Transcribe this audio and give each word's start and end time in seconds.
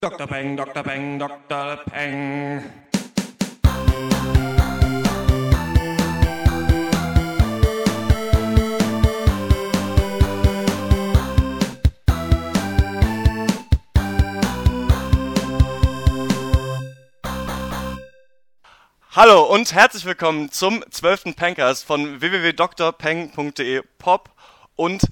Dr. 0.00 0.28
Peng, 0.28 0.56
Dr. 0.56 0.84
Peng, 0.84 1.18
Dr. 1.18 1.76
Peng. 1.90 2.62
Hallo 19.10 19.52
und 19.52 19.74
herzlich 19.74 20.04
willkommen 20.04 20.52
zum 20.52 20.84
12. 20.88 21.34
Pencast 21.34 21.84
von 21.84 22.20
www.drpeng.de 22.20 23.82
Pop 23.98 24.30
und 24.76 25.02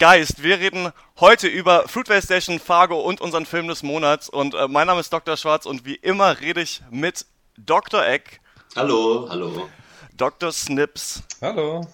Geist. 0.00 0.42
Wir 0.42 0.58
reden 0.58 0.92
heute 1.20 1.46
über 1.46 1.86
Fruitvale 1.86 2.20
Station, 2.20 2.58
Fargo 2.58 3.00
und 3.00 3.20
unseren 3.20 3.46
Film 3.46 3.68
des 3.68 3.84
Monats. 3.84 4.28
Und 4.28 4.54
äh, 4.54 4.66
mein 4.66 4.88
Name 4.88 4.98
ist 5.00 5.12
Dr. 5.12 5.36
Schwarz 5.36 5.66
und 5.66 5.84
wie 5.84 5.94
immer 5.94 6.40
rede 6.40 6.62
ich 6.62 6.82
mit 6.90 7.26
Dr. 7.56 8.04
Eck, 8.04 8.40
Hallo, 8.74 9.28
hallo. 9.30 9.70
Dr. 10.16 10.50
Snips 10.50 11.22
Hallo. 11.40 11.86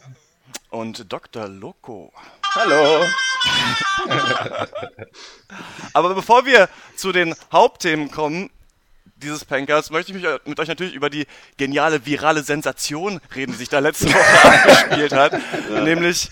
und 0.71 1.13
Dr. 1.13 1.47
Loco. 1.47 2.11
Hallo. 2.55 3.05
Aber 5.93 6.15
bevor 6.15 6.47
wir 6.47 6.71
zu 6.97 7.13
den 7.13 7.35
Hauptthemen 7.53 8.11
kommen, 8.11 8.49
dieses 9.17 9.45
Pankers, 9.45 9.91
möchte 9.91 10.13
ich 10.13 10.23
mich 10.23 10.27
mit 10.47 10.59
euch 10.59 10.69
natürlich 10.69 10.95
über 10.95 11.11
die 11.11 11.27
geniale 11.59 12.07
virale 12.07 12.43
Sensation 12.43 13.21
reden, 13.35 13.53
die 13.53 13.59
sich 13.59 13.69
da 13.69 13.81
letzte 13.81 14.07
Woche 14.15 14.45
abgespielt 14.45 15.13
hat. 15.13 15.35
Nämlich 15.85 16.31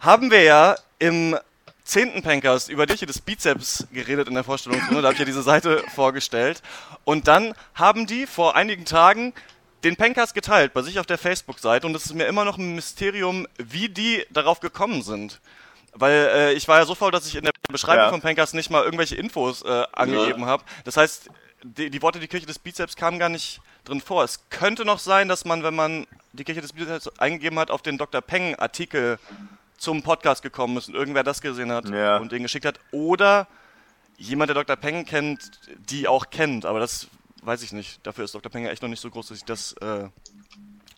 haben 0.00 0.30
wir 0.30 0.42
ja 0.44 0.76
im 1.00 1.36
zehnten 1.82 2.22
Pankers 2.22 2.68
über 2.68 2.86
dich 2.86 3.00
des 3.00 3.20
Bizeps 3.20 3.86
geredet 3.92 4.28
in 4.28 4.34
der 4.34 4.44
Vorstellungsrunde. 4.44 5.02
Da 5.02 5.08
habe 5.08 5.14
ich 5.14 5.18
ja 5.18 5.24
diese 5.24 5.42
Seite 5.42 5.82
vorgestellt. 5.94 6.62
Und 7.04 7.26
dann 7.26 7.52
haben 7.74 8.06
die 8.06 8.26
vor 8.26 8.54
einigen 8.54 8.84
Tagen 8.84 9.34
den 9.82 9.96
Pankers 9.96 10.32
geteilt 10.34 10.72
bei 10.72 10.82
sich 10.82 11.00
auf 11.00 11.06
der 11.06 11.18
Facebook-Seite. 11.18 11.86
Und 11.86 11.96
es 11.96 12.06
ist 12.06 12.14
mir 12.14 12.26
immer 12.26 12.44
noch 12.44 12.58
ein 12.58 12.76
Mysterium, 12.76 13.48
wie 13.58 13.88
die 13.88 14.24
darauf 14.30 14.60
gekommen 14.60 15.02
sind. 15.02 15.40
Weil 15.94 16.28
äh, 16.32 16.52
ich 16.52 16.68
war 16.68 16.78
ja 16.78 16.86
so 16.86 16.94
faul, 16.94 17.10
dass 17.10 17.26
ich 17.26 17.34
in 17.34 17.42
der 17.42 17.52
Beschreibung 17.68 18.04
Ja. 18.04 18.10
von 18.10 18.20
Pankers 18.20 18.52
nicht 18.52 18.70
mal 18.70 18.84
irgendwelche 18.84 19.16
Infos 19.16 19.62
äh, 19.62 19.84
angegeben 19.92 20.44
habe. 20.46 20.62
Das 20.84 20.96
heißt, 20.96 21.28
die, 21.64 21.90
die 21.90 22.02
Worte 22.02 22.20
die 22.20 22.28
Kirche 22.28 22.46
des 22.46 22.58
Bizeps 22.60 22.94
kamen 22.94 23.18
gar 23.18 23.28
nicht 23.30 23.60
drin 23.84 24.00
vor. 24.00 24.22
Es 24.22 24.40
könnte 24.50 24.84
noch 24.84 25.00
sein, 25.00 25.26
dass 25.28 25.44
man, 25.44 25.64
wenn 25.64 25.74
man 25.74 26.06
die 26.32 26.44
Kirche 26.44 26.60
des 26.60 26.72
Bizeps 26.72 27.08
eingegeben 27.18 27.58
hat, 27.58 27.70
auf 27.72 27.82
den 27.82 27.98
Dr. 27.98 28.20
Peng 28.20 28.54
Artikel 28.54 29.18
zum 29.80 30.02
Podcast 30.02 30.42
gekommen 30.42 30.76
ist 30.76 30.88
und 30.88 30.94
irgendwer 30.94 31.24
das 31.24 31.40
gesehen 31.40 31.72
hat 31.72 31.88
Ja. 31.88 32.18
und 32.18 32.30
den 32.32 32.42
geschickt 32.42 32.66
hat. 32.66 32.78
Oder 32.92 33.48
jemand, 34.18 34.50
der 34.50 34.54
Dr. 34.54 34.76
Peng 34.76 35.06
kennt, 35.06 35.50
die 35.88 36.06
auch 36.06 36.28
kennt. 36.30 36.66
Aber 36.66 36.78
das 36.80 37.08
weiß 37.42 37.62
ich 37.62 37.72
nicht. 37.72 38.06
Dafür 38.06 38.24
ist 38.26 38.34
Dr. 38.34 38.52
Peng 38.52 38.66
echt 38.66 38.82
noch 38.82 38.90
nicht 38.90 39.00
so 39.00 39.08
groß, 39.10 39.28
dass 39.28 39.38
ich 39.38 39.44
das. 39.44 39.72
Äh, 39.80 40.08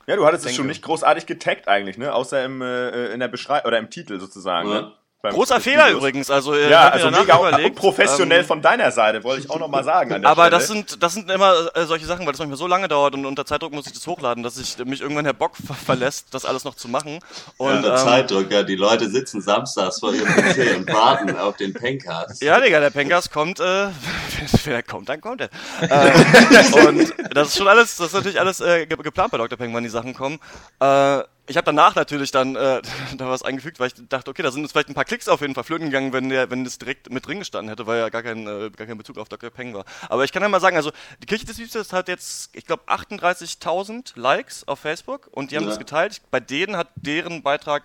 Ja, 0.08 0.16
du 0.16 0.26
hattest 0.26 0.40
es 0.40 0.46
Denke. 0.46 0.56
schon 0.56 0.66
nicht 0.66 0.82
großartig 0.82 1.26
getaggt 1.26 1.68
eigentlich, 1.68 1.96
ne? 1.96 2.12
Außer 2.12 2.44
im, 2.44 2.60
äh, 2.60 3.12
in 3.12 3.20
der 3.20 3.28
Beschreibung 3.28 3.68
oder 3.68 3.78
im 3.78 3.88
Titel 3.88 4.18
sozusagen. 4.18 4.68
Ja. 4.68 4.80
Ne? 4.82 4.92
Beim- 5.22 5.34
großer 5.34 5.54
des 5.54 5.62
Fehler 5.64 5.88
übrigens. 5.90 6.30
Also, 6.32 6.52
äh, 6.52 6.68
Ja, 6.68 6.88
also 6.88 7.08
mega 7.12 7.38
überlegt, 7.38 7.76
professionell 7.76 8.40
ähm, 8.40 8.44
von 8.44 8.60
deiner 8.60 8.90
Seite, 8.90 9.22
wollte 9.22 9.44
ich 9.44 9.50
auch 9.50 9.60
nochmal 9.60 9.84
sagen. 9.84 10.12
An 10.12 10.22
der 10.22 10.30
Aber 10.32 10.46
Stelle. 10.46 10.58
das 10.58 10.66
sind, 10.66 11.00
das 11.02 11.14
sind 11.14 11.30
immer 11.30 11.54
äh, 11.76 11.84
solche 11.86 12.06
Sachen, 12.06 12.26
weil 12.26 12.32
das 12.32 12.40
manchmal 12.40 12.58
so 12.58 12.66
lange 12.66 12.88
dauert 12.88 13.14
und 13.14 13.24
unter 13.24 13.46
Zeitdruck 13.46 13.72
muss 13.72 13.86
ich 13.86 13.92
das 13.92 14.04
hochladen, 14.08 14.42
dass 14.42 14.58
ich 14.58 14.76
mich 14.84 15.00
irgendwann 15.00 15.24
der 15.24 15.32
Bock 15.32 15.52
ver 15.56 15.74
verlässt, 15.74 16.26
das 16.32 16.44
alles 16.44 16.64
noch 16.64 16.74
zu 16.74 16.88
machen. 16.88 17.20
Und 17.56 17.68
Und 17.76 17.82
der 17.84 17.92
ähm, 17.92 17.98
Zeitdrucker, 17.98 18.64
die 18.64 18.74
Leute 18.74 19.08
sitzen 19.08 19.40
samstags 19.40 20.00
vor 20.00 20.12
ihrem 20.12 20.26
PC 20.26 20.76
und 20.76 20.92
warten 20.92 21.36
auf 21.38 21.56
den 21.56 21.72
Pencast. 21.72 22.42
ja, 22.42 22.58
Digga, 22.58 22.80
der 22.80 22.90
Pencast 22.90 23.32
kommt, 23.32 23.60
äh, 23.60 23.62
wenn 24.64 24.74
er 24.74 24.82
kommt, 24.82 25.08
dann 25.08 25.20
kommt 25.20 25.40
er. 25.42 25.50
Äh, 25.82 26.88
und 26.88 27.14
das 27.32 27.48
ist 27.50 27.58
schon 27.58 27.68
alles, 27.68 27.94
das 27.96 28.08
ist 28.08 28.14
natürlich 28.14 28.40
alles 28.40 28.60
äh, 28.60 28.86
ge 28.86 28.96
geplant 29.00 29.30
bei 29.30 29.38
Dr. 29.38 29.56
Peng, 29.56 29.72
wann 29.72 29.84
die 29.84 29.88
Sachen 29.88 30.14
kommen. 30.14 30.40
Äh, 30.80 31.22
ich 31.46 31.56
habe 31.56 31.64
danach 31.64 31.94
natürlich 31.94 32.30
dann 32.30 32.54
äh, 32.56 32.80
da 33.16 33.28
was 33.28 33.42
eingefügt, 33.42 33.80
weil 33.80 33.88
ich 33.88 33.94
dachte, 34.08 34.30
okay, 34.30 34.42
da 34.42 34.50
sind 34.50 34.62
jetzt 34.62 34.72
vielleicht 34.72 34.88
ein 34.88 34.94
paar 34.94 35.04
Klicks 35.04 35.28
auf 35.28 35.40
jeden 35.40 35.54
Fall 35.54 35.64
flöten 35.64 35.86
gegangen, 35.86 36.12
wenn 36.12 36.28
der, 36.28 36.50
wenn 36.50 36.64
das 36.64 36.78
direkt 36.78 37.10
mit 37.10 37.26
drin 37.26 37.40
gestanden 37.40 37.68
hätte, 37.68 37.86
weil 37.86 37.98
ja 37.98 38.08
gar 38.08 38.22
kein, 38.22 38.46
äh, 38.46 38.70
gar 38.70 38.86
kein 38.86 38.98
Bezug 38.98 39.18
auf 39.18 39.28
Dr. 39.28 39.50
Peng 39.50 39.74
war. 39.74 39.84
Aber 40.08 40.24
ich 40.24 40.32
kann 40.32 40.42
ja 40.42 40.48
mal 40.48 40.60
sagen, 40.60 40.76
also 40.76 40.92
die 41.20 41.26
Kirche 41.26 41.44
des 41.44 41.58
Liebes 41.58 41.92
hat 41.92 42.08
jetzt, 42.08 42.54
ich 42.54 42.64
glaube, 42.66 42.84
38.000 42.86 44.12
Likes 44.18 44.66
auf 44.68 44.78
Facebook 44.80 45.28
und 45.32 45.50
die 45.50 45.56
haben 45.56 45.64
Ja. 45.64 45.70
das 45.70 45.78
geteilt. 45.78 46.22
Bei 46.30 46.40
denen 46.40 46.76
hat 46.76 46.88
deren 46.96 47.42
Beitrag 47.42 47.84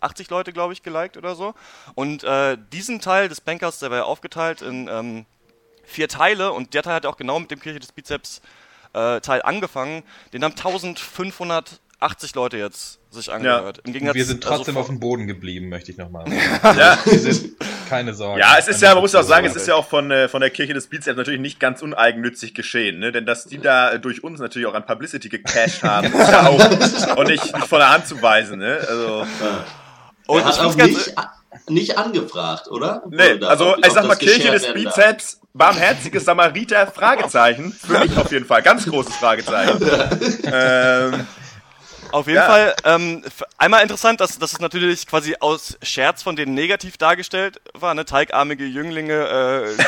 80 0.00 0.30
Leute, 0.30 0.52
glaube 0.52 0.72
ich, 0.72 0.82
geliked 0.82 1.16
oder 1.16 1.34
so. 1.34 1.54
Und 1.94 2.24
äh, 2.24 2.56
diesen 2.72 3.00
Teil 3.00 3.28
des 3.28 3.40
Bankers, 3.40 3.78
der 3.78 3.90
war 3.90 3.98
ja 3.98 4.04
aufgeteilt 4.04 4.62
in 4.62 4.88
ähm, 4.88 5.26
vier 5.84 6.08
Teile 6.08 6.52
und 6.52 6.74
der 6.74 6.82
Teil 6.82 6.94
hat 6.94 7.06
auch 7.06 7.16
genau 7.16 7.38
mit 7.38 7.50
dem 7.50 7.60
Kirche 7.60 7.80
des 7.80 7.92
Bizeps 7.92 8.40
äh, 8.94 9.20
Teil 9.20 9.42
angefangen. 9.42 10.02
Den 10.32 10.44
haben 10.44 10.54
1580 12.00 12.34
Leute 12.36 12.56
jetzt 12.58 13.00
sich 13.10 13.32
angehört. 13.32 13.80
Im 13.84 13.92
Gegensatz, 13.92 14.14
Wir 14.14 14.24
sind 14.24 14.44
also 14.46 14.56
trotzdem 14.58 14.74
vor- 14.74 14.82
auf 14.82 14.88
dem 14.88 15.00
Boden 15.00 15.26
geblieben, 15.26 15.68
möchte 15.68 15.90
ich 15.90 15.98
nochmal. 15.98 16.26
ja. 16.62 16.96
Wir 17.04 17.18
sind 17.18 17.56
keine 17.88 18.14
Sorge. 18.14 18.38
Ja, 18.40 18.56
es 18.56 18.68
ist 18.68 18.80
ja, 18.80 18.94
man 18.94 19.02
muss 19.02 19.14
auch 19.16 19.22
sagen, 19.24 19.46
es 19.46 19.56
ist 19.56 19.66
ja 19.66 19.74
auch 19.74 19.88
von, 19.88 20.10
äh, 20.12 20.28
von 20.28 20.40
der 20.40 20.50
Kirche 20.50 20.74
des 20.74 20.86
Bizeps 20.86 21.16
natürlich 21.16 21.40
nicht 21.40 21.58
ganz 21.58 21.82
uneigennützig 21.82 22.54
geschehen, 22.54 23.00
ne? 23.00 23.10
Denn 23.10 23.26
dass 23.26 23.46
die 23.46 23.58
da 23.58 23.92
äh, 23.92 23.98
durch 24.00 24.22
uns 24.22 24.38
natürlich 24.38 24.68
auch 24.68 24.74
an 24.74 24.86
Publicity 24.86 25.28
gecashed 25.28 25.82
haben, 25.82 26.06
ist 26.12 26.30
ja 26.30 26.46
auch 26.46 27.16
und 27.16 27.28
nicht, 27.28 27.52
nicht 27.52 27.66
von 27.66 27.78
der 27.80 27.90
Hand 27.90 28.06
zu 28.06 28.22
weisen, 28.22 28.60
ne? 28.60 28.78
Also, 28.88 29.26
Und 30.26 30.38
er 30.40 30.44
hat 30.44 30.54
ich 30.54 30.60
auch 30.60 30.72
find's 30.74 31.14
ganz, 31.16 31.16
nicht, 31.66 31.70
nicht 31.70 31.98
angefragt, 31.98 32.68
oder? 32.68 33.02
nee, 33.10 33.32
Oder 33.34 33.48
also 33.50 33.74
ich 33.78 33.92
sag 33.92 34.06
mal, 34.06 34.14
Kirche 34.16 34.52
des. 34.52 34.72
Bizeps, 34.72 35.40
barmherziges 35.52 36.24
Samariter, 36.26 36.86
Fragezeichen, 36.86 37.72
für 37.72 37.98
mich 37.98 38.16
auf 38.16 38.30
jeden 38.30 38.44
Fall, 38.44 38.62
ganz 38.62 38.86
großes 38.86 39.16
Fragezeichen. 39.16 39.80
ähm, 40.44 41.26
Auf 42.10 42.26
jeden 42.26 42.36
Ja. 42.38 42.46
Fall, 42.46 42.74
ähm, 42.84 43.22
einmal 43.58 43.82
interessant, 43.82 44.20
dass, 44.20 44.38
dass 44.38 44.52
es 44.54 44.60
natürlich 44.60 45.06
quasi 45.06 45.36
aus 45.40 45.76
Scherz 45.82 46.22
von 46.22 46.36
denen 46.36 46.54
negativ 46.54 46.96
dargestellt 46.96 47.60
war, 47.74 47.94
ne? 47.94 48.04
Teigarmige 48.04 48.64
Jünglinge, 48.64 49.12
äh, 49.14 49.84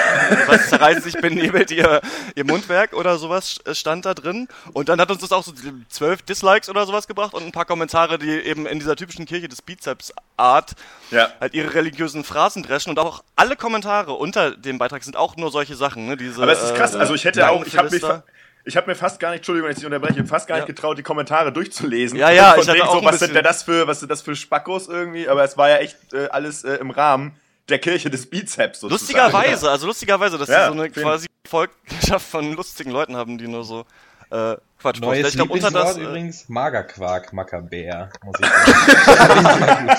was 0.46 0.68
zerreißt 0.68 1.02
sich, 1.02 1.14
benebelt 1.14 1.70
ihr, 1.70 2.00
ihr 2.34 2.44
Mundwerk 2.44 2.92
oder 2.92 3.16
sowas 3.18 3.60
st- 3.64 3.74
stand 3.74 4.04
da 4.04 4.14
drin. 4.14 4.48
Und 4.72 4.88
dann 4.88 5.00
hat 5.00 5.10
uns 5.10 5.20
das 5.20 5.32
auch 5.32 5.44
so 5.44 5.52
zwölf 5.88 6.22
Dislikes 6.22 6.68
oder 6.68 6.86
sowas 6.86 7.06
gebracht 7.08 7.32
und 7.34 7.44
ein 7.44 7.52
paar 7.52 7.64
Kommentare, 7.64 8.18
die 8.18 8.30
eben 8.30 8.66
in 8.66 8.78
dieser 8.78 8.96
typischen 8.96 9.24
Kirche 9.26 9.48
des 9.48 9.62
Bizeps-Art 9.62 10.72
ja. 11.10 11.28
halt 11.40 11.54
ihre 11.54 11.72
religiösen 11.74 12.24
Phrasen 12.24 12.62
dreschen 12.62 12.90
und 12.90 12.98
auch 12.98 13.22
alle 13.36 13.56
Kommentare 13.56 14.12
unter 14.12 14.50
dem 14.50 14.78
Beitrag 14.78 15.02
sind 15.04 15.16
auch 15.16 15.36
nur 15.36 15.50
solche 15.50 15.74
Sachen, 15.76 16.06
ne? 16.06 16.16
Diese, 16.16 16.42
Aber 16.42 16.52
es 16.52 16.62
ist 16.62 16.74
krass, 16.74 16.94
äh, 16.94 16.98
also 16.98 17.14
ich 17.14 17.24
hätte 17.24 17.48
auch, 17.48 17.64
ich 17.64 17.76
habe 17.78 17.90
fa- 17.98 18.22
ich 18.64 18.76
habe 18.76 18.86
mir 18.90 18.94
fast 18.94 19.18
gar 19.20 19.30
nicht, 19.30 19.38
Entschuldigung, 19.38 19.66
wenn 19.68 19.72
ich 19.72 19.78
dich 19.78 19.86
unterbreche, 19.86 20.24
fast 20.26 20.46
gar 20.46 20.56
nicht 20.56 20.68
Ja. 20.68 20.74
getraut, 20.74 20.98
die 20.98 21.02
Kommentare 21.02 21.52
durchzulesen. 21.52 22.18
Ja, 22.18 22.30
ja, 22.30 22.52
Von 22.52 22.62
ich 22.62 22.68
hatte 22.68 22.84
auch 22.84 22.92
so, 22.92 22.98
ein 22.98 23.04
was 23.04 23.12
bisschen- 23.12 23.26
sind 23.28 23.36
denn 23.36 23.44
das 23.44 23.62
für, 23.62 23.86
was 23.86 24.00
sind 24.00 24.10
das 24.10 24.22
für 24.22 24.36
Spackos 24.36 24.88
irgendwie? 24.88 25.28
Aber 25.28 25.42
es 25.44 25.56
war 25.56 25.68
ja 25.70 25.76
echt 25.78 25.96
äh, 26.12 26.28
alles 26.30 26.64
äh, 26.64 26.74
im 26.76 26.90
Rahmen 26.90 27.34
der 27.68 27.78
Kirche 27.78 28.10
des 28.10 28.28
Bizeps 28.28 28.80
sozusagen. 28.80 29.00
Lustigerweise, 29.30 29.70
also 29.70 29.86
lustigerweise, 29.86 30.38
dass 30.38 30.48
Ja, 30.48 30.68
sie 30.70 30.74
so 30.76 30.80
eine 30.82 30.90
quasi 30.90 31.26
Volkschaft 31.48 32.26
von 32.28 32.52
lustigen 32.54 32.90
Leuten 32.90 33.16
haben, 33.16 33.38
die 33.38 33.46
nur 33.48 33.64
so 33.64 33.84
äh, 34.30 34.56
Quatsch. 34.80 35.00
Neues 35.00 35.28
Ich 35.28 35.34
glaube, 35.34 35.52
unter 35.52 35.70
das. 35.70 35.96
Äh, 35.96 36.02
übrigens, 36.02 36.48
Magerquark, 36.48 37.32
Makkabär, 37.32 38.10
muss 38.24 38.36
ich 38.40 38.46
sagen. 39.16 39.90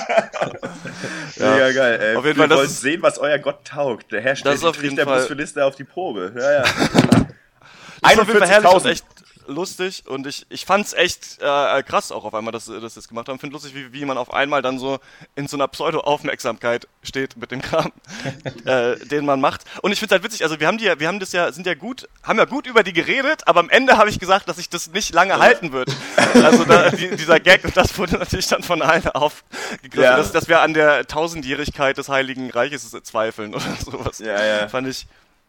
Mega 1.38 1.72
geil, 1.72 2.00
ey. 2.00 2.16
Auf 2.16 2.24
jeden 2.24 2.36
Wir 2.38 2.42
Fall, 2.42 2.48
das 2.48 2.58
wollen 2.58 2.68
sehen, 2.68 3.02
was 3.02 3.18
euer 3.18 3.38
Gott 3.38 3.64
taugt. 3.66 4.10
Der 4.12 4.20
Herr 4.22 4.36
stellt 4.36 4.54
Das 4.56 4.64
auf 4.64 4.76
jeden 4.82 4.96
Trichter 4.96 5.10
Fall- 5.26 5.32
Liste 5.36 5.64
auf 5.64 5.74
die 5.76 5.84
Probe. 5.84 6.32
Ja, 6.36 6.52
ja. 6.52 6.64
41.000. 8.02 8.90
echt 8.90 9.04
lustig 9.48 10.04
und 10.06 10.26
ich, 10.26 10.46
ich 10.50 10.64
fand's 10.64 10.92
echt 10.92 11.38
äh, 11.40 11.82
krass 11.82 12.12
auch 12.12 12.24
auf 12.24 12.34
einmal, 12.34 12.52
dass, 12.52 12.66
dass 12.66 12.94
sie 12.94 13.00
das 13.00 13.08
gemacht 13.08 13.28
haben. 13.28 13.38
Finde 13.38 13.54
lustig, 13.54 13.74
wie, 13.74 13.92
wie 13.92 14.04
man 14.04 14.16
auf 14.16 14.32
einmal 14.32 14.62
dann 14.62 14.78
so 14.78 14.98
in 15.34 15.48
so 15.48 15.56
einer 15.56 15.68
Pseudo-Aufmerksamkeit 15.68 16.86
steht 17.02 17.36
mit 17.36 17.50
dem 17.50 17.60
Kram, 17.60 17.92
äh, 18.64 18.96
den 19.06 19.24
man 19.26 19.40
macht. 19.40 19.62
Und 19.82 19.92
ich 19.92 19.98
finde 19.98 20.14
halt 20.14 20.22
witzig, 20.24 20.44
also 20.44 20.60
wir 20.60 20.66
haben 20.66 20.78
die 20.78 20.84
ja, 20.84 21.00
wir 21.00 21.08
haben 21.08 21.18
das 21.20 21.32
ja, 21.32 21.50
sind 21.52 21.66
ja 21.66 21.74
gut, 21.74 22.08
haben 22.22 22.38
ja 22.38 22.44
gut 22.44 22.66
über 22.66 22.82
die 22.82 22.92
geredet, 22.92 23.46
aber 23.46 23.60
am 23.60 23.70
Ende 23.70 23.96
habe 23.98 24.10
ich 24.10 24.18
gesagt, 24.18 24.48
dass 24.48 24.56
sich 24.56 24.68
das 24.68 24.92
nicht 24.92 25.12
lange 25.12 25.38
halten 25.38 25.72
wird. 25.72 25.90
Also 26.34 26.64
da, 26.64 26.90
die, 26.92 27.16
dieser 27.16 27.40
Gag, 27.40 27.64
und 27.64 27.76
das 27.76 27.98
wurde 27.98 28.18
natürlich 28.18 28.46
dann 28.46 28.62
von 28.62 28.80
allen 28.82 29.08
aufgegriffen, 29.08 30.02
Ja. 30.02 30.16
dass, 30.16 30.32
dass 30.32 30.48
wir 30.48 30.60
an 30.60 30.74
der 30.74 31.06
Tausendjährigkeit 31.06 31.98
des 31.98 32.08
Heiligen 32.08 32.50
Reiches 32.50 32.90
zweifeln 33.02 33.54
oder 33.54 33.76
sowas. 33.84 34.18
Ja, 34.20 34.42
ja. 34.44 34.68
Fand 34.68 34.86
ich 34.86 35.06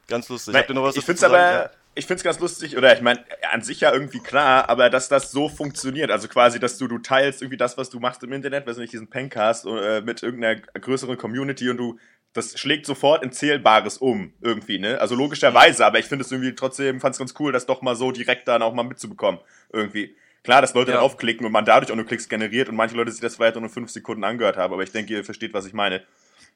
ganz 0.07 0.29
lustig. 0.29 0.53
Nein, 0.53 0.65
ich 0.95 1.05
finde 1.05 1.13
es 1.13 1.23
aber, 1.23 1.51
Ja. 1.51 1.69
Ich 1.95 2.05
finde 2.07 2.17
es 2.19 2.23
ganz 2.23 2.39
lustig, 2.39 2.77
oder 2.77 2.93
ich 2.95 3.01
meine, 3.01 3.23
an 3.51 3.61
sich 3.61 3.81
ja 3.81 3.91
irgendwie 3.93 4.19
klar, 4.19 4.69
aber 4.69 4.89
dass 4.89 5.09
das 5.09 5.31
so 5.31 5.49
funktioniert, 5.49 6.09
also 6.11 6.27
quasi, 6.27 6.59
dass 6.59 6.77
du, 6.77 6.87
du 6.87 6.97
teilst 6.99 7.41
irgendwie 7.41 7.57
das, 7.57 7.77
was 7.77 7.89
du 7.89 7.99
machst 7.99 8.23
im 8.23 8.31
Internet, 8.33 8.65
weiß 8.65 8.77
nicht, 8.77 8.93
diesen 8.93 9.09
Pencast 9.09 9.65
äh, 9.65 10.01
mit 10.01 10.23
irgendeiner 10.23 10.59
größeren 10.61 11.17
Community 11.17 11.69
und 11.69 11.77
du, 11.77 11.99
das 12.33 12.57
schlägt 12.59 12.85
sofort 12.87 13.23
in 13.23 13.31
Zählbares 13.31 13.99
um, 13.99 14.33
irgendwie, 14.41 14.79
ne? 14.79 14.99
Also 14.99 15.13
logischerweise, 15.15 15.85
aber 15.85 15.99
ich 15.99 16.05
finde 16.05 16.25
es 16.25 16.31
irgendwie 16.31 16.55
trotzdem, 16.55 16.99
fand 16.99 17.13
es 17.13 17.19
ganz 17.19 17.33
cool, 17.39 17.51
das 17.51 17.65
doch 17.67 17.81
mal 17.83 17.95
so 17.95 18.11
direkt 18.11 18.47
dann 18.47 18.61
auch 18.63 18.73
mal 18.73 18.83
mitzubekommen, 18.83 19.39
irgendwie. 19.71 20.15
Klar, 20.43 20.61
dass 20.61 20.73
Leute 20.73 20.91
Ja. 20.91 20.97
draufklicken 20.97 21.45
und 21.45 21.51
man 21.51 21.63
dadurch 21.63 21.91
auch 21.91 21.95
nur 21.95 22.05
Klicks 22.05 22.27
generiert 22.27 22.67
und 22.69 22.75
manche 22.75 22.95
Leute 22.95 23.11
sich 23.11 23.21
das 23.21 23.35
vielleicht 23.35 23.55
auch 23.55 23.61
nur 23.61 23.69
fünf 23.69 23.91
Sekunden 23.91 24.23
angehört 24.23 24.57
haben, 24.57 24.73
aber 24.73 24.83
ich 24.83 24.91
denke, 24.91 25.13
ihr 25.13 25.23
versteht, 25.23 25.53
was 25.53 25.65
ich 25.65 25.73
meine. 25.73 26.01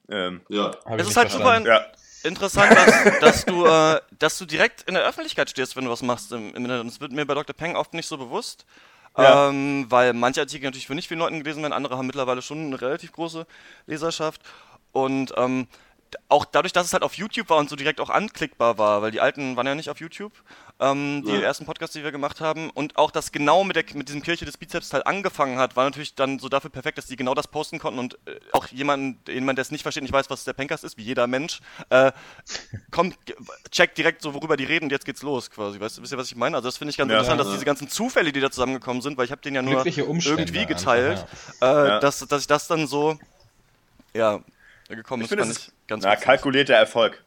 Ähm, 0.09 0.41
Ja. 0.49 0.71
Es 0.71 0.75
ich 0.95 0.99
ist 1.01 1.07
nicht 1.07 1.17
halt 1.17 1.31
super, 1.31 1.43
verstanden. 1.43 1.67
ja. 1.69 1.85
Interessant, 2.27 2.71
dass, 2.71 3.19
dass, 3.19 3.45
du, 3.45 3.65
äh, 3.65 3.99
dass 4.19 4.37
du 4.37 4.45
direkt 4.45 4.83
in 4.83 4.93
der 4.93 5.03
Öffentlichkeit 5.03 5.49
stehst, 5.49 5.75
wenn 5.75 5.85
du 5.85 5.91
was 5.91 6.01
machst 6.01 6.31
im, 6.31 6.49
im 6.49 6.63
Internet. 6.63 6.87
Das 6.87 7.01
wird 7.01 7.11
mir 7.11 7.25
bei 7.25 7.33
Dr. 7.33 7.55
Peng 7.55 7.75
oft 7.75 7.93
nicht 7.93 8.07
so 8.07 8.17
bewusst. 8.17 8.65
Ja. 9.17 9.49
Ähm, 9.49 9.87
weil 9.89 10.13
manche 10.13 10.41
Artikel 10.41 10.65
natürlich 10.65 10.85
für 10.85 10.93
nicht 10.93 11.07
vielen 11.07 11.19
Leuten 11.19 11.39
gelesen 11.39 11.63
werden, 11.63 11.73
andere 11.73 11.97
haben 11.97 12.05
mittlerweile 12.05 12.43
schon 12.43 12.67
eine 12.67 12.79
relativ 12.79 13.11
große 13.13 13.47
Leserschaft. 13.87 14.41
Und 14.91 15.33
ähm, 15.37 15.67
auch 16.29 16.45
dadurch, 16.45 16.73
dass 16.73 16.85
es 16.85 16.93
halt 16.93 17.03
auf 17.03 17.15
YouTube 17.15 17.49
war 17.49 17.57
und 17.57 17.69
so 17.69 17.75
direkt 17.75 17.99
auch 17.99 18.09
anklickbar 18.09 18.77
war, 18.77 19.01
weil 19.01 19.11
die 19.11 19.19
alten 19.21 19.55
waren 19.55 19.65
ja 19.67 19.75
nicht 19.75 19.89
auf 19.89 19.99
YouTube, 19.99 20.31
ähm, 20.79 21.23
die 21.25 21.31
Ja. 21.31 21.39
ersten 21.41 21.65
Podcasts, 21.65 21.93
die 21.93 22.03
wir 22.03 22.11
gemacht 22.11 22.39
haben, 22.41 22.69
und 22.69 22.97
auch 22.97 23.11
das 23.11 23.31
genau 23.31 23.63
mit, 23.63 23.75
der, 23.75 23.83
mit 23.93 24.07
diesem 24.07 24.21
Kirche 24.21 24.45
des 24.45 24.57
Bizeps 24.57 24.93
halt 24.93 25.05
angefangen 25.07 25.57
hat, 25.57 25.75
war 25.75 25.85
natürlich 25.85 26.15
dann 26.15 26.39
so 26.39 26.49
dafür 26.49 26.69
perfekt, 26.69 26.97
dass 26.97 27.07
die 27.07 27.15
genau 27.15 27.33
das 27.33 27.47
posten 27.47 27.79
konnten 27.79 27.99
und 27.99 28.13
äh, 28.25 28.39
auch 28.53 28.67
jemand, 28.67 29.27
jemand, 29.27 29.57
der 29.57 29.63
es 29.63 29.71
nicht 29.71 29.81
versteht, 29.83 30.03
nicht 30.03 30.13
weiß, 30.13 30.29
was 30.29 30.43
der 30.43 30.53
Pencast 30.53 30.83
ist, 30.83 30.97
wie 30.97 31.03
jeder 31.03 31.27
Mensch, 31.27 31.59
äh, 31.89 32.11
kommt, 32.91 33.17
checkt 33.71 33.97
direkt 33.97 34.21
so, 34.21 34.33
worüber 34.33 34.55
die 34.55 34.63
reden 34.63 34.85
und 34.85 34.91
jetzt 34.91 35.05
geht's 35.05 35.21
los 35.21 35.49
quasi. 35.51 35.79
Weißt 35.79 35.97
du, 35.97 36.01
wisst 36.01 36.13
ihr, 36.13 36.17
was 36.17 36.27
ich 36.27 36.35
meine? 36.35 36.55
Also 36.55 36.67
das 36.69 36.77
finde 36.77 36.91
ich 36.91 36.97
ganz 36.97 37.09
Ja. 37.09 37.15
interessant, 37.15 37.39
dass 37.39 37.47
Ja. 37.47 37.53
diese 37.53 37.65
ganzen 37.65 37.89
Zufälle, 37.89 38.31
die 38.31 38.39
da 38.39 38.49
zusammengekommen 38.49 39.01
sind, 39.01 39.17
weil 39.17 39.25
ich 39.25 39.31
habe 39.31 39.41
den 39.41 39.55
ja 39.55 39.61
nur 39.61 39.83
irgendwie 39.85 40.59
einfach, 40.59 40.67
geteilt, 40.67 41.25
äh, 41.61 41.65
Ja. 41.65 41.99
dass, 41.99 42.19
dass 42.19 42.41
ich 42.41 42.47
das 42.47 42.67
dann 42.67 42.87
so, 42.87 43.19
ja, 44.15 44.39
gekommen 44.87 45.21
Ich 45.21 45.25
ist, 45.25 45.29
finde, 45.29 45.43
fand 45.43 45.51
das 45.55 45.57
ich 45.63 45.67
ist 45.67 45.73
ganz 45.87 46.03
na, 46.03 46.15
kalkulierter 46.15 46.73
Erfolg. 46.75 47.23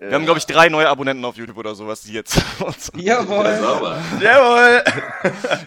Wir 0.00 0.12
haben, 0.12 0.26
glaube 0.26 0.38
ich, 0.38 0.46
drei 0.46 0.68
neue 0.68 0.88
Abonnenten 0.88 1.24
auf 1.24 1.36
YouTube 1.36 1.56
oder 1.56 1.74
sowas, 1.74 2.02
die 2.02 2.12
jetzt 2.12 2.36
Jawohl. 2.94 3.58
Jawohl! 4.20 4.84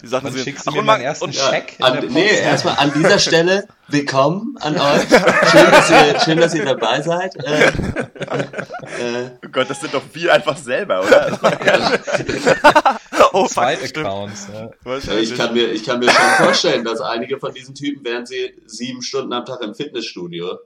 die 0.02 0.06
Sachen 0.06 0.24
Dann 0.24 0.32
sehen. 0.32 0.44
schickst 0.44 0.66
du 0.66 0.70
Ach, 0.70 0.72
mir 0.72 0.80
und 0.80 0.86
meinen 0.86 1.02
ersten 1.02 1.24
und, 1.26 1.34
Ja, 1.34 1.50
Check 1.50 1.78
in 1.78 1.84
an, 1.84 2.06
nee, 2.08 2.38
erstmal 2.38 2.76
an 2.78 2.90
dieser 2.94 3.18
Stelle 3.18 3.68
willkommen 3.88 4.56
an 4.60 4.78
euch. 4.78 5.02
Schön, 5.50 5.70
dass 5.70 5.90
ihr, 5.90 6.20
schön, 6.20 6.40
dass 6.40 6.54
ihr 6.54 6.64
dabei 6.64 7.02
seid. 7.02 7.36
Äh, 7.44 7.66
äh, 7.66 9.30
Oh 9.44 9.48
Gott, 9.52 9.68
das 9.68 9.82
sind 9.82 9.92
doch 9.92 10.02
wir 10.14 10.32
einfach 10.32 10.56
selber, 10.56 11.02
oder? 11.02 11.38
oh, 13.34 13.46
stimmt. 13.46 13.98
Accounts. 13.98 14.48
Ja. 14.50 15.18
Ich, 15.18 15.36
kann 15.36 15.52
mir, 15.52 15.72
ich 15.72 15.84
kann 15.84 15.98
mir 15.98 16.10
schon 16.10 16.44
vorstellen, 16.46 16.84
dass 16.86 17.02
einige 17.02 17.38
von 17.38 17.52
diesen 17.52 17.74
Typen, 17.74 18.02
während 18.02 18.28
sie 18.28 18.54
sieben 18.64 19.02
Stunden 19.02 19.34
am 19.34 19.44
Tag 19.44 19.60
im 19.60 19.74
Fitnessstudio 19.74 20.58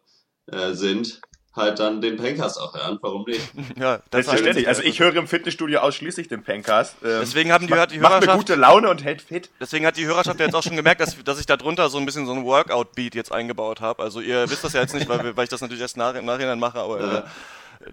äh, 0.53 0.73
sind, 0.75 1.21
halt 1.57 1.79
dann 1.79 2.01
den 2.01 2.17
Pencast 2.17 2.61
auch 2.61 2.75
hören. 2.75 2.99
Warum 3.01 3.25
nicht? 3.25 3.41
ja, 3.77 3.99
das 4.11 4.27
Selbstverständlich. 4.27 4.69
Also 4.69 4.83
ich 4.83 5.01
höre 5.01 5.15
im 5.17 5.27
Fitnessstudio 5.27 5.81
ausschließlich 5.81 6.29
den 6.29 6.43
Pencast. 6.43 6.97
Ähm, 7.03 7.19
Deswegen 7.21 7.53
haben 7.53 7.67
die, 7.67 7.75
macht, 7.75 7.93
die 7.93 7.99
macht 7.99 8.13
mir 8.13 8.27
Hörerschaft, 8.27 8.39
gute 8.39 8.55
Laune 8.55 8.89
und 8.91 9.03
hält 9.05 9.23
fit. 9.23 9.51
deswegen 9.61 9.87
hat 9.87 9.97
die 9.97 10.07
Hörerschaft 10.07 10.39
ja 10.39 10.47
jetzt 10.47 10.55
auch 10.55 10.63
schon 10.63 10.77
gemerkt, 10.77 11.01
dass, 11.01 11.23
dass 11.25 11.41
ich 11.41 11.47
da 11.47 11.57
drunter 11.57 11.89
so 11.89 11.99
ein 11.99 12.07
bisschen 12.07 12.27
so 12.27 12.33
ein 12.33 12.45
Workout-Beat 12.45 13.15
jetzt 13.15 13.33
eingebaut 13.33 13.81
habe. 13.81 14.03
Also 14.03 14.21
ihr 14.21 14.49
wisst 14.51 14.65
das 14.65 14.73
ja 14.73 14.81
jetzt 14.81 14.95
nicht, 14.95 15.09
weil, 15.09 15.23
wir, 15.25 15.37
weil 15.37 15.45
ich 15.45 15.51
das 15.51 15.61
natürlich 15.61 15.83
erst 15.83 15.97
nach, 15.97 16.15
im 16.15 16.25
Nachhinein 16.25 16.59
mache, 16.59 16.79
aber 16.79 17.19
äh, 17.19 17.23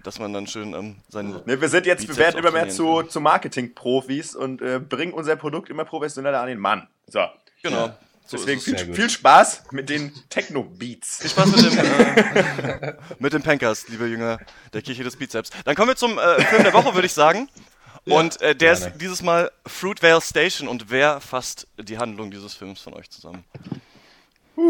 dass 0.03 0.19
man 0.19 0.33
dann 0.33 0.47
schön 0.47 0.73
ähm, 0.73 0.95
seinen 1.09 1.41
Ne, 1.45 1.59
wir 1.59 1.69
sind 1.69 1.85
jetzt, 1.85 2.01
wir 2.01 2.07
Bizeps 2.07 2.19
werden 2.19 2.39
immer 2.39 2.51
mehr 2.51 2.69
zu, 2.69 3.03
zu 3.03 3.19
Marketing-Profis 3.21 4.35
und 4.35 4.61
äh, 4.61 4.79
bringen 4.79 5.13
unser 5.13 5.35
Produkt 5.35 5.69
immer 5.69 5.85
professioneller 5.85 6.41
an 6.41 6.47
den 6.47 6.59
Mann. 6.59 6.87
So. 7.07 7.21
Genau. 7.61 7.93
So 8.25 8.37
Deswegen 8.37 8.61
viel, 8.61 8.77
viel 8.95 9.09
Spaß 9.09 9.63
mit 9.71 9.89
den 9.89 10.11
Techno-Beats. 10.29 11.29
Spaß 11.29 11.45
mit 11.47 11.65
dem, 11.65 11.77
äh, 11.77 12.93
mit 13.19 13.33
dem 13.33 13.41
Pencast, 13.43 13.89
liebe 13.89 14.07
Jünger 14.07 14.39
der 14.73 14.81
Kirche 14.81 15.03
des 15.03 15.15
Bizeps. 15.17 15.49
Dann 15.65 15.75
kommen 15.75 15.89
wir 15.89 15.95
zum 15.95 16.17
äh, 16.17 16.41
Film 16.45 16.63
der 16.63 16.73
Woche, 16.73 16.93
würde 16.95 17.05
ich 17.05 17.13
sagen. 17.13 17.49
Und 18.05 18.41
äh, 18.41 18.55
der 18.55 18.73
gerne. 18.75 18.87
ist 18.93 19.01
dieses 19.01 19.21
Mal 19.21 19.51
Fruitvale 19.65 20.21
Station. 20.21 20.67
Und 20.67 20.89
wer 20.89 21.19
fasst 21.21 21.67
die 21.77 21.97
Handlung 21.97 22.31
dieses 22.31 22.53
Films 22.53 22.79
von 22.81 22.93
euch 22.93 23.09
zusammen? 23.09 23.43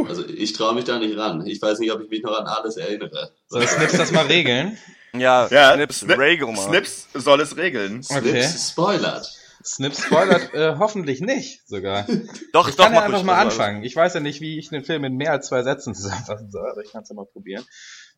Also 0.08 0.26
ich 0.28 0.54
traue 0.54 0.74
mich 0.76 0.86
da 0.86 0.98
nicht 0.98 1.18
ran. 1.18 1.46
Ich 1.46 1.62
weiß 1.62 1.80
nicht, 1.80 1.92
ob 1.92 2.02
ich 2.02 2.10
mich 2.10 2.24
noch 2.24 2.38
an 2.40 2.46
alles 2.48 2.78
erinnere. 2.78 3.32
Soll 3.48 3.68
Snips 3.68 3.98
das 3.98 4.12
mal 4.12 4.26
regeln? 4.26 4.78
Ja, 5.14 5.48
Ja, 5.48 5.74
Snips 5.74 6.04
Sni- 6.04 6.18
Regelmann. 6.18 6.56
Snips 6.58 7.08
soll 7.14 7.42
es 7.42 7.56
regeln. 7.58 8.02
Okay. 8.10 8.42
Snips 8.44 8.70
spoilert. 8.70 9.32
Snips 9.64 10.04
spoilert 10.04 10.54
äh, 10.54 10.76
hoffentlich 10.78 11.22
nicht 11.22 11.68
sogar. 11.68 12.06
Doch, 12.54 12.70
Ich 12.70 12.76
doch, 12.76 12.86
kann 12.86 12.94
ja 12.94 13.04
einfach 13.04 13.24
mal 13.24 13.36
Also, 13.36 13.62
anfangen. 13.62 13.84
Ich 13.84 13.96
weiß 13.96 14.14
ja 14.14 14.20
nicht, 14.20 14.42
wie 14.42 14.60
ich 14.60 14.72
einen 14.72 14.84
Film 14.84 15.04
in 15.04 15.16
mehr 15.16 15.32
als 15.32 15.48
zwei 15.48 15.64
Sätzen 15.64 15.96
zusammenfassen 15.96 16.52
soll, 16.52 16.70
aber 16.70 16.82
ich 16.82 16.92
kann 16.92 17.04
es 17.04 17.10
ja 17.10 17.16
mal 17.16 17.26
probieren. 17.26 17.64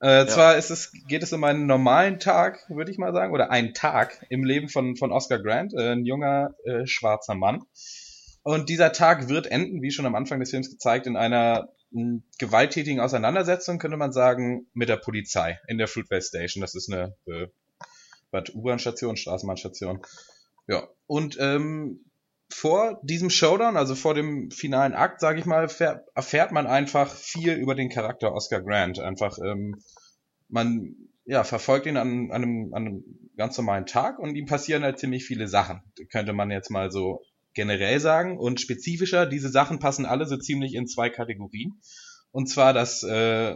Äh, 0.02 0.26
Zwar 0.28 0.58
ist 0.58 0.72
es, 0.72 0.92
geht 1.08 1.24
es 1.24 1.32
um 1.34 1.44
einen 1.44 1.68
normalen 1.68 2.20
Tag, 2.20 2.60
würde 2.70 2.92
ich 2.92 2.98
mal 2.98 3.14
sagen, 3.14 3.34
oder 3.34 3.50
einen 3.52 3.74
Tag 3.74 4.26
im 4.30 4.44
Leben 4.44 4.68
von, 4.70 4.96
von 4.98 5.12
Oscar 5.12 5.40
Grant, 5.40 5.74
äh, 5.74 5.94
ein 5.94 6.06
junger 6.06 6.56
äh, 6.66 6.86
schwarzer 6.86 7.36
Mann. 7.36 7.64
Und 8.44 8.70
dieser 8.70 8.92
Tag 8.92 9.30
wird 9.30 9.48
enden, 9.48 9.82
wie 9.82 9.92
schon 9.92 10.06
am 10.06 10.16
Anfang 10.16 10.40
des 10.40 10.52
Films 10.52 10.70
gezeigt, 10.70 11.08
in 11.08 11.16
einer 11.18 11.70
mh, 11.92 12.20
gewalttätigen 12.38 13.00
Auseinandersetzung, 13.00 13.80
könnte 13.80 13.98
man 13.98 14.12
sagen, 14.12 14.68
mit 14.74 14.90
der 14.90 14.98
Polizei 14.98 15.60
in 15.68 15.78
der 15.78 15.88
Fruitvale 15.88 16.22
Station. 16.22 16.62
Das 16.62 16.76
ist 16.76 16.92
eine 16.92 17.16
äh, 17.26 17.48
was, 18.32 18.50
U-Bahn-Station, 18.54 19.18
Straßenbahnstation. 19.18 20.02
Ja, 20.68 20.88
und 21.08 21.38
ähm, 21.40 22.06
vor 22.50 23.00
diesem 23.04 23.30
Showdown, 23.30 23.78
also 23.78 23.96
vor 23.96 24.14
dem 24.14 24.52
finalen 24.52 24.94
Akt, 24.94 25.20
sage 25.20 25.40
ich 25.40 25.46
mal, 25.46 25.68
erfährt, 26.16 26.52
man 26.52 26.68
einfach 26.68 27.14
viel 27.14 27.54
über 27.54 27.76
den 27.76 27.90
Charakter 27.90 28.34
Oscar 28.34 28.62
Grant. 28.62 29.00
Einfach, 29.00 29.38
ähm, 29.40 29.82
man 30.48 30.96
ja, 31.26 31.44
verfolgt 31.44 31.88
ihn 31.88 31.98
an, 31.98 32.32
an, 32.32 32.44
einem, 32.44 32.74
an 32.74 32.86
einem 32.86 33.04
ganz 33.36 33.58
normalen 33.58 33.86
Tag 33.86 34.20
und 34.20 34.36
ihm 34.36 34.46
passieren 34.46 34.84
halt 34.84 35.00
ziemlich 35.00 35.26
viele 35.26 35.48
Sachen. 35.48 35.82
Könnte 36.12 36.34
man 36.34 36.52
jetzt 36.52 36.70
mal 36.70 36.92
so 36.92 37.22
generell 37.56 38.00
sagen. 38.00 38.38
Und 38.38 38.62
spezifischer, 38.62 39.26
diese 39.26 39.50
Sachen 39.50 39.80
passen 39.80 40.06
alle 40.06 40.28
so 40.28 40.38
ziemlich 40.38 40.76
in 40.76 40.88
zwei 40.88 41.10
Kategorien. 41.10 41.82
Und 42.32 42.48
zwar, 42.48 42.74
dass 42.74 43.02
äh, 43.04 43.56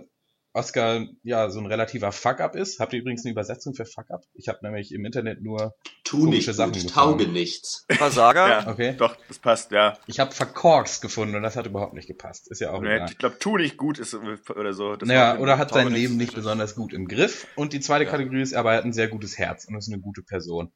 Oscar 0.59 1.05
ja 1.23 1.49
so 1.49 1.59
ein 1.59 1.65
relativer 1.65 2.11
Fuck-up 2.11 2.55
ist. 2.55 2.79
Habt 2.79 2.93
ihr 2.93 2.99
übrigens 2.99 3.25
eine 3.25 3.31
Übersetzung 3.31 3.73
für 3.73 3.85
Fuck-up? 3.85 4.21
Ich 4.33 4.47
habe 4.47 4.59
nämlich 4.61 4.93
im 4.93 5.03
Internet 5.05 5.41
nur 5.41 5.73
Tu 6.03 6.19
Komische 6.19 6.49
nicht 6.51 6.57
Sachen 6.57 6.71
gut, 6.73 6.83
gefunden. 6.83 6.93
tauge 6.93 7.27
nichts. 7.27 7.85
Versager. 7.89 8.47
Ja, 8.47 8.67
Okay. 8.67 8.95
doch, 8.97 9.15
das 9.27 9.39
passt, 9.39 9.71
ja. 9.71 9.97
Ich 10.07 10.19
habe 10.19 10.31
verkorkst 10.31 11.01
gefunden 11.01 11.35
und 11.35 11.43
das 11.43 11.55
hat 11.55 11.65
überhaupt 11.65 11.93
nicht 11.93 12.07
gepasst. 12.07 12.51
Ist 12.51 12.61
ja 12.61 12.71
auch 12.71 12.81
Nee, 12.81 12.95
egal. 12.95 13.09
ich 13.09 13.17
glaube, 13.17 13.39
tu 13.39 13.57
nicht 13.57 13.77
gut 13.77 13.97
ist 13.99 14.13
oder 14.13 14.73
so. 14.73 14.95
Das 14.95 15.07
Naja, 15.07 15.37
oder 15.39 15.57
hat 15.57 15.73
sein 15.73 15.91
Leben 15.91 16.17
nicht 16.17 16.35
besonders 16.35 16.75
gut 16.75 16.93
im 16.93 17.07
Griff. 17.07 17.47
Und 17.55 17.73
die 17.73 17.79
zweite 17.79 18.05
Ja. 18.05 18.11
Kategorie 18.11 18.41
ist, 18.41 18.53
aber 18.53 18.71
er 18.73 18.77
hat 18.79 18.85
ein 18.85 18.93
sehr 18.93 19.07
gutes 19.07 19.37
Herz 19.37 19.65
und 19.65 19.75
ist 19.75 19.91
eine 19.91 20.01
gute 20.01 20.21
Person. 20.21 20.71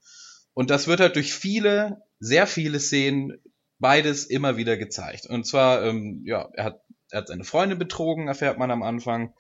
Und 0.54 0.70
das 0.70 0.88
wird 0.88 1.00
halt 1.00 1.16
durch 1.16 1.34
viele, 1.34 2.04
sehr 2.20 2.48
viele 2.48 2.80
Szenen 2.80 3.34
beides 3.80 4.26
immer 4.26 4.56
wieder 4.56 4.78
gezeigt. 4.78 5.26
Und 5.26 5.46
zwar, 5.46 5.84
ähm, 5.84 6.22
ja, 6.26 6.48
er 6.54 6.64
hat, 6.66 6.82
er 7.10 7.20
hat 7.22 7.28
seine 7.28 7.44
Freundin 7.44 7.78
betrogen, 7.80 8.28
erfährt 8.28 8.58
man 8.58 8.72
am 8.72 8.84
Anfang. 8.84 9.34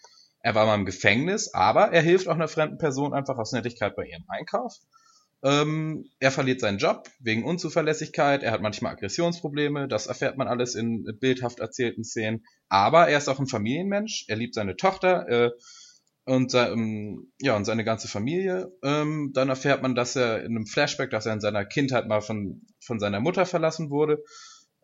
Er 0.43 0.55
war 0.55 0.65
mal 0.65 0.75
im 0.75 0.85
Gefängnis, 0.85 1.53
aber 1.53 1.91
er 1.91 2.01
hilft 2.01 2.27
auch 2.27 2.35
einer 2.35 2.49
fremden 2.49 2.77
Person 2.77 3.13
einfach 3.13 3.37
aus 3.37 3.53
Nettigkeit 3.53 3.95
bei 3.95 4.05
ihrem 4.05 4.25
Einkauf. 4.27 4.75
Ähm, 5.41 6.09
er 6.19 6.31
verliert 6.31 6.59
seinen 6.59 6.77
Job 6.77 7.09
wegen 7.19 7.45
Unzuverlässigkeit, 7.45 8.43
er 8.43 8.51
hat 8.51 8.61
manchmal 8.61 8.93
Aggressionsprobleme, 8.93 9.87
das 9.87 10.07
erfährt 10.07 10.37
man 10.37 10.47
alles 10.47 10.75
in 10.75 11.05
bildhaft 11.19 11.59
erzählten 11.59 12.03
Szenen. 12.03 12.45
Aber 12.69 13.07
er 13.07 13.17
ist 13.17 13.29
auch 13.29 13.39
ein 13.39 13.47
Familienmensch, 13.47 14.25
er 14.27 14.35
liebt 14.35 14.53
seine 14.53 14.75
Tochter 14.75 15.27
äh, 15.29 15.51
und, 16.25 16.53
ähm, 16.53 17.31
ja, 17.41 17.55
und 17.55 17.65
seine 17.65 17.85
ganze 17.85 18.07
Familie. 18.09 18.71
Ähm, 18.83 19.31
dann 19.33 19.49
erfährt 19.49 19.81
man, 19.81 19.95
dass 19.95 20.15
er 20.15 20.43
in 20.43 20.55
einem 20.57 20.65
Flashback, 20.65 21.09
dass 21.09 21.25
er 21.25 21.33
in 21.33 21.41
seiner 21.41 21.65
Kindheit 21.65 22.07
mal 22.07 22.21
von, 22.21 22.61
von 22.81 22.99
seiner 22.99 23.19
Mutter 23.21 23.45
verlassen 23.45 23.89
wurde. 23.89 24.23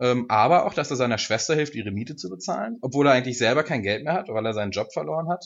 Ähm, 0.02 0.26
aber 0.30 0.66
auch, 0.66 0.74
dass 0.74 0.90
er 0.92 0.96
seiner 0.98 1.18
Schwester 1.18 1.56
hilft, 1.56 1.76
ihre 1.76 1.92
Miete 1.92 2.16
zu 2.16 2.30
bezahlen, 2.30 2.78
obwohl 2.82 3.08
er 3.08 3.14
eigentlich 3.14 3.38
selber 3.38 3.64
kein 3.64 3.84
Geld 3.84 4.04
mehr 4.04 4.14
hat, 4.14 4.30
weil 4.30 4.46
er 4.46 4.54
seinen 4.54 4.72
Job 4.72 4.94
verloren 4.94 5.28
hat. 5.30 5.46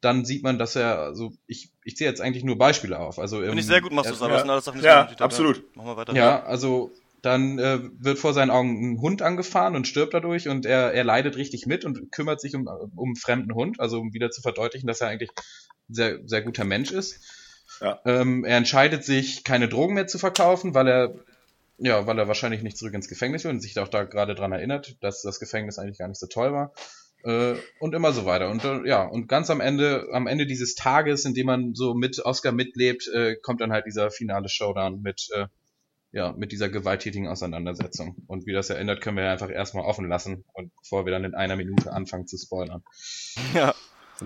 Dann 0.00 0.24
sieht 0.24 0.44
man, 0.44 0.58
dass 0.60 0.76
er, 0.76 1.00
also 1.00 1.32
ich, 1.48 1.72
ich 1.82 1.96
zähle 1.96 2.10
jetzt 2.10 2.20
eigentlich 2.20 2.44
nur 2.44 2.56
Beispiele 2.56 2.98
auf. 3.00 3.18
Also 3.18 3.38
Finde 3.38 3.52
ähm, 3.52 3.58
ich 3.58 3.66
sehr 3.66 3.80
gut, 3.80 3.90
machst 3.92 4.08
du 4.10 4.14
er- 4.14 4.18
zusammen. 4.18 4.30
ja. 4.30 4.36
Das 4.36 4.42
sind 4.42 4.50
alles 4.50 4.64
Sachen, 4.64 4.78
die 4.80 4.86
Ja, 4.86 5.08
habe. 5.10 5.24
absolut. 5.24 5.76
Machen 5.76 5.88
wir 5.88 5.96
weiter. 5.96 6.12
ja, 6.14 6.44
also 6.44 6.92
dann 7.22 7.58
äh, 7.58 7.80
wird 7.98 8.20
vor 8.20 8.32
seinen 8.32 8.50
Augen 8.50 8.92
ein 8.92 9.00
Hund 9.00 9.22
angefahren 9.22 9.74
und 9.74 9.88
stirbt 9.88 10.14
dadurch 10.14 10.48
und 10.48 10.64
er, 10.64 10.92
er 10.94 11.02
leidet 11.02 11.36
richtig 11.36 11.66
mit 11.66 11.84
und 11.84 12.12
kümmert 12.12 12.40
sich 12.40 12.54
um, 12.54 12.68
um 12.68 13.08
einen 13.08 13.16
fremden 13.16 13.52
Hund, 13.54 13.80
also 13.80 13.98
um 13.98 14.12
wieder 14.12 14.30
zu 14.30 14.40
verdeutlichen, 14.40 14.86
dass 14.86 15.00
er 15.00 15.08
eigentlich 15.08 15.30
ein 15.90 15.94
sehr, 15.94 16.18
sehr 16.26 16.42
guter 16.42 16.64
Mensch 16.64 16.92
ist. 16.92 17.20
Ja. 17.80 17.98
Ähm, 18.04 18.44
er 18.44 18.56
entscheidet 18.58 19.04
sich, 19.04 19.42
keine 19.42 19.68
Drogen 19.68 19.94
mehr 19.94 20.06
zu 20.06 20.20
verkaufen, 20.20 20.74
weil 20.74 20.86
er 20.86 21.14
ja, 21.78 22.06
weil 22.06 22.18
er 22.18 22.28
wahrscheinlich 22.28 22.62
nicht 22.62 22.76
zurück 22.76 22.94
ins 22.94 23.08
Gefängnis 23.08 23.44
will 23.44 23.52
und 23.52 23.60
sich 23.60 23.78
auch 23.78 23.88
da 23.88 24.04
gerade 24.04 24.34
dran 24.34 24.52
erinnert, 24.52 24.96
dass 25.00 25.22
das 25.22 25.40
Gefängnis 25.40 25.78
eigentlich 25.78 25.98
gar 25.98 26.08
nicht 26.08 26.20
so 26.20 26.26
toll 26.26 26.52
war. 26.52 26.72
Äh, 27.24 27.56
und 27.80 27.94
immer 27.94 28.12
so 28.12 28.26
weiter. 28.26 28.48
Und 28.50 28.64
äh, 28.64 28.86
ja, 28.86 29.04
und 29.04 29.28
ganz 29.28 29.50
am 29.50 29.60
Ende, 29.60 30.08
am 30.12 30.26
Ende 30.26 30.46
dieses 30.46 30.74
Tages, 30.74 31.24
in 31.24 31.34
dem 31.34 31.46
man 31.46 31.74
so 31.74 31.94
mit 31.94 32.18
Oscar 32.24 32.52
mitlebt, 32.52 33.08
äh, 33.08 33.36
kommt 33.36 33.60
dann 33.60 33.72
halt 33.72 33.86
dieser 33.86 34.10
finale 34.10 34.48
Showdown 34.48 35.02
mit, 35.02 35.28
äh, 35.34 35.46
ja, 36.12 36.32
mit 36.32 36.52
dieser 36.52 36.68
gewalttätigen 36.68 37.26
Auseinandersetzung. 37.26 38.16
Und 38.28 38.46
wie 38.46 38.52
das 38.52 38.70
erinnert, 38.70 39.00
können 39.00 39.16
wir 39.16 39.30
einfach 39.30 39.50
erstmal 39.50 39.84
offen 39.84 40.08
lassen 40.08 40.44
und 40.52 40.72
bevor 40.82 41.06
wir 41.06 41.12
dann 41.12 41.24
in 41.24 41.34
einer 41.34 41.56
Minute 41.56 41.92
anfangen 41.92 42.26
zu 42.26 42.38
spoilern. 42.38 42.82
Ja. 43.54 43.74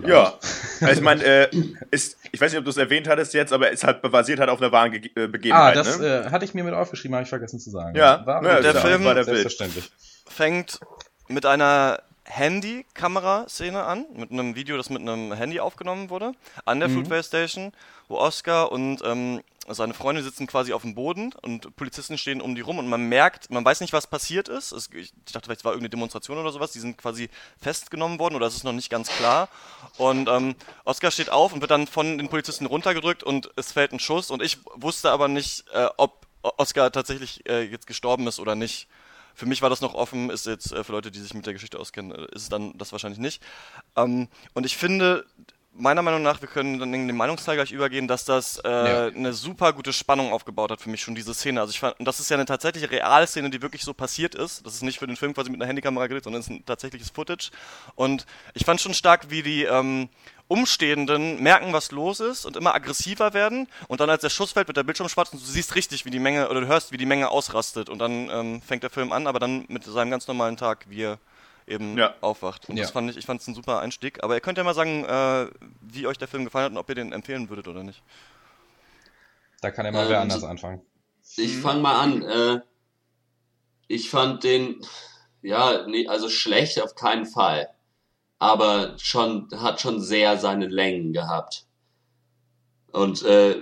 Ja, 0.05 0.33
also 0.81 0.93
ich 0.93 1.01
meine, 1.01 1.23
äh, 1.23 1.47
ist, 1.91 2.17
ich 2.31 2.41
weiß 2.41 2.51
nicht, 2.51 2.57
ob 2.59 2.65
du 2.65 2.71
es 2.71 2.77
erwähnt 2.77 3.07
hattest 3.07 3.33
jetzt, 3.35 3.53
aber 3.53 3.69
ist 3.69 3.83
halt 3.83 4.01
basiert 4.01 4.39
halt 4.39 4.49
auf 4.49 4.59
einer 4.61 4.71
wahren 4.71 4.91
Ge 4.91 5.01
äh, 5.15 5.23
Ah, 5.23 5.27
Begebenheit, 5.27 5.75
das 5.75 5.99
ne? 5.99 6.23
äh, 6.25 6.29
hatte 6.31 6.45
ich 6.45 6.53
mir 6.55 6.63
mit 6.63 6.73
aufgeschrieben, 6.73 7.13
habe 7.15 7.23
ich 7.23 7.29
vergessen 7.29 7.59
zu 7.59 7.69
sagen. 7.69 7.95
Ja, 7.95 8.25
war 8.25 8.43
ja, 8.43 8.59
der 8.61 8.73
ja, 8.73 8.81
Film- 8.81 9.05
war 9.05 9.13
der 9.13 9.23
Bild. 9.25 9.37
selbstverständlich. 9.37 9.91
Fängt 10.27 10.79
mit 11.27 11.45
einer 11.45 11.99
Handy-Kameraszene 12.25 13.83
an, 13.83 14.05
mit 14.15 14.31
einem 14.31 14.55
Video, 14.55 14.77
das 14.77 14.89
mit 14.89 15.01
einem 15.01 15.33
Handy 15.33 15.59
aufgenommen 15.59 16.09
wurde, 16.09 16.33
an 16.65 16.79
der 16.79 16.89
Fruitvale 16.89 17.23
Station, 17.23 17.73
wo 18.07 18.17
Oscar 18.17 18.71
und 18.71 19.01
ähm, 19.03 19.41
seine 19.67 19.93
Freunde 19.93 20.21
sitzen 20.23 20.45
quasi 20.45 20.73
auf 20.73 20.81
dem 20.81 20.93
Boden 20.93 21.33
und 21.41 21.75
Polizisten 21.75 22.17
stehen 22.17 22.41
um 22.41 22.55
die 22.55 22.61
rum 22.61 22.79
und 22.79 22.87
man 22.87 23.07
merkt, 23.07 23.49
man 23.49 23.63
weiß 23.63 23.79
nicht, 23.79 23.93
was 23.93 24.07
passiert 24.07 24.49
ist. 24.49 24.73
Es, 24.73 24.89
ich 24.93 25.13
dachte, 25.31 25.45
vielleicht 25.45 25.63
war 25.63 25.71
irgendeine 25.71 25.91
Demonstration 25.91 26.37
oder 26.37 26.51
sowas, 26.51 26.71
die 26.71 26.79
sind 26.79 26.97
quasi 26.97 27.29
festgenommen 27.61 28.19
worden 28.19 28.35
oder 28.35 28.47
es 28.47 28.55
ist 28.55 28.65
noch 28.65 28.73
nicht 28.73 28.89
ganz 28.89 29.07
klar. 29.09 29.47
Und 29.97 30.27
ähm, 30.27 30.55
Oscar 30.83 31.11
steht 31.11 31.29
auf 31.29 31.53
und 31.53 31.61
wird 31.61 31.71
dann 31.71 31.87
von 31.87 32.17
den 32.17 32.29
Polizisten 32.29 32.65
runtergedrückt 32.65 33.23
und 33.23 33.51
es 33.55 33.71
fällt 33.71 33.93
ein 33.93 33.99
Schuss 33.99 34.31
und 34.31 34.41
ich 34.41 34.57
wusste 34.75 35.11
aber 35.11 35.29
nicht, 35.29 35.65
äh, 35.73 35.87
ob 35.97 36.27
Oscar 36.41 36.91
tatsächlich 36.91 37.47
äh, 37.47 37.61
jetzt 37.63 37.87
gestorben 37.87 38.27
ist 38.27 38.39
oder 38.39 38.55
nicht. 38.55 38.87
Für 39.35 39.45
mich 39.45 39.61
war 39.61 39.69
das 39.69 39.81
noch 39.81 39.93
offen, 39.93 40.29
ist 40.29 40.45
jetzt 40.45 40.71
äh, 40.71 40.83
für 40.83 40.91
Leute, 40.91 41.11
die 41.11 41.19
sich 41.19 41.33
mit 41.33 41.45
der 41.45 41.53
Geschichte 41.53 41.79
auskennen, 41.79 42.11
äh, 42.11 42.25
ist 42.35 42.43
es 42.43 42.49
dann 42.49 42.77
das 42.77 42.91
wahrscheinlich 42.91 43.19
nicht. 43.19 43.41
Ähm, 43.95 44.27
und 44.53 44.65
ich 44.65 44.77
finde, 44.77 45.25
meiner 45.75 46.03
Meinung 46.03 46.21
nach, 46.21 46.39
wir 46.39 46.47
können 46.47 46.77
dann 46.77 46.93
in 46.93 47.07
den 47.07 47.17
Meinungsteil 47.17 47.55
gleich 47.55 47.71
übergehen, 47.71 48.07
dass 48.07 48.25
das 48.25 48.59
äh, 48.63 48.69
Ja. 48.69 49.05
eine 49.07 49.33
super 49.33 49.73
gute 49.73 49.91
Spannung 49.91 50.31
aufgebaut 50.31 50.69
hat 50.69 50.81
für 50.81 50.89
mich 50.91 51.01
schon 51.01 51.15
diese 51.15 51.33
Szene. 51.33 51.61
Also 51.61 51.71
ich 51.71 51.79
fand, 51.79 51.97
und 51.99 52.07
das 52.07 52.19
ist 52.19 52.29
ja 52.29 52.35
eine 52.37 52.45
tatsächliche 52.45 52.91
Realszene, 52.91 53.49
die 53.49 53.61
wirklich 53.63 53.81
so 53.81 53.91
passiert 53.95 54.35
ist. 54.35 54.63
Das 54.65 54.75
ist 54.75 54.83
nicht 54.83 54.99
für 54.99 55.07
den 55.07 55.15
Film 55.15 55.33
quasi 55.33 55.49
mit 55.49 55.59
einer 55.59 55.67
Handykamera 55.67 56.05
gedreht, 56.05 56.25
sondern 56.25 56.41
es 56.41 56.45
ist 56.47 56.51
ein 56.53 56.63
tatsächliches 56.65 57.09
Footage. 57.09 57.49
Und 57.95 58.27
ich 58.53 58.65
fand 58.65 58.81
schon 58.81 58.93
stark, 58.93 59.31
wie 59.31 59.41
die 59.41 59.63
ähm, 59.63 60.09
Umstehenden 60.47 61.41
merken, 61.41 61.73
was 61.73 61.91
los 61.91 62.19
ist 62.19 62.45
und 62.45 62.55
immer 62.57 62.75
aggressiver 62.75 63.33
werden. 63.33 63.67
Und 63.87 64.01
dann, 64.01 64.09
als 64.09 64.21
der 64.21 64.29
Schuss 64.29 64.51
fällt, 64.51 64.67
wird 64.67 64.77
der 64.77 64.83
Bildschirm 64.83 65.09
schwarz 65.09 65.31
und 65.33 65.41
du 65.41 65.45
siehst 65.45 65.75
richtig, 65.75 66.05
wie 66.05 66.11
die 66.11 66.19
Menge, 66.19 66.49
oder 66.49 66.61
du 66.61 66.67
hörst, 66.67 66.91
wie 66.91 66.97
die 66.97 67.05
Menge 67.05 67.29
ausrastet. 67.29 67.89
Und 67.89 67.99
dann 67.99 68.29
ähm, 68.29 68.61
fängt 68.61 68.83
der 68.83 68.89
Film 68.89 69.11
an, 69.11 69.25
aber 69.27 69.39
dann 69.39 69.65
mit 69.67 69.83
seinem 69.85 70.11
ganz 70.11 70.27
normalen 70.27 70.57
Tag, 70.57 70.85
wie 70.89 71.03
er 71.03 71.19
eben 71.65 71.97
Ja. 71.97 72.13
aufwacht. 72.21 72.69
Und 72.69 72.75
Ja. 72.75 72.83
das 72.83 72.91
fand 72.91 73.09
ich, 73.09 73.17
ich 73.17 73.25
fand 73.25 73.41
es 73.41 73.47
ein 73.47 73.55
super 73.55 73.79
Einstieg. 73.79 74.23
Aber 74.23 74.35
ihr 74.35 74.41
könnt 74.41 74.57
ja 74.57 74.63
mal 74.63 74.73
sagen, 74.75 75.05
äh, 75.05 75.47
wie 75.81 76.07
euch 76.07 76.17
der 76.17 76.27
Film 76.27 76.43
gefallen 76.43 76.65
hat 76.65 76.71
und 76.73 76.77
ob 76.77 76.89
ihr 76.89 76.95
den 76.95 77.13
empfehlen 77.13 77.49
würdet 77.49 77.67
oder 77.67 77.83
nicht. 77.83 78.03
Da 79.61 79.71
kann 79.71 79.85
ja 79.85 79.91
mal 79.91 80.03
Ähm, 80.03 80.09
wer 80.09 80.19
anders 80.21 80.43
anfangen. 80.43 80.81
Ich 81.37 81.57
fange 81.57 81.81
mal 81.81 81.99
an. 82.01 82.21
Äh, 82.21 82.59
ich 83.87 84.09
fand 84.09 84.43
den, 84.43 84.85
ja, 85.41 85.85
nee, 85.87 86.07
also 86.07 86.29
schlecht 86.29 86.81
auf 86.81 86.95
keinen 86.95 87.25
Fall. 87.25 87.69
Aber 88.43 88.95
schon, 88.97 89.47
hat 89.55 89.79
schon 89.79 90.01
sehr 90.01 90.37
seine 90.37 90.67
Längen 90.67 91.13
gehabt. 91.13 91.65
Und 92.91 93.23
äh, 93.23 93.55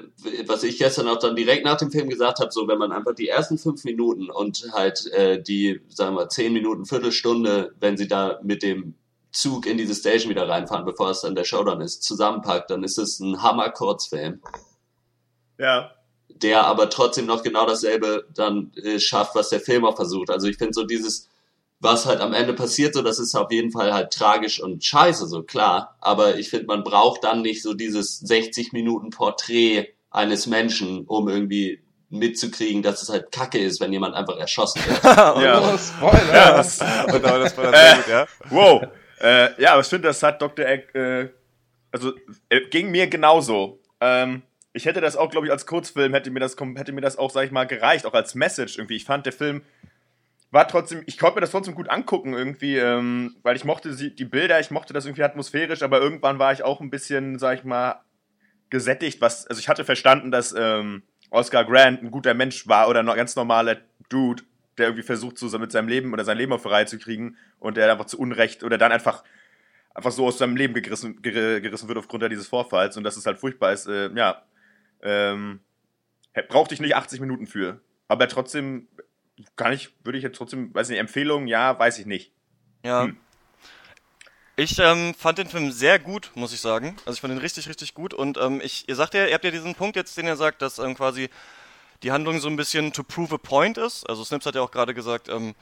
was 0.48 0.64
ich 0.64 0.80
gestern 0.80 1.08
auch 1.08 1.20
dann 1.20 1.36
direkt 1.36 1.66
nach 1.66 1.78
dem 1.78 1.92
Film 1.92 2.10
gesagt 2.10 2.40
habe, 2.40 2.52
so 2.52 2.68
wenn 2.68 2.80
man 2.80 2.92
einfach 2.92 3.14
die 3.14 3.28
ersten 3.28 3.60
fünf 3.60 3.84
Minuten 3.84 4.32
und 4.32 4.66
halt 4.74 5.06
äh, 5.14 5.40
die, 5.42 5.82
sagen 5.88 6.16
wir, 6.16 6.30
zehn 6.30 6.52
Minuten, 6.52 6.86
Viertelstunde, 6.88 7.76
wenn 7.80 7.96
sie 7.96 8.08
da 8.08 8.40
mit 8.42 8.64
dem 8.64 8.96
Zug 9.32 9.68
in 9.68 9.78
diese 9.78 9.94
Station 9.94 10.32
wieder 10.32 10.50
reinfahren, 10.50 10.84
bevor 10.84 11.12
es 11.12 11.22
dann 11.22 11.36
der 11.36 11.44
Showdown 11.46 11.80
ist, 11.82 12.04
zusammenpackt, 12.04 12.72
dann 12.72 12.84
ist 12.84 12.98
es 12.98 13.20
ein 13.20 13.42
Hammer-Kurzfilm 13.44 14.42
Ja. 15.60 15.92
der 16.28 16.66
aber 16.66 16.90
trotzdem 16.90 17.28
noch 17.28 17.44
genau 17.44 17.68
dasselbe 17.68 18.28
dann 18.34 18.72
äh, 18.76 19.00
schafft, 19.00 19.36
was 19.36 19.50
der 19.50 19.60
Film 19.62 19.86
auch 19.86 19.96
versucht. 19.96 20.32
Also 20.32 20.48
ich 20.48 20.58
finde 20.58 20.74
so 20.74 20.84
dieses, 20.86 21.30
was 21.82 22.06
halt 22.06 22.22
am 22.22 22.34
Ende 22.34 22.54
passiert, 22.54 22.94
so 22.94 23.02
das 23.02 23.20
ist 23.20 23.36
auf 23.36 23.52
jeden 23.52 23.72
Fall 23.72 23.92
halt 23.92 24.14
tragisch 24.14 24.62
und 24.62 24.84
scheiße, 24.84 25.28
so 25.28 25.42
klar. 25.42 25.98
Aber 26.00 26.38
ich 26.38 26.50
finde, 26.50 26.68
man 26.68 26.84
braucht 26.84 27.24
dann 27.24 27.42
nicht 27.42 27.64
so 27.64 27.74
dieses 27.74 28.20
60 28.20 28.72
Minuten 28.72 29.10
Porträt 29.10 29.88
eines 30.12 30.46
Menschen, 30.46 31.06
um 31.08 31.28
irgendwie 31.28 31.82
mitzukriegen, 32.10 32.84
dass 32.84 33.02
es 33.02 33.10
halt 33.10 33.32
Kacke 33.32 33.58
ist, 33.58 33.82
wenn 33.82 33.92
jemand 33.92 34.16
einfach 34.16 34.38
erschossen 34.38 34.82
wird. 34.86 35.04
Ja. 35.04 35.60
Oh, 35.60 35.78
Spoiler! 35.78 36.34
Ja, 36.34 36.58
das, 36.58 36.80
Und 36.80 37.26
aber 37.26 37.40
das 37.40 37.58
war 37.58 37.74
sehr 37.74 37.96
gut, 37.96 38.08
ja. 38.08 38.28
wow. 38.50 38.84
Äh, 39.20 39.62
ja, 39.62 39.72
aber 39.74 39.82
ich 39.82 39.88
finde, 39.88 40.08
das 40.10 40.22
hat 40.22 40.42
Dr. 40.42 40.66
Egg, 40.66 40.98
äh, 40.98 41.30
also 41.92 42.12
äh, 42.50 42.62
ging 42.70 42.92
mir 42.92 43.08
genauso. 43.08 43.80
Ähm, 44.00 44.44
ich 44.74 44.86
hätte 44.86 45.02
das 45.02 45.16
auch, 45.16 45.30
glaube 45.30 45.48
ich, 45.48 45.52
als 45.52 45.66
Kurzfilm 45.66 46.14
hätte 46.14 46.32
mir 46.32 46.40
das 46.40 46.56
hätte 46.76 46.92
mir 46.92 47.02
das 47.02 47.18
auch, 47.18 47.32
sag 47.32 47.46
ich 47.46 47.52
mal, 47.52 47.66
gereicht, 47.66 48.06
auch 48.06 48.14
als 48.14 48.36
Message 48.36 48.78
irgendwie. 48.78 48.96
Ich 48.96 49.06
fand 49.06 49.26
der 49.26 49.34
Film 49.34 49.64
war 50.52 50.68
trotzdem, 50.68 51.02
ich 51.06 51.18
konnte 51.18 51.36
mir 51.36 51.42
das 51.42 51.52
trotzdem 51.52 51.76
gut 51.76 51.90
angucken 51.90 52.34
irgendwie, 52.34 52.78
ähm, 52.78 53.36
weil 53.42 53.56
ich 53.56 53.64
mochte 53.64 53.96
die 53.96 54.26
Bilder, 54.26 54.60
ich 54.60 54.70
mochte 54.70 54.94
das 54.94 55.06
irgendwie 55.06 55.24
atmosphärisch, 55.24 55.82
aber 55.82 56.00
irgendwann 56.00 56.40
war 56.40 56.52
ich 56.52 56.64
auch 56.64 56.82
ein 56.82 56.90
bisschen, 56.90 57.40
sag 57.40 57.60
ich 57.60 57.64
mal, 57.64 58.02
gesättigt, 58.70 59.22
was, 59.22 59.48
also 59.48 59.60
ich 59.60 59.70
hatte 59.70 59.86
verstanden, 59.86 60.32
dass 60.32 60.54
ähm, 60.58 61.04
Oscar 61.30 61.66
Grant 61.66 62.04
ein 62.04 62.12
guter 62.12 62.34
Mensch 62.34 62.68
war 62.68 62.90
oder 62.90 63.00
ein 63.00 63.06
ganz 63.06 63.36
normaler 63.36 63.78
Dude, 64.10 64.44
der 64.78 64.88
irgendwie 64.88 65.04
versucht, 65.04 65.38
so 65.38 65.58
mit 65.58 65.72
seinem 65.72 65.88
Leben 65.88 66.14
oder 66.14 66.26
sein 66.26 66.38
Leben 66.38 66.54
auf 66.54 66.66
Reihe 66.66 66.86
zu 66.86 66.98
kriegen 66.98 67.38
und 67.60 67.78
der 67.78 67.92
einfach 67.92 68.06
zu 68.06 68.20
Unrecht 68.20 68.64
oder 68.64 68.78
dann 68.78 68.92
einfach 68.92 69.24
einfach 69.94 70.12
so 70.12 70.26
aus 70.26 70.38
seinem 70.38 70.56
Leben 70.56 70.74
gegrissen, 70.74 71.22
ger 71.22 71.60
gerissen 71.60 71.88
wird 71.88 71.98
aufgrund 71.98 72.24
dieses 72.32 72.48
Vorfalls 72.48 72.98
und 72.98 73.04
dass 73.04 73.18
es 73.18 73.26
halt 73.26 73.38
furchtbar 73.38 73.74
ist, 73.74 73.88
äh, 73.88 74.10
ja, 74.14 74.44
ähm, 75.02 75.60
brauchte 76.48 76.74
ich 76.74 76.82
nicht 76.82 76.96
80 76.96 77.20
Minuten 77.20 77.46
für. 77.48 77.82
Aber 78.08 78.28
trotzdem 78.28 78.88
kann 79.56 79.74
ich, 79.74 79.92
würde 80.04 80.18
ich 80.18 80.24
jetzt 80.24 80.38
trotzdem, 80.38 80.74
weiß 80.74 80.90
nicht, 80.90 81.00
Empfehlung, 81.00 81.48
ja, 81.48 81.78
weiß 81.78 82.00
ich 82.00 82.06
nicht. 82.06 82.32
Ja. 82.84 83.04
Hm. 83.04 83.18
Ich 84.58 84.78
ähm, 84.80 85.16
fand 85.16 85.38
den 85.38 85.48
Film 85.48 85.72
sehr 85.72 85.98
gut, 85.98 86.32
muss 86.36 86.54
ich 86.54 86.62
sagen. 86.62 86.96
Also 87.06 87.16
ich 87.16 87.22
fand 87.22 87.34
ihn 87.34 87.40
richtig, 87.40 87.68
richtig 87.68 87.94
gut. 87.94 88.14
Und 88.14 88.38
ähm, 88.38 88.62
ich, 88.64 88.88
ihr 88.88 88.96
sagt 88.96 89.14
ja, 89.14 89.26
ihr 89.26 89.34
habt 89.34 89.46
ja 89.46 89.52
diesen 89.52 89.76
Punkt 89.76 89.96
jetzt, 89.96 90.16
den 90.18 90.28
ihr 90.28 90.36
sagt, 90.36 90.62
dass 90.62 90.78
ähm, 90.78 90.94
quasi 90.94 91.30
die 92.04 92.12
Handlung 92.12 92.40
so 92.40 92.48
ein 92.48 92.58
bisschen 92.58 92.94
to 92.94 93.04
prove 93.04 93.36
a 93.36 93.38
point 93.38 93.78
ist. 93.78 94.08
Also 94.10 94.24
Snips 94.24 94.46
hat 94.46 94.56
ja 94.56 94.62
auch 94.62 94.72
gerade 94.72 94.94
gesagt, 94.94 95.30
ähm, 95.30 95.56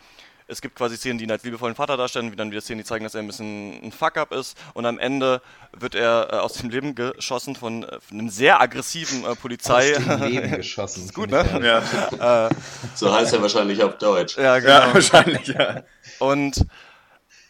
es 0.50 0.62
gibt 0.62 0.76
quasi 0.76 0.98
Szenen, 0.98 1.18
die 1.20 1.26
ihn 1.26 1.32
als 1.32 1.44
liebevollen 1.44 1.76
Vater 1.76 1.96
darstellen, 1.96 2.32
wie 2.32 2.36
dann 2.36 2.52
wieder 2.52 2.62
Szenen, 2.62 2.80
die 2.80 2.84
zeigen, 2.84 3.04
dass 3.04 3.14
er 3.14 3.22
ein 3.22 3.28
bisschen 3.28 3.84
ein 3.84 3.92
Fuck-up 3.92 4.34
ist. 4.34 4.58
Und 4.74 4.86
am 4.86 4.98
Ende 5.00 5.42
wird 5.78 5.96
er 5.96 6.30
äh, 6.32 6.36
aus 6.38 6.54
dem 6.54 6.70
Leben 6.70 6.96
geschossen 6.96 7.56
von, 7.56 7.84
äh, 7.84 8.00
von 8.00 8.20
einem 8.20 8.30
sehr 8.30 8.60
aggressiven 8.60 9.24
äh, 9.26 9.36
Polizei. 9.36 9.96
Aus 9.96 10.04
dem 10.04 10.24
Leben 10.24 10.52
geschossen. 10.58 11.06
Ist 11.06 11.14
gut, 11.14 11.30
ne? 11.30 11.46
ja. 11.64 11.84
Ja, 12.18 12.50
So 12.96 13.14
heißt 13.14 13.34
er 13.34 13.42
wahrscheinlich 13.42 13.84
auf 13.84 13.98
Deutsch. 13.98 14.38
ja, 14.38 14.60
genau. 14.60 14.72
ja 14.72 14.94
wahrscheinlich, 14.94 15.48
ja. 15.48 15.84
Und 16.18 16.66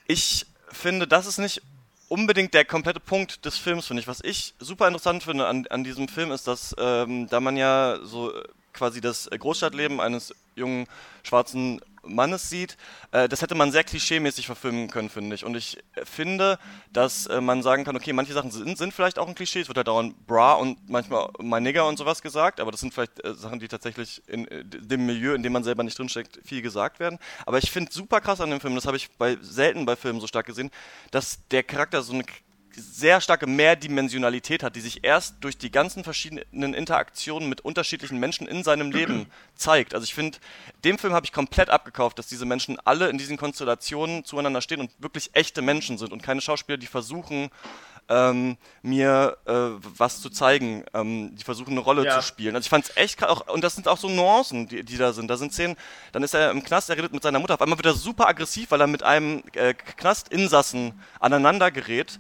ich 0.06 0.46
finde, 0.72 1.08
das 1.08 1.26
ist 1.26 1.38
nicht 1.38 1.62
unbedingt 2.10 2.54
der 2.54 2.66
komplette 2.66 3.00
Punkt 3.00 3.46
des 3.46 3.58
Films, 3.58 3.88
finde 3.88 4.02
ich. 4.02 4.08
Was 4.08 4.20
ich 4.24 4.56
super 4.60 4.88
interessant 4.88 5.24
finde 5.24 5.48
an, 5.48 5.66
an 5.70 5.84
diesem 5.84 6.08
Film 6.08 6.32
ist, 6.32 6.48
dass 6.48 6.76
ähm, 6.78 7.28
da 7.30 7.40
man 7.40 7.56
ja 7.56 8.00
so 8.04 8.34
äh, 8.34 8.44
quasi 8.74 9.02
das 9.02 9.30
Großstadtleben 9.30 10.00
eines 10.00 10.34
jungen 10.56 10.88
schwarzen 11.24 11.82
Mannes 12.04 12.50
sieht, 12.50 12.78
äh, 13.12 13.28
das 13.28 13.42
hätte 13.42 13.56
man 13.56 13.72
sehr 13.72 13.84
klischeemäßig 13.84 14.46
verfilmen 14.46 14.90
können, 14.90 15.10
finde 15.10 15.36
ich. 15.36 15.46
Und 15.46 15.56
ich 15.56 15.78
finde, 16.04 16.60
dass 16.92 17.28
äh, 17.28 17.42
man 17.42 17.64
sagen 17.64 17.84
kann, 17.84 17.96
okay, 17.96 18.14
manche 18.14 18.34
Sachen 18.34 18.52
sind, 18.52 18.78
sind 18.78 18.94
vielleicht 18.94 19.20
auch 19.20 19.28
ein 19.28 19.36
Klischee. 19.36 19.62
Es 19.62 19.68
wird 19.68 19.78
halt 19.78 19.88
dauernd 19.88 20.28
Bra 20.28 20.54
und 20.54 20.90
manchmal 20.90 21.30
My 21.40 21.60
Nigger 21.60 21.88
und 21.88 21.98
sowas 21.98 22.22
gesagt, 22.22 22.60
aber 22.60 22.72
das 22.72 22.80
sind 22.80 22.94
vielleicht 22.94 23.24
äh, 23.24 23.34
Sachen, 23.34 23.60
die 23.60 23.68
tatsächlich 23.68 24.22
in 24.28 24.48
dem 24.50 25.06
Milieu, 25.06 25.34
in 25.34 25.44
dem 25.44 25.54
man 25.54 25.64
selber 25.64 25.84
nicht 25.84 25.98
drinsteckt, 25.98 26.40
viel 26.44 26.62
gesagt 26.62 27.00
werden. 27.00 27.20
Aber 27.46 27.58
ich 27.58 27.72
finde 27.72 27.92
super 27.92 28.22
krass 28.22 28.42
an 28.42 28.50
dem 28.50 28.60
Film, 28.60 28.76
das 28.76 28.86
habe 28.86 28.98
ich 28.98 29.10
bei, 29.18 29.38
selten 29.42 29.86
bei 29.86 29.96
Filmen 29.96 30.20
so 30.20 30.28
stark 30.28 30.46
gesehen, 30.46 30.72
dass 31.12 31.40
der 31.50 31.64
Charakter 31.64 32.02
so 32.02 32.14
eine 32.14 32.24
sehr 32.76 33.20
starke 33.22 33.48
Mehrdimensionalität 33.48 34.64
hat, 34.64 34.76
die 34.76 34.82
sich 34.82 35.04
erst 35.04 35.36
durch 35.42 35.58
die 35.58 35.72
ganzen 35.72 36.04
verschiedenen 36.04 36.74
Interaktionen 36.74 37.50
mit 37.50 37.62
unterschiedlichen 37.62 38.20
Menschen 38.20 38.48
in 38.48 38.64
seinem 38.64 38.92
Leben 38.92 39.28
zeigt. 39.56 39.94
Also 39.94 40.04
ich 40.06 40.14
finde, 40.14 40.38
dem 40.84 40.98
Film 40.98 41.14
habe 41.14 41.26
ich 41.26 41.32
komplett 41.34 41.70
abgekauft, 41.70 42.20
dass 42.20 42.28
diese 42.28 42.46
Menschen 42.46 42.78
alle 42.86 43.10
in 43.10 43.18
diesen 43.18 43.38
Konstellationen 43.38 44.24
zueinander 44.26 44.62
stehen 44.62 44.82
und 44.82 44.92
wirklich 45.00 45.32
echte 45.34 45.62
Menschen 45.62 45.98
sind 45.98 46.12
und 46.14 46.24
keine 46.24 46.42
Schauspieler, 46.42 46.78
die 46.78 46.88
versuchen, 46.88 47.50
ähm, 48.12 48.58
mir 48.82 49.38
äh, 49.46 49.52
was 49.98 50.20
zu 50.20 50.32
zeigen, 50.32 50.84
ähm, 50.96 51.36
die 51.36 51.44
versuchen 51.44 51.72
eine 51.72 51.80
Rolle 51.82 52.04
Ja. 52.06 52.20
zu 52.20 52.26
spielen. 52.26 52.56
Also 52.56 52.66
ich 52.66 52.70
fand 52.70 52.86
es 52.86 52.98
echt 52.98 53.24
auch, 53.24 53.48
und 53.48 53.64
das 53.64 53.76
sind 53.76 53.88
auch 53.88 54.00
so 54.00 54.10
Nuancen, 54.10 54.68
die, 54.68 54.84
die 54.84 54.98
da 54.98 55.14
sind. 55.14 55.28
Da 55.28 55.38
sind 55.38 55.54
Szenen, 55.54 55.76
dann 56.12 56.24
ist 56.24 56.34
er 56.34 56.50
im 56.50 56.64
Knast, 56.64 56.90
er 56.90 56.98
redet 56.98 57.14
mit 57.14 57.22
seiner 57.22 57.38
Mutter, 57.40 57.54
auf 57.54 57.62
einmal 57.62 57.78
wird 57.78 57.86
er 57.86 57.94
super 57.94 58.28
aggressiv, 58.28 58.72
weil 58.72 58.82
er 58.82 58.88
mit 58.88 59.04
einem 59.04 59.44
äh, 59.54 59.76
Knastinsassen 59.76 61.00
aneinander 61.20 61.70
gerät 61.70 62.20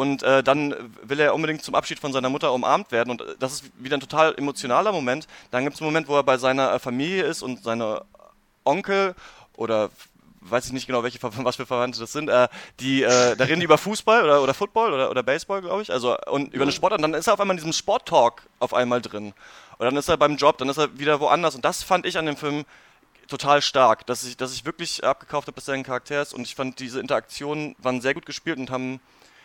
und 0.00 0.22
äh, 0.22 0.42
dann 0.42 0.74
will 1.02 1.20
er 1.20 1.34
unbedingt 1.34 1.62
zum 1.62 1.74
Abschied 1.74 1.98
von 1.98 2.10
seiner 2.10 2.30
Mutter 2.30 2.54
umarmt 2.54 2.90
werden. 2.90 3.10
Und 3.10 3.20
äh, 3.20 3.34
das 3.38 3.52
ist 3.52 3.64
wieder 3.78 3.98
ein 3.98 4.00
total 4.00 4.34
emotionaler 4.34 4.92
Moment. 4.92 5.28
Dann 5.50 5.62
gibt 5.62 5.74
es 5.74 5.82
einen 5.82 5.90
Moment, 5.90 6.08
wo 6.08 6.16
er 6.16 6.22
bei 6.22 6.38
seiner 6.38 6.72
äh, 6.72 6.78
Familie 6.78 7.24
ist 7.24 7.42
und 7.42 7.62
seine 7.62 8.02
Onkel 8.64 9.14
oder 9.58 9.90
weiß 10.40 10.64
ich 10.64 10.72
nicht 10.72 10.86
genau, 10.86 11.02
welche 11.02 11.18
was 11.44 11.56
für 11.56 11.66
Verwandte 11.66 12.00
das 12.00 12.12
sind, 12.12 12.30
äh, 12.30 12.48
die, 12.80 13.02
äh, 13.02 13.36
da 13.36 13.44
reden 13.44 13.60
die 13.60 13.66
über 13.66 13.76
Fußball 13.76 14.24
oder, 14.24 14.42
oder 14.42 14.54
Football 14.54 14.94
oder, 14.94 15.10
oder 15.10 15.22
Baseball, 15.22 15.60
glaube 15.60 15.82
ich, 15.82 15.92
also 15.92 16.16
und 16.28 16.54
über 16.54 16.62
eine 16.62 16.72
Sportart. 16.72 17.00
Und 17.00 17.02
dann 17.02 17.20
ist 17.20 17.26
er 17.26 17.34
auf 17.34 17.40
einmal 17.40 17.56
in 17.56 17.58
diesem 17.58 17.74
Sport-Talk 17.74 18.40
auf 18.58 18.72
einmal 18.72 19.02
drin. 19.02 19.34
Und 19.76 19.84
dann 19.84 19.98
ist 19.98 20.08
er 20.08 20.16
beim 20.16 20.36
Job, 20.36 20.56
dann 20.56 20.70
ist 20.70 20.78
er 20.78 20.98
wieder 20.98 21.20
woanders. 21.20 21.54
Und 21.56 21.66
das 21.66 21.82
fand 21.82 22.06
ich 22.06 22.16
an 22.16 22.24
dem 22.24 22.38
Film 22.38 22.64
total 23.28 23.60
stark, 23.60 24.06
dass 24.06 24.24
ich, 24.24 24.38
dass 24.38 24.54
ich 24.54 24.64
wirklich 24.64 25.04
abgekauft 25.04 25.46
habe, 25.46 25.56
dass 25.56 25.68
er 25.68 25.74
ein 25.74 25.82
Charakter 25.82 26.22
ist. 26.22 26.32
Und 26.32 26.40
ich 26.40 26.54
fand 26.54 26.80
diese 26.80 27.00
Interaktionen 27.00 27.76
waren 27.80 28.00
sehr 28.00 28.14
gut 28.14 28.24
gespielt 28.24 28.56
und 28.56 28.70
haben 28.70 28.98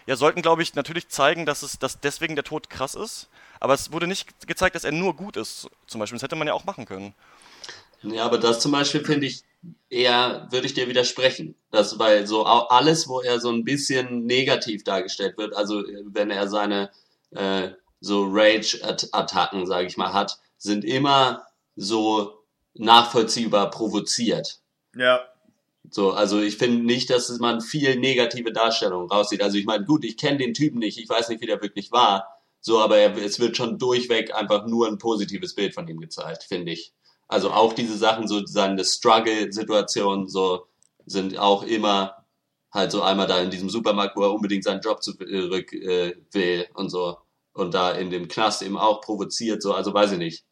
ja, 0.05 0.15
sollten, 0.15 0.41
glaube 0.41 0.61
ich, 0.61 0.75
natürlich 0.75 1.09
zeigen, 1.09 1.45
dass 1.45 1.63
es, 1.63 1.79
dass 1.79 1.99
deswegen 1.99 2.35
der 2.35 2.43
Tod 2.43 2.69
krass 2.69 2.95
ist. 2.95 3.27
Aber 3.59 3.73
es 3.73 3.91
wurde 3.91 4.07
nicht 4.07 4.47
gezeigt, 4.47 4.75
dass 4.75 4.83
er 4.83 4.91
nur 4.91 5.15
gut 5.15 5.37
ist, 5.37 5.69
zum 5.87 5.99
Beispiel. 5.99 6.17
Das 6.17 6.23
hätte 6.23 6.35
man 6.35 6.47
ja 6.47 6.53
auch 6.53 6.65
machen 6.65 6.85
können. 6.85 7.15
Ja, 8.03 8.25
aber 8.25 8.37
das 8.37 8.59
zum 8.59 8.71
Beispiel 8.71 9.03
finde 9.03 9.27
ich 9.27 9.43
eher, 9.89 10.47
würde 10.51 10.67
ich 10.67 10.73
dir 10.73 10.87
widersprechen. 10.87 11.55
Das, 11.71 11.97
weil 11.97 12.27
so 12.27 12.45
alles, 12.45 13.07
wo 13.07 13.21
er 13.21 13.39
so 13.39 13.49
ein 13.49 13.63
bisschen 13.63 14.25
negativ 14.25 14.83
dargestellt 14.83 15.37
wird, 15.37 15.55
also 15.55 15.85
äh, 15.85 16.03
wenn 16.05 16.29
er 16.29 16.47
seine 16.47 16.91
äh, 17.31 17.69
so 17.99 18.27
Rage-Attacken, 18.29 19.65
sage 19.65 19.87
ich 19.87 19.97
mal, 19.97 20.13
hat, 20.13 20.37
sind 20.57 20.85
immer 20.85 21.47
so 21.75 22.43
nachvollziehbar 22.75 23.71
provoziert. 23.71 24.59
Ja. 24.95 25.21
So, 25.91 26.11
also 26.11 26.41
ich 26.41 26.57
finde 26.57 26.85
nicht, 26.85 27.09
dass 27.09 27.29
man 27.39 27.61
viel 27.61 27.97
negative 27.97 28.51
Darstellungen 28.51 29.09
raussieht. 29.09 29.41
Also 29.41 29.57
ich 29.57 29.65
meine, 29.65 29.85
gut, 29.85 30.03
ich 30.05 30.17
kenne 30.17 30.37
den 30.37 30.53
Typen 30.53 30.79
nicht, 30.79 30.97
ich 30.97 31.09
weiß 31.09 31.29
nicht, 31.29 31.41
wie 31.41 31.47
der 31.47 31.61
wirklich 31.61 31.91
war. 31.91 32.27
So, 32.61 32.79
aber 32.79 32.97
er, 32.97 33.15
es 33.17 33.39
wird 33.39 33.57
schon 33.57 33.77
durchweg 33.77 34.33
einfach 34.33 34.65
nur 34.65 34.87
ein 34.87 34.97
positives 34.97 35.53
Bild 35.53 35.73
von 35.73 35.87
ihm 35.87 35.99
gezeigt, 35.99 36.43
finde 36.43 36.71
ich. 36.71 36.93
Also 37.27 37.51
auch 37.51 37.73
diese 37.73 37.97
Sachen, 37.97 38.27
so 38.27 38.45
seine 38.45 38.83
Struggle-Situationen, 38.83 40.27
so 40.27 40.65
sind 41.05 41.37
auch 41.37 41.63
immer 41.63 42.25
halt 42.71 42.91
so 42.91 43.01
einmal 43.01 43.27
da 43.27 43.39
in 43.39 43.49
diesem 43.51 43.69
Supermarkt, 43.69 44.15
wo 44.17 44.23
er 44.23 44.33
unbedingt 44.33 44.63
seinen 44.63 44.81
Job 44.81 45.01
zurück 45.03 45.73
äh, 45.73 46.15
will 46.31 46.67
und 46.73 46.89
so. 46.89 47.17
Und 47.53 47.73
da 47.73 47.91
in 47.91 48.09
dem 48.09 48.27
Knast 48.27 48.61
eben 48.61 48.77
auch 48.77 49.01
provoziert, 49.01 49.61
so, 49.61 49.73
also 49.73 49.93
weiß 49.93 50.13
ich 50.13 50.17
nicht. 50.17 50.45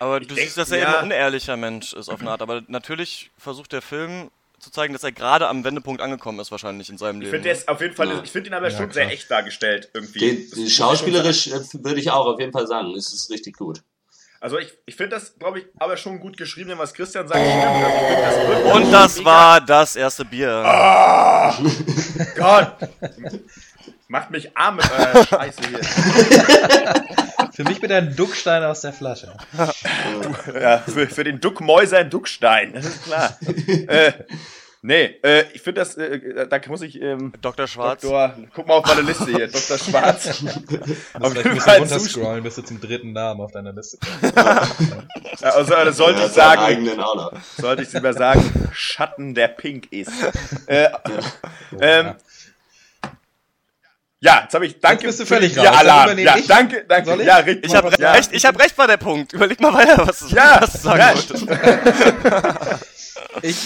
Aber 0.00 0.18
du 0.20 0.26
denk, 0.26 0.40
siehst, 0.40 0.56
dass 0.58 0.70
er 0.72 0.78
ja. 0.78 0.84
eben 0.88 0.94
ein 0.98 1.04
unehrlicher 1.04 1.56
Mensch 1.56 1.92
ist 1.92 2.08
auf 2.08 2.20
eine 2.20 2.30
Art. 2.30 2.42
Aber 2.42 2.62
natürlich 2.66 3.30
versucht 3.38 3.72
der 3.72 3.82
Film 3.82 4.30
zu 4.58 4.70
zeigen, 4.70 4.92
dass 4.92 5.04
er 5.04 5.12
gerade 5.12 5.46
am 5.48 5.62
Wendepunkt 5.64 6.02
angekommen 6.02 6.38
ist, 6.40 6.50
wahrscheinlich 6.50 6.90
in 6.90 6.98
seinem 6.98 7.16
Ich 7.20 7.26
Leben. 7.26 7.30
finde, 7.30 7.44
der 7.44 7.52
ist 7.52 7.68
auf 7.68 7.80
jeden 7.80 7.94
Fall, 7.94 8.08
Ja. 8.08 8.20
ich 8.22 8.30
finde 8.30 8.50
ihn 8.50 8.54
aber 8.54 8.68
Ja, 8.68 8.76
schon 8.76 8.90
klar. 8.90 8.92
sehr 9.04 9.10
echt 9.12 9.30
dargestellt, 9.30 9.88
irgendwie. 9.94 10.18
Den, 10.18 10.64
ich 10.66 10.74
schauspielerisch 10.74 11.46
äh, 11.46 11.60
würde 11.84 12.00
ich 12.00 12.10
auch 12.10 12.26
auf 12.26 12.40
jeden 12.40 12.52
Fall 12.52 12.66
sagen, 12.66 12.94
es 12.96 13.12
ist 13.12 13.30
richtig 13.30 13.56
gut. 13.56 13.82
Also 14.42 14.58
ich, 14.58 14.72
ich 14.86 14.96
finde 14.96 15.16
das, 15.16 15.38
glaube 15.38 15.60
ich, 15.60 15.66
aber 15.78 15.98
schon 15.98 16.18
gut 16.18 16.36
geschrieben, 16.38 16.72
was 16.78 16.94
Christian 16.94 17.28
sagt. 17.28 17.40
Stimmt. 17.40 17.62
Also 17.62 18.40
ich 18.40 18.46
finde, 18.46 18.62
das 18.64 18.74
Und 18.74 18.90
das 18.92 19.24
war 19.24 19.60
das 19.60 19.96
erste 19.96 20.24
Bier. 20.24 20.50
Ah, 20.64 21.58
Gott! 22.36 22.76
Macht 24.10 24.32
mich 24.32 24.56
arm 24.56 24.74
mit 24.74 24.90
eurer 24.90 25.24
Scheiße 25.28 25.60
hier. 25.68 25.78
Für 27.52 27.62
mich 27.62 27.80
mit 27.80 27.92
einem 27.92 28.16
Duckstein 28.16 28.64
aus 28.64 28.80
der 28.80 28.92
Flasche. 28.92 29.32
Ja, 30.52 30.78
für, 30.78 31.06
für 31.06 31.22
den 31.22 31.38
Duckmäuser 31.38 31.98
ein 31.98 32.10
Duckstein, 32.10 32.72
das 32.72 32.86
ist 32.86 33.04
klar. 33.04 33.38
äh, 33.86 34.12
nee, 34.82 35.04
äh, 35.22 35.44
ich 35.52 35.62
finde 35.62 35.82
das, 35.82 35.96
äh, 35.96 36.48
da 36.48 36.58
muss 36.66 36.82
ich, 36.82 37.00
ähm, 37.00 37.32
Dr. 37.40 37.68
Schwarz. 37.68 38.02
Doktor, 38.02 38.34
guck 38.52 38.66
mal 38.66 38.74
auf 38.78 38.86
meine 38.86 39.02
Liste 39.02 39.26
hier, 39.26 39.46
Dr. 39.46 39.78
Schwarz. 39.78 40.26
Auf 41.20 41.36
jeden 41.36 41.50
ein 41.50 41.60
Fall 41.60 41.78
runterscrollen, 41.78 42.42
bis 42.42 42.56
du 42.56 42.62
zum 42.62 42.80
dritten 42.80 43.12
Namen 43.12 43.40
auf 43.40 43.52
deiner 43.52 43.72
Liste 43.72 43.98
kommst. 43.98 44.36
Ja, 44.36 45.50
Also, 45.50 45.72
das 45.72 45.96
sollte 45.96 46.18
Er 46.18 46.26
ich 46.26 46.32
sagen, 46.32 46.62
eigenen 46.62 47.00
sollte 47.56 47.84
ich 47.84 47.92
lieber 47.92 48.12
sagen, 48.12 48.70
Schatten, 48.72 49.34
der 49.34 49.46
pink 49.46 49.92
ist. 49.92 50.10
Äh, 50.66 50.88
ähm, 51.80 52.14
ja, 54.20 54.42
jetzt 54.42 54.54
habe 54.54 54.66
ich, 54.66 54.78
danke 54.80 55.04
Jetzt 55.06 55.18
bist 55.18 55.20
du 55.20 55.34
völlig 55.34 55.56
raus. 55.56 55.64
Dann 55.64 55.74
Alarm. 55.74 56.18
Ja, 56.18 56.36
ich. 56.36 56.46
danke, 56.46 56.84
danke. 56.88 57.08
Soll 57.10 57.20
ich? 57.20 57.26
Ja, 57.26 57.36
richtig. 57.36 57.64
Ich 57.66 57.74
habe 57.74 57.90
ja. 57.98 58.12
recht, 58.12 58.30
ich 58.32 58.44
hab 58.44 58.58
recht 58.60 58.76
bei 58.76 58.86
der 58.86 58.96
Punkt. 58.98 59.32
Überleg 59.32 59.60
mal 59.60 59.72
weiter, 59.72 60.06
was, 60.06 60.20
du- 60.20 60.34
Ja, 60.34 60.58
was 60.60 60.72
du 60.72 60.78
sagen 60.78 61.00
ja. 61.00 61.14
wolltest. 61.14 62.80
Ich, 63.42 63.56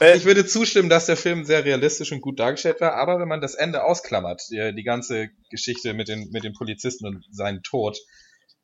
Äh, 0.00 0.16
ich 0.16 0.24
würde 0.24 0.44
zustimmen, 0.44 0.88
dass 0.88 1.06
der 1.06 1.16
Film 1.16 1.44
sehr 1.44 1.64
realistisch 1.64 2.12
und 2.12 2.20
gut 2.20 2.38
dargestellt 2.38 2.80
war, 2.80 2.94
aber 2.94 3.18
wenn 3.18 3.28
man 3.28 3.40
das 3.40 3.54
Ende 3.54 3.82
ausklammert, 3.84 4.42
die, 4.50 4.74
die 4.74 4.82
ganze 4.82 5.30
Geschichte 5.50 5.94
mit 5.94 6.08
den, 6.08 6.30
mit 6.30 6.44
den 6.44 6.52
Polizisten 6.52 7.06
und 7.06 7.24
seinen 7.30 7.62
Tod, 7.62 7.96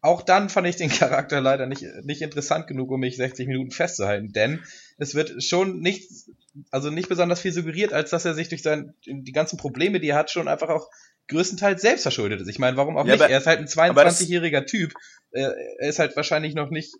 auch 0.02 0.22
dann 0.22 0.48
fand 0.48 0.66
ich 0.66 0.76
den 0.76 0.90
Charakter 0.90 1.40
leider 1.40 1.66
nicht, 1.66 1.84
nicht 2.02 2.20
interessant 2.22 2.66
genug, 2.66 2.90
um 2.90 3.00
mich 3.00 3.16
60 3.16 3.46
Minuten 3.46 3.70
festzuhalten, 3.70 4.32
denn 4.32 4.62
es 4.98 5.14
wird 5.14 5.42
schon 5.42 5.80
nicht, 5.80 6.10
also 6.70 6.90
nicht 6.90 7.08
besonders 7.08 7.40
viel 7.40 7.52
suggeriert, 7.52 7.92
als 7.92 8.10
dass 8.10 8.24
er 8.24 8.34
sich 8.34 8.48
durch 8.48 8.62
sein, 8.62 8.94
die 9.06 9.32
ganzen 9.32 9.56
Probleme, 9.56 9.98
die 10.00 10.08
er 10.08 10.16
hat, 10.16 10.30
schon 10.30 10.48
einfach 10.48 10.68
auch 10.68 10.88
größtenteils 11.30 11.80
selbst 11.80 12.02
verschuldet 12.02 12.40
ist. 12.40 12.48
Ich 12.48 12.58
meine, 12.58 12.76
warum 12.76 12.96
auch 12.98 13.06
Ja, 13.06 13.12
nicht? 13.14 13.22
aber- 13.22 13.30
er 13.32 13.38
ist 13.38 13.46
halt 13.46 13.58
ein 13.60 13.90
aber 13.90 14.04
das- 14.04 14.20
22-jähriger 14.20 14.66
Typ. 14.66 14.92
Äh, 15.32 15.48
Er 15.78 15.88
ist 15.88 15.98
halt 15.98 16.14
wahrscheinlich 16.16 16.54
noch 16.54 16.70
nicht 16.70 16.92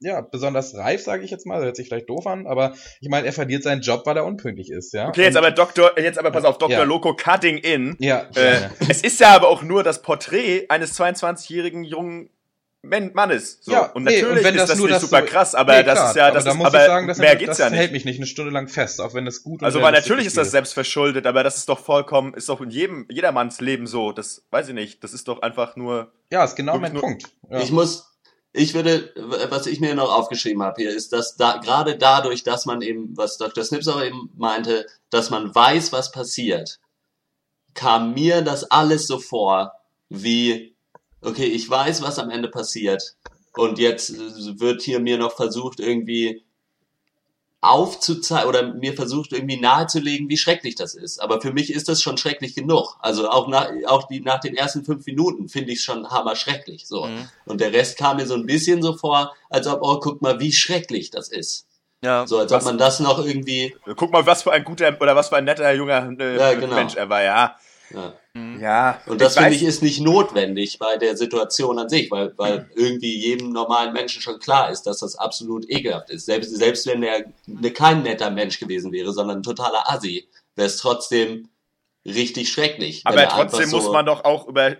ja, 0.00 0.22
besonders 0.22 0.74
reif, 0.76 1.02
sage 1.02 1.24
ich 1.24 1.30
jetzt 1.30 1.44
mal. 1.46 1.62
Hört 1.62 1.76
sich 1.76 1.88
vielleicht 1.88 2.08
doof 2.08 2.26
an, 2.26 2.46
aber 2.46 2.74
ich 3.00 3.08
meine, 3.10 3.26
er 3.26 3.32
verliert 3.34 3.62
seinen 3.62 3.82
Job, 3.82 4.06
weil 4.06 4.16
er 4.16 4.24
unpünktlich 4.24 4.70
ist, 4.70 4.92
ja. 4.94 5.08
Okay, 5.08 5.22
jetzt 5.24 5.36
aber 5.36 5.50
Doktor, 5.50 5.98
jetzt 5.98 6.18
aber 6.18 6.30
pass 6.30 6.44
auf, 6.44 6.56
Dr. 6.56 6.70
Ja. 6.78 6.82
Loco 6.84 7.14
Cutting 7.14 7.58
in. 7.58 7.94
Ja, 7.98 8.26
Äh, 8.34 8.68
es 8.88 9.02
ist 9.02 9.20
ja 9.20 9.34
aber 9.34 9.48
auch 9.48 9.62
nur 9.62 9.82
das 9.82 10.00
Porträt 10.02 10.66
eines 10.70 10.94
22-jährigen 10.98 11.84
jungen 11.84 12.30
Mannes. 13.14 13.58
So. 13.62 13.72
ja, 13.72 13.86
und 13.92 14.04
nee, 14.04 14.20
natürlich 14.20 14.44
wenn 14.44 14.54
ist 14.56 14.68
das 14.68 14.78
nur 14.78 14.88
nicht 14.88 15.00
super 15.00 15.20
so- 15.20 15.26
krass, 15.26 15.54
aber 15.54 15.76
Nee, 15.78 15.82
das 15.84 15.94
klar, 15.94 16.10
ist 16.10 16.16
ja, 16.16 16.26
aber 16.26 16.34
das 16.34 16.44
da 16.44 16.50
ist, 16.50 16.56
muss 16.56 16.66
aber 16.66 16.80
ich 16.80 16.86
sagen, 16.86 17.08
dass 17.08 17.18
mehr 17.18 17.28
er, 17.30 17.36
geht's 17.36 17.48
das 17.48 17.58
ja 17.58 17.70
nicht. 17.70 17.78
hält 17.78 17.92
mich 17.92 18.04
nicht 18.04 18.16
eine 18.18 18.26
Stunde 18.26 18.50
lang 18.52 18.68
fest, 18.68 19.00
auch 19.00 19.14
wenn 19.14 19.26
es 19.26 19.42
gut 19.42 19.60
und 19.60 19.66
Also, 19.66 19.80
weil 19.82 19.92
natürlich 19.92 20.26
ist 20.26 20.36
das 20.36 20.50
selbst 20.50 20.74
verschuldet, 20.74 21.26
aber 21.26 21.42
das 21.42 21.56
ist 21.56 21.68
doch 21.68 21.78
vollkommen, 21.80 22.34
ist 22.34 22.48
doch 22.48 22.60
in 22.60 22.70
jedem, 22.70 23.06
jedermanns 23.10 23.60
Leben 23.60 23.86
so. 23.86 24.12
Das 24.12 24.44
weiß 24.50 24.68
ich 24.68 24.74
nicht. 24.74 25.02
Das 25.04 25.12
ist 25.14 25.28
doch 25.28 25.42
einfach 25.42 25.76
nur. 25.76 26.12
Ja, 26.30 26.44
ist 26.44 26.56
genau 26.56 26.78
mein 26.78 26.92
nur- 26.92 27.02
Punkt. 27.02 27.24
Ja. 27.50 27.60
Ich 27.60 27.70
muss, 27.72 28.10
ich 28.52 28.74
würde, 28.74 29.12
was 29.50 29.66
ich 29.66 29.80
mir 29.80 29.94
noch 29.94 30.12
aufgeschrieben 30.16 30.62
habe 30.62 30.80
hier, 30.82 30.90
ist, 30.90 31.12
dass 31.12 31.36
da 31.36 31.56
gerade 31.56 31.96
dadurch, 31.98 32.42
dass 32.44 32.66
man 32.66 32.82
eben, 32.82 33.16
was 33.16 33.38
Dr. 33.38 33.64
Snips 33.64 33.88
auch 33.88 34.02
eben 34.02 34.30
meinte, 34.36 34.86
dass 35.10 35.30
man 35.30 35.54
weiß, 35.54 35.92
was 35.92 36.12
passiert, 36.12 36.78
kam 37.74 38.14
mir 38.14 38.42
das 38.42 38.64
alles 38.70 39.06
so 39.06 39.18
vor, 39.18 39.72
wie, 40.08 40.73
okay, 41.24 41.46
ich 41.46 41.68
weiß, 41.68 42.02
was 42.02 42.18
am 42.18 42.30
Ende 42.30 42.48
passiert, 42.48 43.16
und 43.56 43.78
jetzt 43.78 44.10
äh, 44.10 44.60
wird 44.60 44.82
hier 44.82 45.00
mir 45.00 45.16
noch 45.18 45.36
versucht, 45.36 45.80
irgendwie 45.80 46.42
aufzuzeigen 47.60 48.48
oder 48.48 48.74
mir 48.74 48.92
versucht 48.92 49.32
irgendwie 49.32 49.58
nahezulegen, 49.58 50.28
wie 50.28 50.36
schrecklich 50.36 50.74
das 50.74 50.94
ist. 50.94 51.18
Aber 51.18 51.40
für 51.40 51.50
mich 51.52 51.72
ist 51.72 51.88
das 51.88 52.02
schon 52.02 52.18
schrecklich 52.18 52.54
genug. 52.54 52.96
Also 53.00 53.30
auch 53.30 53.48
nach, 53.48 53.70
auch 53.86 54.06
die, 54.08 54.20
nach 54.20 54.40
den 54.40 54.54
ersten 54.54 54.84
fünf 54.84 55.06
Minuten 55.06 55.48
finde 55.48 55.72
ich 55.72 55.78
es 55.78 55.84
schon 55.84 56.10
hammer 56.10 56.36
schrecklich. 56.36 56.86
So. 56.86 57.06
Mhm. 57.06 57.26
Und 57.46 57.62
der 57.62 57.72
Rest 57.72 57.96
kam 57.96 58.18
mir 58.18 58.26
so 58.26 58.34
ein 58.34 58.44
bisschen 58.44 58.82
so 58.82 58.94
vor, 58.94 59.34
als 59.48 59.66
ob, 59.66 59.80
oh, 59.82 59.98
guck 59.98 60.20
mal, 60.20 60.40
wie 60.40 60.52
schrecklich 60.52 61.10
das 61.10 61.28
ist. 61.30 61.66
Ja, 62.02 62.26
So, 62.26 62.36
als 62.38 62.52
Was- 62.52 62.64
ob 62.64 62.68
man 62.68 62.76
das 62.76 63.00
noch 63.00 63.24
irgendwie, 63.24 63.74
Guck 63.96 64.12
mal, 64.12 64.26
was 64.26 64.42
für 64.42 64.52
ein 64.52 64.64
guter 64.64 64.94
oder 65.00 65.16
was 65.16 65.30
für 65.30 65.36
ein 65.36 65.44
netter 65.44 65.72
junger 65.72 66.10
äh, 66.20 66.36
Ja, 66.36 66.52
genau. 66.52 66.74
Mensch 66.74 66.96
er 66.96 67.08
war, 67.08 67.22
ja. 67.22 67.56
Ja. 67.90 68.14
Ja. 68.60 69.00
Und 69.06 69.20
das 69.20 69.36
finde 69.36 69.54
ich 69.54 69.62
ist 69.62 69.82
nicht 69.82 70.00
notwendig 70.00 70.78
bei 70.78 70.96
der 70.96 71.16
Situation 71.16 71.78
an 71.78 71.88
sich, 71.88 72.10
weil, 72.10 72.36
weil 72.36 72.68
irgendwie 72.74 73.16
jedem 73.16 73.50
normalen 73.50 73.92
Menschen 73.92 74.20
schon 74.20 74.38
klar 74.40 74.70
ist, 74.70 74.82
dass 74.82 74.98
das 74.98 75.16
absolut 75.16 75.68
ekelhaft 75.70 76.10
ist. 76.10 76.26
Selbst, 76.26 76.56
selbst 76.56 76.86
wenn 76.86 77.02
er 77.02 77.24
ne, 77.46 77.70
kein 77.70 78.02
netter 78.02 78.30
Mensch 78.30 78.58
gewesen 78.58 78.90
wäre, 78.90 79.12
sondern 79.12 79.38
ein 79.38 79.42
totaler 79.42 79.90
Assi, 79.90 80.28
wäre 80.56 80.66
es 80.66 80.78
trotzdem 80.78 81.48
richtig 82.04 82.50
schrecklich. 82.50 83.02
Aber 83.04 83.22
er 83.22 83.28
trotzdem 83.28 83.68
so, 83.68 83.76
muss 83.76 83.90
man 83.90 84.06
doch 84.06 84.24
auch 84.24 84.48
über, 84.48 84.76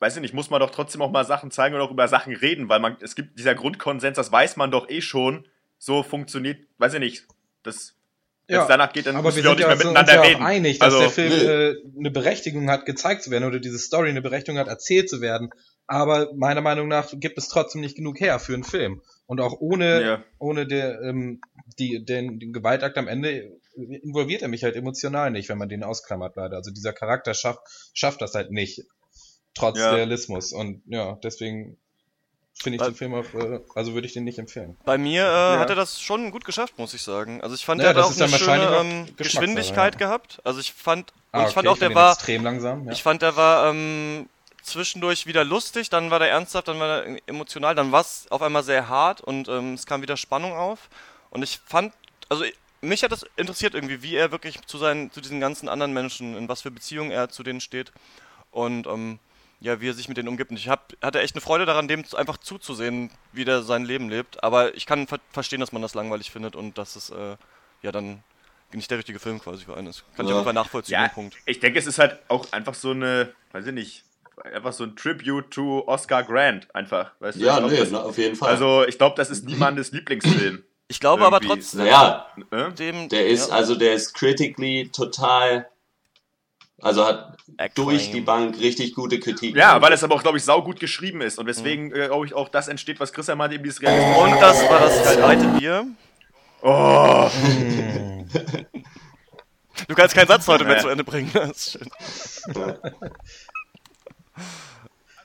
weiß 0.00 0.16
ich 0.16 0.22
nicht, 0.22 0.34
muss 0.34 0.50
man 0.50 0.60
doch 0.60 0.70
trotzdem 0.70 1.00
auch 1.00 1.10
mal 1.10 1.24
Sachen 1.24 1.50
zeigen 1.50 1.74
und 1.74 1.80
auch 1.80 1.90
über 1.90 2.08
Sachen 2.08 2.34
reden, 2.34 2.68
weil 2.68 2.80
man, 2.80 2.96
es 3.00 3.14
gibt 3.14 3.38
dieser 3.38 3.54
Grundkonsens, 3.54 4.16
das 4.16 4.30
weiß 4.30 4.56
man 4.56 4.70
doch 4.70 4.88
eh 4.90 5.00
schon, 5.00 5.46
so 5.78 6.02
funktioniert, 6.02 6.66
weiß 6.78 6.94
ich 6.94 7.00
nicht, 7.00 7.26
das, 7.62 7.94
wenn 8.48 8.60
es 8.60 8.66
danach 8.66 8.92
geht, 8.92 9.06
dann 9.06 9.16
aber 9.16 9.34
wir 9.34 9.42
sind 9.42 9.60
ja 9.60 9.68
uns 9.70 9.78
miteinander 9.78 10.14
ja 10.14 10.20
auch 10.20 10.24
reden. 10.26 10.42
einig, 10.42 10.78
dass 10.78 10.94
Also, 10.94 10.98
der 11.00 11.10
Film 11.10 11.32
äh, 11.32 11.74
eine 11.98 12.10
Berechtigung 12.10 12.70
hat, 12.70 12.86
gezeigt 12.86 13.22
zu 13.22 13.30
werden 13.30 13.44
oder 13.44 13.60
diese 13.60 13.78
Story 13.78 14.10
eine 14.10 14.22
Berechtigung 14.22 14.58
hat, 14.58 14.68
erzählt 14.68 15.08
zu 15.08 15.20
werden. 15.20 15.50
Aber 15.86 16.30
meiner 16.34 16.60
Meinung 16.60 16.88
nach 16.88 17.08
gibt 17.12 17.38
es 17.38 17.48
trotzdem 17.48 17.80
nicht 17.80 17.96
genug 17.96 18.20
her 18.20 18.38
für 18.38 18.54
einen 18.54 18.64
Film. 18.64 19.02
Und 19.26 19.40
auch 19.40 19.60
ohne, 19.60 20.02
Ja. 20.02 20.24
ohne 20.38 20.66
der, 20.66 21.00
ähm, 21.02 21.40
die, 21.78 22.04
den, 22.04 22.38
den 22.38 22.52
Gewaltakt 22.52 22.98
am 22.98 23.08
Ende 23.08 23.58
involviert 23.74 24.42
er 24.42 24.48
mich 24.48 24.64
halt 24.64 24.76
emotional 24.76 25.30
nicht, 25.30 25.48
wenn 25.48 25.58
man 25.58 25.68
den 25.68 25.82
ausklammert 25.82 26.36
leider. 26.36 26.56
Also 26.56 26.70
dieser 26.70 26.92
Charakter 26.92 27.34
schafft, 27.34 27.60
schafft 27.94 28.20
das 28.20 28.34
halt 28.34 28.50
nicht. 28.50 28.82
Trotz 29.54 29.78
Ja. 29.78 29.92
Realismus. 29.94 30.52
Und 30.52 30.82
ja, 30.86 31.18
deswegen 31.22 31.78
finde 32.54 32.76
ich 32.76 32.80
Weil- 32.80 32.90
den 32.90 32.96
Film 32.96 33.14
auch, 33.14 33.24
äh, 33.34 33.60
also 33.74 33.94
würde 33.94 34.06
ich 34.06 34.12
den 34.12 34.24
nicht 34.24 34.38
empfehlen. 34.38 34.76
bei 34.84 34.98
mir 34.98 35.24
äh, 35.24 35.58
hat 35.58 35.70
er 35.70 35.76
das 35.76 36.00
schon 36.00 36.30
gut 36.30 36.44
geschafft, 36.44 36.78
muss 36.78 36.94
ich 36.94 37.02
sagen. 37.02 37.40
Also 37.42 37.54
ich 37.54 37.64
fand, 37.64 37.80
Ja, 37.80 37.88
er 37.88 37.94
hat 37.96 38.04
auch 38.04 38.16
eine 38.16 38.28
schöne 38.38 38.76
ähm, 38.80 39.16
Geschwindigkeit 39.16 39.94
ja. 39.94 39.98
gehabt. 39.98 40.40
Also 40.44 40.60
ich 40.60 40.72
fand, 40.72 41.12
und 41.32 41.40
Ah, 41.40 41.46
ich 41.48 41.54
fand 41.54 41.66
okay, 41.66 41.74
auch, 41.74 41.78
der 41.78 41.88
finde 41.88 41.94
den 41.94 41.94
war, 42.04 42.12
extrem 42.12 42.44
langsam. 42.44 42.86
Ja. 42.86 42.92
ich 42.92 43.02
fand, 43.02 43.22
der 43.22 43.36
war 43.36 43.70
ähm, 43.70 44.28
zwischendurch 44.62 45.26
wieder 45.26 45.44
lustig, 45.44 45.90
dann 45.90 46.10
war 46.10 46.18
der 46.18 46.30
ernsthaft, 46.30 46.68
dann 46.68 46.78
war 46.78 47.02
der 47.02 47.18
emotional, 47.26 47.74
dann 47.74 47.90
war 47.90 48.02
es 48.02 48.26
auf 48.30 48.42
einmal 48.42 48.62
sehr 48.62 48.88
hart 48.88 49.20
und 49.20 49.48
ähm, 49.48 49.74
es 49.74 49.86
kam 49.86 50.02
wieder 50.02 50.16
Spannung 50.16 50.52
auf. 50.52 50.88
Und 51.30 51.42
ich 51.42 51.58
fand, 51.66 51.92
also 52.28 52.44
mich 52.80 53.02
hat 53.02 53.12
das 53.12 53.24
interessiert 53.36 53.74
irgendwie, 53.74 54.02
wie 54.02 54.14
er 54.14 54.30
wirklich 54.30 54.60
zu 54.66 54.76
seinen, 54.78 55.10
zu 55.10 55.20
diesen 55.20 55.40
ganzen 55.40 55.68
anderen 55.68 55.92
Menschen, 55.92 56.36
in 56.36 56.48
was 56.48 56.62
für 56.62 56.70
Beziehungen 56.70 57.10
er 57.10 57.28
zu 57.28 57.42
denen 57.42 57.60
steht 57.60 57.92
und 58.50 58.86
ähm, 58.86 59.18
ja, 59.62 59.80
wie 59.80 59.88
er 59.88 59.94
sich 59.94 60.08
mit 60.08 60.16
denen 60.16 60.28
umgibt. 60.28 60.50
Und 60.50 60.56
ich 60.58 60.68
hab, 60.68 60.92
hatte 61.02 61.20
echt 61.20 61.34
eine 61.34 61.40
Freude 61.40 61.64
daran, 61.66 61.88
dem 61.88 62.04
einfach 62.16 62.36
zuzusehen, 62.36 63.10
wie 63.32 63.44
der 63.44 63.62
sein 63.62 63.84
Leben 63.84 64.08
lebt. 64.10 64.42
Aber 64.42 64.74
ich 64.74 64.86
kann 64.86 65.06
ver 65.06 65.18
verstehen, 65.32 65.60
dass 65.60 65.72
man 65.72 65.82
das 65.82 65.94
langweilig 65.94 66.30
findet 66.30 66.56
und 66.56 66.76
dass 66.78 66.96
es 66.96 67.10
äh, 67.10 67.36
ja 67.82 67.92
dann 67.92 68.22
nicht 68.72 68.90
der 68.90 68.98
richtige 68.98 69.18
Film 69.18 69.40
quasi 69.40 69.64
für 69.64 69.76
einen 69.76 69.88
ist. 69.88 70.04
Kann 70.16 70.26
ich 70.26 70.30
Ja. 70.30 70.36
auf 70.36 70.40
jeden 70.40 70.44
Fall 70.44 70.54
nachvollziehen, 70.54 70.94
Ja, 71.00 71.08
Punkt. 71.08 71.36
ich 71.46 71.60
denke, 71.60 71.78
es 71.78 71.86
ist 71.86 71.98
halt 71.98 72.18
auch 72.28 72.50
einfach 72.52 72.74
so 72.74 72.90
eine, 72.90 73.32
weiß 73.52 73.66
ich 73.66 73.72
nicht, 73.74 74.04
einfach 74.44 74.72
so 74.72 74.84
ein 74.84 74.96
Tribute 74.96 75.50
to 75.50 75.84
Oscar 75.86 76.22
Grant, 76.24 76.74
einfach. 76.74 77.12
Weißt 77.20 77.38
du? 77.38 77.44
Ja, 77.44 77.52
ich 77.54 77.58
glaub, 77.58 77.70
nö, 77.70 77.76
das, 77.76 77.90
na, 77.90 78.02
auf 78.02 78.16
jeden 78.18 78.34
Fall. 78.34 78.48
Also, 78.48 78.84
ich 78.86 78.96
glaube, 78.98 79.14
das 79.16 79.30
ist 79.30 79.44
niemandes 79.44 79.92
Lieblingsfilm. 79.92 80.64
Ich 80.88 81.00
glaube 81.00 81.24
aber 81.26 81.36
Irgendwie. 81.36 81.54
trotzdem, 81.60 81.80
Naja, 81.84 82.26
dem, 82.78 83.08
der 83.10 83.26
ist, 83.28 83.48
ja, 83.50 83.54
also 83.54 83.74
der 83.74 83.94
ist 83.94 84.14
critically 84.14 84.90
total, 84.92 85.68
also 86.80 87.04
hat 87.06 87.36
durch 87.74 88.10
die 88.10 88.20
Bank 88.20 88.58
richtig 88.58 88.94
gute 88.94 89.20
Kritik. 89.20 89.54
Ja, 89.56 89.80
weil 89.82 89.92
es 89.92 90.02
aber 90.02 90.14
auch, 90.14 90.22
glaube 90.22 90.38
ich, 90.38 90.44
saugut 90.44 90.80
geschrieben 90.80 91.20
ist. 91.20 91.38
Und 91.38 91.46
deswegen, 91.46 91.92
äh, 91.92 92.06
glaube 92.08 92.26
ich, 92.26 92.34
auch 92.34 92.48
das 92.48 92.68
entsteht, 92.68 92.98
was 93.00 93.12
Chris 93.12 93.26
ja 93.28 93.34
meinte, 93.36 93.54
eben 93.54 93.64
dieses 93.64 93.80
Realismus. 93.82 94.18
Und 94.24 94.40
das 94.40 94.68
war 94.68 94.80
das 94.80 95.16
kalte 95.16 95.46
Bier. 95.58 95.86
Oh, 96.62 97.28
Du 99.88 99.94
kannst 99.96 100.14
keinen 100.14 100.28
Satz 100.28 100.46
heute 100.46 100.64
mehr 100.64 100.78
zu 100.78 100.88
Ende 100.88 101.02
bringen. 101.04 101.30
Das 101.34 101.50
ist 101.50 101.72
schön. 101.74 102.76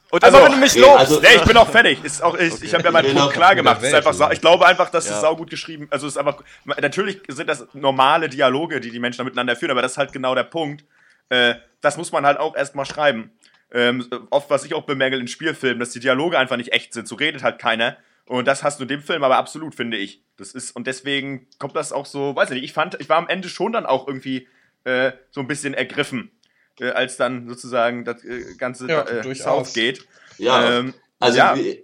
Und 0.09 0.23
Also, 0.23 0.37
immer 0.37 0.45
wenn 0.47 0.53
du 0.53 0.57
mich 0.59 0.75
lobst. 0.75 0.97
also- 0.99 1.19
nee, 1.19 1.35
ich 1.35 1.43
bin 1.43 1.57
auch 1.57 1.69
fertig. 1.69 2.01
Ist 2.03 2.23
auch, 2.23 2.35
ich 2.37 2.63
ich 2.63 2.73
habe 2.73 2.81
ja 2.83 2.91
meinen 2.91 3.07
Punkt 3.13 3.21
auch- 3.21 3.33
klar 3.33 3.55
gemacht. 3.55 3.77
Es 3.81 3.87
ist 3.87 3.93
Welt, 3.93 4.07
einfach, 4.07 4.31
ich 4.31 4.39
glaube 4.39 4.65
einfach, 4.65 4.89
dass 4.89 5.05
Ja. 5.07 5.15
es 5.15 5.21
saugut 5.21 5.49
geschrieben 5.49 5.87
Also 5.91 6.07
es 6.07 6.13
ist 6.13 6.17
einfach, 6.17 6.41
natürlich 6.65 7.21
sind 7.27 7.47
das 7.47 7.67
normale 7.73 8.29
Dialoge, 8.29 8.79
die 8.79 8.89
die 8.89 8.99
Menschen 8.99 9.17
da 9.19 9.23
miteinander 9.25 9.55
führen, 9.57 9.71
aber 9.71 9.81
das 9.81 9.91
ist 9.93 9.97
halt 9.97 10.13
genau 10.13 10.33
der 10.33 10.43
Punkt. 10.43 10.85
Äh, 11.29 11.55
das 11.81 11.97
muss 11.97 12.11
man 12.11 12.25
halt 12.25 12.39
auch 12.39 12.55
erstmal 12.55 12.85
schreiben. 12.85 13.31
Ähm, 13.71 14.07
oft, 14.29 14.49
was 14.49 14.63
ich 14.65 14.73
auch 14.73 14.83
bemängel 14.85 15.19
in 15.19 15.27
Spielfilmen, 15.27 15.79
dass 15.79 15.91
die 15.91 15.99
Dialoge 15.99 16.39
einfach 16.39 16.57
nicht 16.57 16.71
echt 16.73 16.93
sind. 16.93 17.07
So 17.07 17.15
redet 17.15 17.43
halt 17.43 17.59
keiner. 17.59 17.97
Und 18.25 18.45
das 18.47 18.63
hast 18.63 18.79
du 18.79 18.83
in 18.83 18.87
dem 18.89 19.01
Film 19.01 19.23
aber 19.23 19.37
absolut, 19.37 19.75
finde 19.75 19.97
ich. 19.97 20.21
Das 20.37 20.51
ist, 20.53 20.75
und 20.75 20.87
deswegen 20.87 21.47
kommt 21.59 21.75
das 21.75 21.91
auch 21.91 22.05
so, 22.05 22.35
weiß 22.35 22.49
ich 22.51 22.55
nicht, 22.55 22.63
ich 22.65 22.73
fand, 22.73 22.95
ich 22.99 23.09
war 23.09 23.17
am 23.17 23.27
Ende 23.29 23.49
schon 23.49 23.71
dann 23.73 23.85
auch 23.85 24.07
irgendwie 24.07 24.47
äh, 24.83 25.11
so 25.31 25.41
ein 25.41 25.47
bisschen 25.47 25.73
ergriffen, 25.73 26.31
äh, 26.79 26.89
als 26.91 27.17
dann 27.17 27.47
sozusagen 27.49 28.05
das 28.05 28.23
äh, 28.23 28.55
Ganze 28.57 28.87
Ja, 28.87 29.01
äh, 29.03 29.21
durchaus. 29.21 29.67
South 29.67 29.73
geht. 29.73 30.05
Ja, 30.37 30.79
Ähm, 30.79 30.93
also 31.19 31.37
ja. 31.37 31.57
wie- 31.57 31.83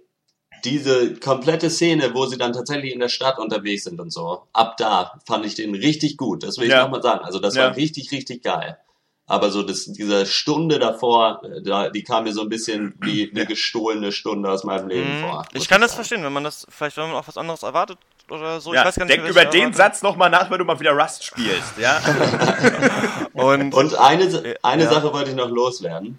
diese 0.64 1.14
komplette 1.16 1.68
Szene, 1.68 2.14
wo 2.14 2.24
sie 2.24 2.38
dann 2.38 2.54
tatsächlich 2.54 2.94
in 2.94 3.00
der 3.00 3.08
Stadt 3.10 3.38
unterwegs 3.38 3.84
sind 3.84 4.00
und 4.00 4.10
so, 4.10 4.46
ab 4.54 4.78
da 4.78 5.20
fand 5.26 5.44
ich 5.44 5.54
den 5.54 5.74
richtig 5.74 6.16
gut. 6.16 6.42
Das 6.42 6.56
will 6.56 6.64
ich 6.64 6.70
Ja. 6.72 6.84
nochmal 6.84 7.02
sagen. 7.02 7.22
Also 7.24 7.38
das 7.38 7.54
Ja. 7.54 7.64
war 7.64 7.76
richtig, 7.76 8.10
richtig 8.12 8.42
geil. 8.42 8.78
Aber 9.26 9.50
so 9.50 9.62
das, 9.62 9.86
diese 9.86 10.26
Stunde 10.26 10.78
davor, 10.78 11.42
äh, 11.44 11.62
da, 11.62 11.88
die 11.88 12.02
kam 12.02 12.24
mir 12.24 12.32
so 12.34 12.42
ein 12.42 12.48
bisschen 12.50 12.94
wie 13.00 13.30
eine 13.34 13.46
gestohlene 13.46 14.12
Stunde 14.12 14.50
aus 14.50 14.64
meinem 14.64 14.88
Leben 14.88 15.12
Mhm. 15.16 15.20
vor. 15.20 15.46
Ich 15.54 15.68
kann 15.68 15.80
das 15.80 15.92
sagen. 15.92 15.96
verstehen, 16.04 16.24
wenn 16.24 16.32
man 16.32 16.44
das, 16.44 16.66
vielleicht 16.68 16.96
wenn 16.98 17.06
man 17.08 17.14
auch 17.16 17.26
was 17.28 17.38
anderes 17.38 17.62
erwartet 17.62 17.98
oder 18.30 18.60
so. 18.60 18.74
Ja, 18.74 18.82
ich 18.82 18.86
weiß 18.88 18.96
gar 18.96 19.06
nicht, 19.06 19.16
denk 19.16 19.28
über 19.28 19.42
ich 19.44 19.48
den 19.50 19.60
erwarte. 19.60 19.76
Satz 19.78 20.02
nochmal 20.02 20.28
nach, 20.30 20.50
wenn 20.50 20.58
du 20.58 20.64
mal 20.64 20.78
wieder 20.78 20.92
Rust 20.92 21.24
spielst, 21.24 21.78
ja? 21.78 22.00
Und, 23.32 23.74
Und 23.74 23.94
eine, 23.98 24.56
eine 24.62 24.84
Ja. 24.84 24.90
Sache 24.90 25.12
wollte 25.12 25.30
ich 25.30 25.36
noch 25.36 25.48
loswerden. 25.50 26.18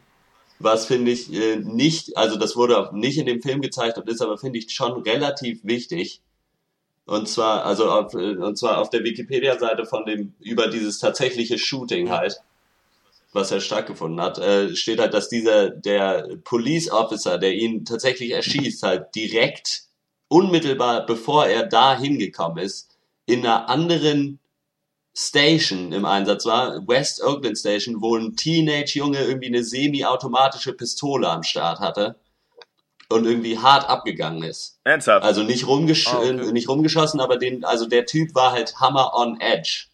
Was 0.60 0.86
finde 0.86 1.12
ich 1.12 1.32
äh, 1.34 1.58
nicht, 1.58 2.16
also 2.18 2.38
das 2.38 2.56
wurde 2.56 2.78
auch 2.80 2.92
nicht 2.92 3.18
in 3.18 3.26
dem 3.26 3.42
Film 3.42 3.62
gezeigt 3.62 3.98
und 3.98 4.08
ist 4.10 4.22
aber 4.22 4.38
finde 4.38 4.58
ich 4.60 4.72
schon 4.74 5.02
relativ 5.04 5.60
wichtig. 5.64 6.22
Und 7.06 7.28
zwar, 7.28 7.66
also 7.66 7.90
auf, 7.92 8.14
äh, 8.14 8.36
und 8.36 8.58
zwar 8.58 8.78
auf 8.80 8.90
der 8.90 9.04
Wikipedia-Seite 9.04 9.86
von 9.86 10.06
dem, 10.06 10.34
über 10.40 10.68
dieses 10.68 10.98
tatsächliche 11.00 11.58
Shooting 11.58 12.10
halt, 12.10 12.42
was 13.36 13.50
ja 13.50 13.60
stattgefunden 13.60 14.22
hat, 14.22 14.38
äh, 14.40 14.76
steht 14.76 15.00
halt, 15.00 15.14
dass 15.14 15.30
dieser, 15.30 15.70
der 15.70 16.38
Police 16.44 16.90
Officer, 16.90 17.38
der 17.38 17.54
ihn 17.54 17.86
tatsächlich 17.86 18.32
erschießt, 18.32 18.82
halt 18.84 19.14
direkt, 19.14 19.84
unmittelbar 20.28 21.06
bevor 21.06 21.46
er 21.46 21.68
da 21.68 21.98
hingekommen 21.98 22.64
ist, 22.64 22.98
in 23.26 23.46
einer 23.46 23.70
anderen 23.70 24.40
Station 25.18 25.92
im 25.92 26.06
Einsatz 26.06 26.46
war, 26.46 26.88
West 26.88 27.24
Oakland 27.24 27.58
Station, 27.58 28.02
wo 28.02 28.18
ein 28.18 28.36
Teenage-Junge 28.36 29.24
irgendwie 29.24 29.48
eine 29.48 29.64
semi-automatische 29.64 30.74
Pistole 30.74 31.30
am 31.30 31.44
Start 31.44 31.80
hatte 31.80 32.16
und 33.10 33.26
irgendwie 33.26 33.58
hart 33.58 33.88
abgegangen 33.88 34.44
ist. 34.44 34.80
Ernsthaft. 34.84 35.26
Also 35.26 35.44
nicht, 35.44 35.68
rumgesch 35.68 36.08
Ah, 36.08 36.20
okay. 36.20 36.52
nicht 36.52 36.68
rumgeschossen, 36.68 37.20
aber 37.22 37.38
den, 37.38 37.64
also 37.64 37.86
der 37.86 38.06
Typ 38.06 38.36
war 38.36 38.52
halt 38.52 38.80
Hammer 38.80 39.14
on 39.14 39.40
Edge 39.40 39.86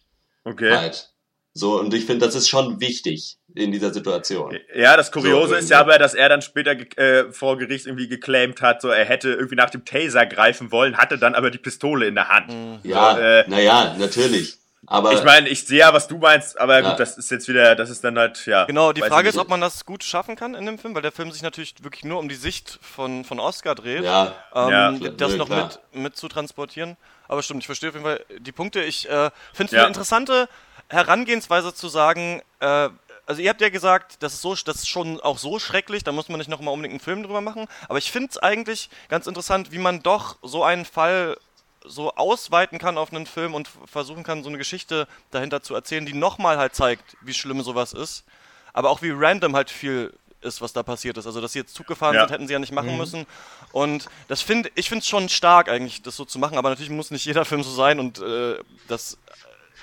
Okay. 0.44 0.76
halt. 0.76 1.11
So, 1.54 1.78
und 1.78 1.92
ich 1.92 2.06
finde, 2.06 2.24
das 2.24 2.34
ist 2.34 2.48
schon 2.48 2.80
wichtig 2.80 3.36
in 3.54 3.72
dieser 3.72 3.92
Situation. 3.92 4.56
Ja, 4.74 4.96
das 4.96 5.12
Kuriose 5.12 5.50
So, 5.50 5.54
ist 5.56 5.70
ja 5.70 5.80
aber, 5.80 5.98
dass 5.98 6.14
er 6.14 6.30
dann 6.30 6.40
später 6.40 6.72
äh, 6.98 7.30
vor 7.30 7.58
Gericht 7.58 7.86
irgendwie 7.86 8.08
geclaimed 8.08 8.62
hat, 8.62 8.80
so 8.80 8.88
er 8.88 9.04
hätte 9.04 9.30
irgendwie 9.30 9.56
nach 9.56 9.68
dem 9.68 9.84
Taser 9.84 10.24
greifen 10.24 10.72
wollen, 10.72 10.96
hatte 10.96 11.18
dann 11.18 11.34
aber 11.34 11.50
die 11.50 11.58
Pistole 11.58 12.06
in 12.06 12.14
der 12.14 12.28
Hand. 12.28 12.50
Ja, 12.84 13.14
So, 13.14 13.20
äh, 13.20 13.44
naja, 13.48 13.94
natürlich. 13.98 14.56
Aber 14.86 15.12
Ich 15.12 15.22
meine, 15.22 15.48
ich 15.48 15.64
sehe 15.66 15.78
ja, 15.78 15.92
was 15.92 16.08
du 16.08 16.18
meinst, 16.18 16.58
aber 16.58 16.80
Ja. 16.80 16.90
gut, 16.90 17.00
das 17.00 17.16
ist 17.16 17.30
jetzt 17.30 17.46
wieder, 17.48 17.76
das 17.76 17.88
ist 17.90 18.02
dann 18.02 18.18
halt, 18.18 18.46
ja. 18.46 18.64
Genau, 18.64 18.92
die 18.92 19.02
Frage 19.02 19.28
ist, 19.28 19.36
ob 19.38 19.48
man 19.48 19.60
das 19.60 19.84
gut 19.84 20.02
schaffen 20.02 20.34
kann 20.36 20.54
in 20.54 20.66
dem 20.66 20.78
Film, 20.78 20.94
weil 20.94 21.02
der 21.02 21.12
Film 21.12 21.30
sich 21.30 21.42
natürlich 21.42 21.74
wirklich 21.82 22.04
nur 22.04 22.18
um 22.18 22.28
die 22.28 22.34
Sicht 22.34 22.78
von, 22.82 23.24
von 23.24 23.38
Oscar 23.38 23.74
dreht. 23.74 24.02
ja, 24.02 24.34
ähm, 24.54 24.98
Ja, 25.02 25.10
das 25.10 25.32
ja, 25.32 25.36
noch 25.38 25.48
mit, 25.48 25.78
mit 25.92 26.16
zu 26.16 26.28
transportieren. 26.28 26.96
Aber 27.28 27.42
stimmt, 27.42 27.60
ich 27.62 27.66
verstehe 27.66 27.90
auf 27.90 27.94
jeden 27.94 28.04
Fall 28.04 28.24
die 28.40 28.52
Punkte. 28.52 28.82
Ich 28.82 29.08
äh, 29.08 29.30
finde 29.52 29.66
es 29.66 29.72
Ja. 29.72 29.80
eine 29.80 29.88
interessante 29.88 30.48
Herangehensweise 30.88 31.74
zu 31.74 31.88
sagen, 31.88 32.42
äh, 32.60 32.88
also 33.26 33.40
ihr 33.40 33.50
habt 33.50 33.60
ja 33.60 33.68
gesagt, 33.68 34.22
das 34.22 34.34
ist, 34.34 34.42
so, 34.42 34.54
das 34.54 34.76
ist 34.76 34.88
schon 34.88 35.20
auch 35.20 35.38
so 35.38 35.58
schrecklich, 35.58 36.02
da 36.04 36.12
muss 36.12 36.28
man 36.28 36.38
nicht 36.38 36.48
nochmal 36.50 36.74
unbedingt 36.74 36.92
einen 36.94 37.00
Film 37.00 37.22
drüber 37.22 37.40
machen. 37.40 37.66
Aber 37.88 37.98
ich 37.98 38.10
finde 38.10 38.30
es 38.30 38.38
eigentlich 38.38 38.90
ganz 39.08 39.26
interessant, 39.26 39.72
wie 39.72 39.78
man 39.78 40.02
doch 40.02 40.36
so 40.42 40.64
einen 40.64 40.84
Fall 40.84 41.36
so 41.84 42.12
ausweiten 42.14 42.78
kann 42.78 42.98
auf 42.98 43.12
einen 43.12 43.26
Film 43.26 43.54
und 43.54 43.68
versuchen 43.86 44.22
kann, 44.22 44.42
so 44.42 44.48
eine 44.48 44.58
Geschichte 44.58 45.08
dahinter 45.30 45.62
zu 45.62 45.74
erzählen, 45.74 46.06
die 46.06 46.14
nochmal 46.14 46.58
halt 46.58 46.74
zeigt, 46.74 47.16
wie 47.20 47.34
schlimm 47.34 47.62
sowas 47.62 47.92
ist. 47.92 48.24
Aber 48.72 48.90
auch 48.90 49.02
wie 49.02 49.10
random 49.12 49.54
halt 49.56 49.70
viel 49.70 50.12
ist, 50.40 50.60
was 50.60 50.72
da 50.72 50.82
passiert 50.82 51.16
ist. 51.16 51.26
Also, 51.26 51.40
dass 51.40 51.52
sie 51.52 51.60
jetzt 51.60 51.74
Zug 51.74 51.86
gefahren 51.86 52.14
Ja. 52.14 52.22
sind, 52.22 52.32
hätten 52.32 52.46
sie 52.46 52.52
ja 52.52 52.58
nicht 52.58 52.72
machen 52.72 52.96
müssen. 52.96 53.26
Und 53.72 54.08
das 54.28 54.42
finde 54.42 54.70
ich 54.74 54.88
finde 54.88 55.02
es 55.02 55.08
schon 55.08 55.28
stark 55.28 55.68
eigentlich, 55.68 56.02
das 56.02 56.16
so 56.16 56.24
zu 56.24 56.38
machen. 56.38 56.58
Aber 56.58 56.68
natürlich 56.70 56.90
muss 56.90 57.10
nicht 57.10 57.24
jeder 57.24 57.44
Film 57.44 57.62
so 57.62 57.70
sein 57.70 58.00
und 58.00 58.20
äh, 58.20 58.58
das 58.88 59.18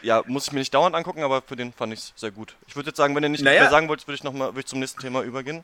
ja, 0.01 0.23
muss 0.27 0.47
ich 0.47 0.51
mir 0.53 0.59
nicht 0.59 0.73
dauernd 0.73 0.95
angucken, 0.95 1.23
aber 1.23 1.41
für 1.41 1.55
den 1.55 1.73
fand 1.73 1.93
ich 1.93 1.99
es 1.99 2.13
sehr 2.15 2.31
gut. 2.31 2.55
Ich 2.67 2.75
würde 2.75 2.89
jetzt 2.89 2.97
sagen, 2.97 3.15
wenn 3.15 3.23
ihr 3.23 3.29
nicht 3.29 3.43
Naja. 3.43 3.61
mehr 3.61 3.69
sagen 3.69 3.87
wollt, 3.89 4.05
würde 4.07 4.15
ich 4.15 4.23
noch 4.23 4.33
mal 4.33 4.47
würde 4.49 4.61
ich 4.61 4.65
zum 4.65 4.79
nächsten 4.79 4.99
Thema 5.01 5.21
übergehen. 5.23 5.63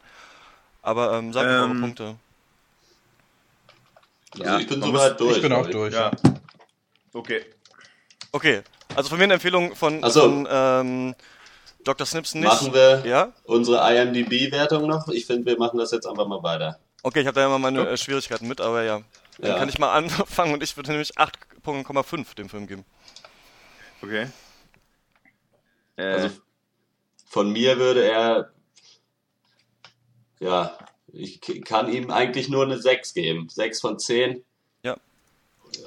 Aber 0.82 1.14
ähm, 1.18 1.34
sagt 1.34 1.48
mir 1.48 1.54
eure 1.56 1.66
Ähm, 1.72 1.82
Punkte. 1.82 2.16
also 4.40 4.58
ich 4.58 4.68
bin 4.68 4.82
soweit 4.82 5.20
durch. 5.20 5.38
Ich 5.38 5.42
bin 5.42 5.54
auch 5.54 5.68
durch. 5.70 5.94
Ja. 5.94 6.12
Okay. 7.14 7.46
Okay, 8.32 8.62
also 8.96 9.10
von 9.10 9.18
mir 9.18 9.24
eine 9.24 9.36
Empfehlung 9.36 9.76
von, 9.76 10.04
so. 10.10 10.22
von 10.22 10.48
ähm, 10.52 11.16
Dr. 11.86 12.06
Snipson 12.06 12.42
nicht. 12.42 12.50
Machen 12.52 12.74
wir 12.74 13.04
Ja? 13.06 13.32
unsere 13.46 13.78
IMDb-Wertung 13.96 14.88
noch? 14.88 15.08
Ich 15.08 15.26
finde, 15.26 15.46
wir 15.46 15.58
machen 15.58 15.80
das 15.80 15.92
jetzt 15.92 16.06
einfach 16.06 16.28
mal 16.28 16.44
weiter. 16.44 16.78
Okay, 17.04 17.22
ich 17.22 17.28
habe 17.28 17.36
da 17.36 17.42
ja 17.42 17.48
immer 17.48 17.60
meine 17.60 17.88
äh, 17.88 17.96
Schwierigkeiten 17.98 18.48
mit, 18.48 18.60
aber 18.60 18.84
ja. 18.84 19.02
Dann 19.38 19.52
Ja. 19.52 19.58
kann 19.58 19.70
ich 19.70 19.80
mal 19.80 19.94
anfangen 19.98 20.54
und 20.54 20.62
ich 20.64 20.76
würde 20.76 20.92
nämlich 20.92 21.18
8,5 21.18 22.36
dem 22.36 22.50
Film 22.50 22.68
geben. 22.68 22.84
Okay. 24.02 24.28
Äh, 25.98 26.04
Also 26.04 26.36
von 27.28 27.52
mir 27.52 27.78
würde 27.80 28.04
er, 28.04 28.52
ja, 30.40 30.78
ich 31.12 31.42
kann 31.66 31.92
ihm 31.92 32.12
eigentlich 32.12 32.50
nur 32.50 32.64
eine 32.64 32.78
6 32.78 33.14
geben. 33.14 33.48
6 33.50 33.82
von 33.82 34.00
10. 34.00 34.44
Ja. 34.84 34.98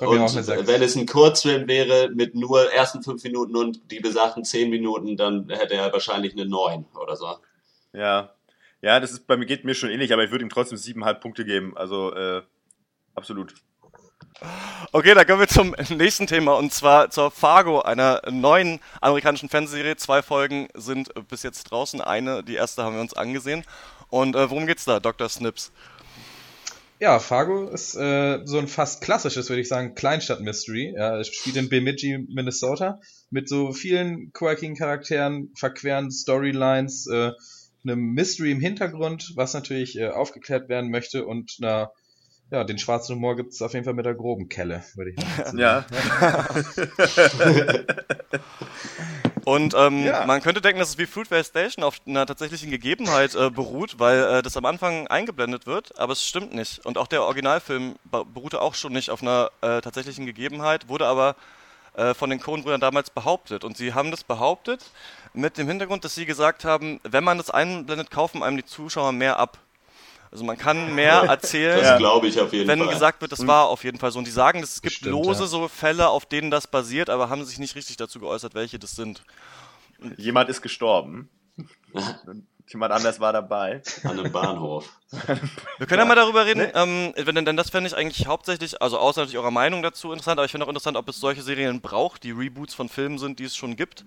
Auch 0.00 0.06
Und 0.08 0.18
eine 0.18 0.28
6. 0.28 0.66
wenn 0.66 0.82
es 0.82 0.96
ein 0.96 1.06
Kurzfilm 1.06 1.68
wäre 1.68 2.10
mit 2.10 2.34
nur 2.34 2.70
ersten 2.72 3.02
5 3.02 3.22
Minuten 3.24 3.56
und 3.56 3.90
die 3.90 4.00
besagten 4.00 4.44
10 4.44 4.70
Minuten, 4.70 5.16
dann 5.16 5.48
hätte 5.50 5.74
er 5.74 5.92
wahrscheinlich 5.92 6.32
eine 6.32 6.46
9 6.46 6.86
oder 7.00 7.16
so. 7.16 7.36
ja. 7.92 8.34
Ja, 8.80 9.00
das 9.00 9.10
ist 9.10 9.26
bei 9.26 9.36
mir 9.36 9.46
geht 9.46 9.64
mir 9.64 9.74
schon 9.74 9.90
ähnlich, 9.90 10.12
aber 10.12 10.22
ich 10.22 10.30
würde 10.30 10.44
ihm 10.44 10.50
trotzdem 10.50 10.78
siebeneinhalb 10.78 11.20
Punkte 11.20 11.44
geben. 11.44 11.76
Also, 11.76 12.14
äh, 12.14 12.42
absolut. 13.16 13.54
Okay, 14.92 15.14
dann 15.14 15.26
kommen 15.26 15.40
wir 15.40 15.48
zum 15.48 15.74
nächsten 15.96 16.26
Thema 16.26 16.54
und 16.54 16.72
zwar 16.72 17.10
zur 17.10 17.30
Fargo, 17.30 17.80
einer 17.80 18.22
neuen 18.30 18.80
amerikanischen 19.00 19.48
Fernsehserie. 19.48 19.96
Zwei 19.96 20.22
Folgen 20.22 20.68
sind 20.74 21.10
bis 21.28 21.42
jetzt 21.42 21.64
draußen. 21.64 22.00
Eine, 22.00 22.42
die 22.44 22.54
erste 22.54 22.84
haben 22.84 22.94
wir 22.94 23.00
uns 23.00 23.14
angesehen. 23.14 23.64
Und 24.08 24.36
äh, 24.36 24.48
worum 24.48 24.66
geht's 24.66 24.84
da, 24.84 25.00
Dr. 25.00 25.28
Snips? 25.28 25.72
Ja, 27.00 27.20
Fargo 27.20 27.68
ist 27.68 27.94
äh, 27.94 28.40
so 28.44 28.58
ein 28.58 28.66
fast 28.66 29.02
klassisches, 29.02 29.48
würde 29.48 29.60
ich 29.60 29.68
sagen, 29.68 29.94
Kleinstadt-Mystery. 29.94 30.94
Ja, 30.96 31.18
es 31.18 31.28
spielt 31.28 31.56
in 31.56 31.68
Bemidji, 31.68 32.26
Minnesota, 32.28 32.98
mit 33.30 33.48
so 33.48 33.72
vielen 33.72 34.32
quirkigen 34.32 34.76
Charakteren, 34.76 35.52
verqueren 35.56 36.10
Storylines, 36.10 37.06
äh, 37.06 37.32
einem 37.84 38.14
Mystery 38.14 38.50
im 38.50 38.60
Hintergrund, 38.60 39.32
was 39.36 39.54
natürlich 39.54 39.96
äh, 39.96 40.08
aufgeklärt 40.08 40.68
werden 40.68 40.90
möchte 40.90 41.24
und 41.24 41.54
na, 41.58 41.92
ja, 42.50 42.64
den 42.64 42.78
schwarzen 42.78 43.16
Humor 43.16 43.36
gibt 43.36 43.52
es 43.52 43.60
auf 43.62 43.72
jeden 43.74 43.84
Fall 43.84 43.94
mit 43.94 44.06
der 44.06 44.14
groben 44.14 44.48
Kelle, 44.48 44.82
würde 44.94 45.10
ich 45.10 45.16
mal 45.16 45.26
sagen. 45.46 45.58
Ja. 45.58 45.84
Und 49.44 49.74
ähm, 49.76 50.04
Ja. 50.04 50.26
man 50.26 50.42
könnte 50.42 50.60
denken, 50.60 50.78
dass 50.78 50.90
es 50.90 50.98
wie 50.98 51.06
Fruitvale 51.06 51.44
Station 51.44 51.84
auf 51.84 52.00
einer 52.06 52.26
tatsächlichen 52.26 52.70
Gegebenheit 52.70 53.34
äh, 53.34 53.50
beruht, 53.50 53.98
weil 53.98 54.22
äh, 54.24 54.42
das 54.42 54.56
am 54.56 54.64
Anfang 54.66 55.06
eingeblendet 55.06 55.66
wird, 55.66 55.98
aber 55.98 56.12
es 56.12 56.26
stimmt 56.26 56.54
nicht. 56.54 56.84
Und 56.84 56.98
auch 56.98 57.06
der 57.06 57.22
Originalfilm 57.22 57.96
beruhte 58.10 58.60
auch 58.60 58.74
schon 58.74 58.92
nicht 58.92 59.10
auf 59.10 59.22
einer 59.22 59.50
äh, 59.62 59.80
tatsächlichen 59.80 60.26
Gegebenheit, 60.26 60.88
wurde 60.88 61.06
aber 61.06 61.34
äh, 61.94 62.12
von 62.14 62.28
den 62.30 62.40
Coen-Brüdern 62.40 62.80
damals 62.80 63.10
behauptet. 63.10 63.64
Und 63.64 63.76
sie 63.78 63.94
haben 63.94 64.10
das 64.10 64.24
behauptet 64.24 64.84
mit 65.32 65.56
dem 65.56 65.66
Hintergrund, 65.68 66.04
dass 66.04 66.14
sie 66.14 66.26
gesagt 66.26 66.64
haben, 66.64 67.00
wenn 67.04 67.24
man 67.24 67.38
das 67.38 67.50
einblendet, 67.50 68.10
kaufen 68.10 68.42
einem 68.42 68.56
die 68.58 68.64
Zuschauer 68.66 69.12
mehr 69.12 69.38
ab. 69.38 69.58
Also 70.30 70.44
man 70.44 70.56
kann 70.56 70.94
mehr 70.94 71.12
erzählen. 71.28 71.80
Das 71.80 71.98
glaube 71.98 72.28
ich 72.28 72.40
auf 72.40 72.52
jeden 72.52 72.68
wenn 72.68 72.80
Fall. 72.80 72.88
gesagt 72.88 73.20
wird, 73.20 73.32
das 73.32 73.46
war 73.46 73.66
auf 73.66 73.84
jeden 73.84 73.98
Fall 73.98 74.10
so. 74.10 74.18
Und 74.18 74.26
die 74.26 74.30
sagen, 74.32 74.62
es 74.62 74.82
gibt 74.82 75.00
Bestimmt, 75.00 75.12
lose 75.12 75.42
ja. 75.42 75.46
so 75.46 75.68
Fälle, 75.68 76.08
auf 76.08 76.26
denen 76.26 76.50
das 76.50 76.66
basiert, 76.66 77.10
aber 77.10 77.30
haben 77.30 77.44
sich 77.44 77.58
nicht 77.58 77.74
richtig 77.76 77.96
dazu 77.96 78.20
geäußert, 78.20 78.54
welche 78.54 78.78
das 78.78 78.92
sind. 78.92 79.22
Jemand 80.16 80.48
ist 80.48 80.62
gestorben. 80.62 81.28
Jemand 82.68 82.92
anders 82.92 83.18
war 83.18 83.32
dabei. 83.32 83.82
An 84.04 84.18
einem 84.18 84.30
Bahnhof. 84.30 84.90
Wir 85.78 85.86
können 85.86 86.00
ja, 86.00 86.04
mal 86.04 86.14
darüber 86.14 86.44
reden, 86.44 86.70
ähm, 86.74 87.14
wenn, 87.16 87.44
denn 87.44 87.56
das 87.56 87.70
fände 87.70 87.88
ich 87.88 87.96
eigentlich 87.96 88.26
hauptsächlich, 88.26 88.82
also 88.82 88.98
außer 88.98 89.22
natürlich 89.22 89.38
eurer 89.38 89.50
Meinung 89.50 89.82
dazu 89.82 90.12
interessant, 90.12 90.38
aber 90.38 90.44
ich 90.44 90.50
finde 90.50 90.66
auch 90.66 90.68
interessant, 90.68 90.98
ob 90.98 91.08
es 91.08 91.18
solche 91.18 91.42
Serien 91.42 91.80
braucht, 91.80 92.24
die 92.24 92.30
Reboots 92.30 92.74
von 92.74 92.90
Filmen 92.90 93.18
sind, 93.18 93.38
die 93.38 93.44
es 93.44 93.56
schon 93.56 93.74
gibt. 93.74 94.04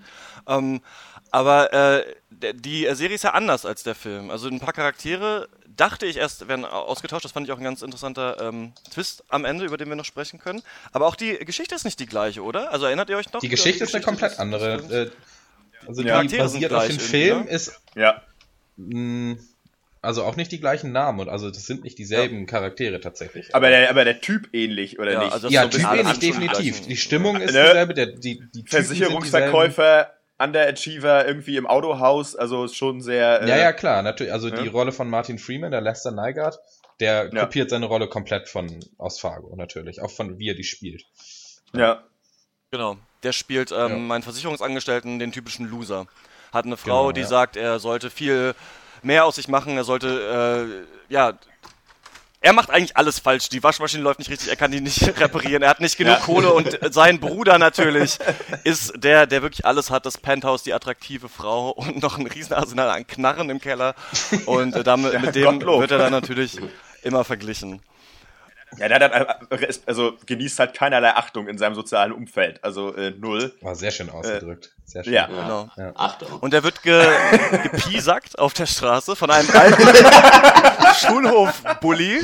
Ähm, 0.48 0.82
aber 1.32 1.74
äh, 1.74 2.16
die 2.54 2.88
Serie 2.94 3.16
ist 3.16 3.24
ja 3.24 3.32
anders 3.32 3.66
als 3.66 3.82
der 3.82 3.96
Film. 3.96 4.30
Also 4.30 4.48
ein 4.48 4.60
paar 4.60 4.74
Charaktere 4.74 5.50
dachte 5.66 6.06
ich 6.06 6.18
erst 6.18 6.48
werden 6.48 6.66
ausgetauscht, 6.66 7.26
das 7.26 7.32
fand 7.32 7.48
ich 7.48 7.54
auch 7.54 7.58
ein 7.58 7.64
ganz 7.64 7.82
interessanter 7.82 8.40
ähm, 8.40 8.74
Twist 8.94 9.24
am 9.30 9.44
Ende, 9.44 9.66
über 9.66 9.78
den 9.78 9.90
wir 9.90 9.96
noch 9.96 10.06
sprechen 10.06 10.40
können. 10.40 10.62
Aber 10.92 11.08
auch 11.08 11.16
die 11.16 11.38
Geschichte 11.40 11.74
ist 11.74 11.86
nicht 11.86 12.00
die 12.00 12.06
gleiche, 12.06 12.44
oder? 12.44 12.72
Also 12.72 12.86
erinnert 12.86 13.10
ihr 13.10 13.18
euch 13.18 13.32
noch? 13.34 13.40
Die 13.40 13.50
Geschichte 13.50 13.86
ist 13.86 13.96
eine 13.96 14.04
komplett 14.04 14.38
andere. 14.38 14.76
Äh, 14.76 15.88
also 15.88 16.04
die 16.04 16.10
Charaktere 16.10 16.48
sind 16.48 16.62
basiert 16.62 16.74
auf 16.74 16.88
dem 16.88 17.00
Film, 17.00 17.46
ne? 17.46 17.50
ist 17.50 17.74
Ja. 17.96 18.22
Mh, 18.78 19.38
also 20.02 20.24
auch 20.24 20.36
nicht 20.36 20.52
die 20.52 20.60
gleichen 20.60 20.92
Namen 20.92 21.20
und 21.20 21.30
also 21.30 21.50
das 21.50 21.66
sind 21.68 21.84
nicht 21.84 21.98
dieselben 22.00 22.48
Charaktere 22.48 23.00
tatsächlich. 23.02 23.54
Aber 23.54 23.70
der, 23.70 23.90
aber 23.90 24.04
der 24.04 24.20
Typ 24.20 24.50
ähnlich, 24.54 24.98
oder 25.00 25.14
Ja, 25.14 25.24
nicht? 25.24 25.34
also 25.34 25.48
ja, 25.50 25.64
so 25.64 25.70
Typ 25.70 25.94
ähnlich, 25.94 26.20
definitiv. 26.20 26.82
Die 26.88 26.98
Stimmung 26.98 27.36
ist 27.40 27.54
Ne? 27.54 27.64
dieselbe, 27.66 27.94
der, 27.94 28.08
die, 28.08 28.42
die 28.56 28.66
Versicherungsverkäufer, 28.68 30.12
Underachiever, 30.40 31.28
irgendwie 31.28 31.56
im 31.58 31.68
Autohaus, 31.68 32.36
also 32.36 32.66
ist 32.66 32.76
schon 32.76 33.02
sehr. 33.02 33.42
dieselben. 33.42 33.48
Ja, 33.48 33.56
äh, 33.58 33.62
ja, 33.62 33.74
klar, 33.74 34.02
natürlich. 34.02 34.34
Also 34.34 34.50
die 34.50 34.66
Ja. 34.66 34.72
Rolle 34.72 34.92
von 34.92 35.08
Martin 35.08 35.38
Freeman, 35.38 35.70
der 35.70 35.82
Lester 35.82 36.12
Nygaard, 36.12 36.58
der 37.00 37.30
Ja. 37.32 37.42
kopiert 37.46 37.70
seine 37.70 37.86
Rolle 37.86 38.08
komplett 38.08 38.50
von 38.50 38.80
aus 38.98 39.20
Fargo, 39.20 39.56
natürlich. 39.56 40.02
Auch 40.02 40.10
von 40.12 40.40
wie 40.40 40.50
er 40.50 40.56
die 40.56 40.64
spielt. 40.64 41.04
ja. 41.74 42.04
Genau. 42.72 42.98
Der 43.24 43.34
spielt 43.34 43.72
ähm, 43.72 43.78
Ja. 43.78 43.98
meinen 43.98 44.24
Versicherungsangestellten, 44.24 45.20
den 45.20 45.32
typischen 45.34 45.70
Loser. 45.70 46.08
Hat 46.52 46.66
eine 46.66 46.78
Frau, 46.78 47.08
Genau, 47.08 47.12
die 47.12 47.22
ja. 47.22 47.28
sagt, 47.28 47.56
er 47.56 47.80
sollte 47.80 48.10
viel 48.10 48.56
mehr 49.02 49.26
aus 49.26 49.36
sich 49.36 49.48
machen, 49.48 49.78
er 49.78 49.84
sollte, 49.84 50.86
äh, 51.10 51.14
ja, 51.14 51.34
er 52.44 52.54
macht 52.54 52.72
eigentlich 52.72 52.98
alles 52.98 53.20
falsch. 53.20 53.50
Die 53.50 53.62
Waschmaschine 53.62 54.02
läuft 54.02 54.18
nicht 54.18 54.32
richtig, 54.32 54.50
er 54.50 54.56
kann 54.56 54.72
die 54.72 54.82
nicht 54.82 55.02
reparieren, 55.20 55.62
er 55.62 55.70
hat 55.70 55.80
nicht 55.80 55.96
genug 55.98 56.16
Ja. 56.16 56.20
Kohle 56.20 56.52
und 56.52 56.78
sein 56.94 57.20
Bruder 57.20 57.60
natürlich 57.60 58.18
ist 58.64 58.94
der, 58.96 59.28
der 59.28 59.44
wirklich 59.44 59.66
alles 59.66 59.92
hat, 59.92 60.06
das 60.08 60.18
Penthouse, 60.18 60.64
die 60.64 60.74
attraktive 60.74 61.30
Frau 61.30 61.70
und 61.70 62.02
noch 62.02 62.18
ein 62.18 62.26
Riesenarsenal 62.26 62.90
an 62.90 63.06
Knarren 63.06 63.50
im 63.52 63.62
Keller. 63.62 63.94
Und 64.46 64.76
äh, 64.76 64.84
damit, 64.84 65.20
mit 65.22 65.36
dem 65.36 65.60
Gottlob. 65.60 65.82
wird 65.82 65.92
er 65.92 66.00
dann 66.00 66.12
natürlich 66.12 66.58
immer 67.04 67.24
verglichen. 67.24 67.82
Ja, 68.78 68.88
der 68.88 69.00
hat, 69.12 69.52
äh, 69.52 69.66
ist- 69.68 69.88
also 69.88 70.14
genießt 70.26 70.58
halt 70.60 70.74
keinerlei 70.74 71.14
Achtung 71.16 71.48
in 71.48 71.58
seinem 71.58 71.76
sozialen 71.76 72.12
Umfeld. 72.14 72.64
Also 72.64 72.96
äh, 72.96 73.12
null. 73.12 73.54
War 73.62 73.76
sehr 73.76 73.92
schön 73.92 74.10
ausgedrückt. 74.10 74.72
Sehr 74.86 75.04
schön. 75.04 75.14
Ja. 75.14 75.30
Ja. 75.30 75.68
Genau. 75.76 75.92
Achtung. 75.96 76.40
Und 76.40 76.54
er 76.54 76.64
wird 76.64 76.82
ge 76.82 77.06
gepiesackt 77.64 78.40
auf 78.40 78.54
der 78.54 78.66
Straße 78.68 79.16
von 79.16 79.30
einem 79.30 79.50
alten 79.54 79.84
Schulhof-Bully, 80.96 82.22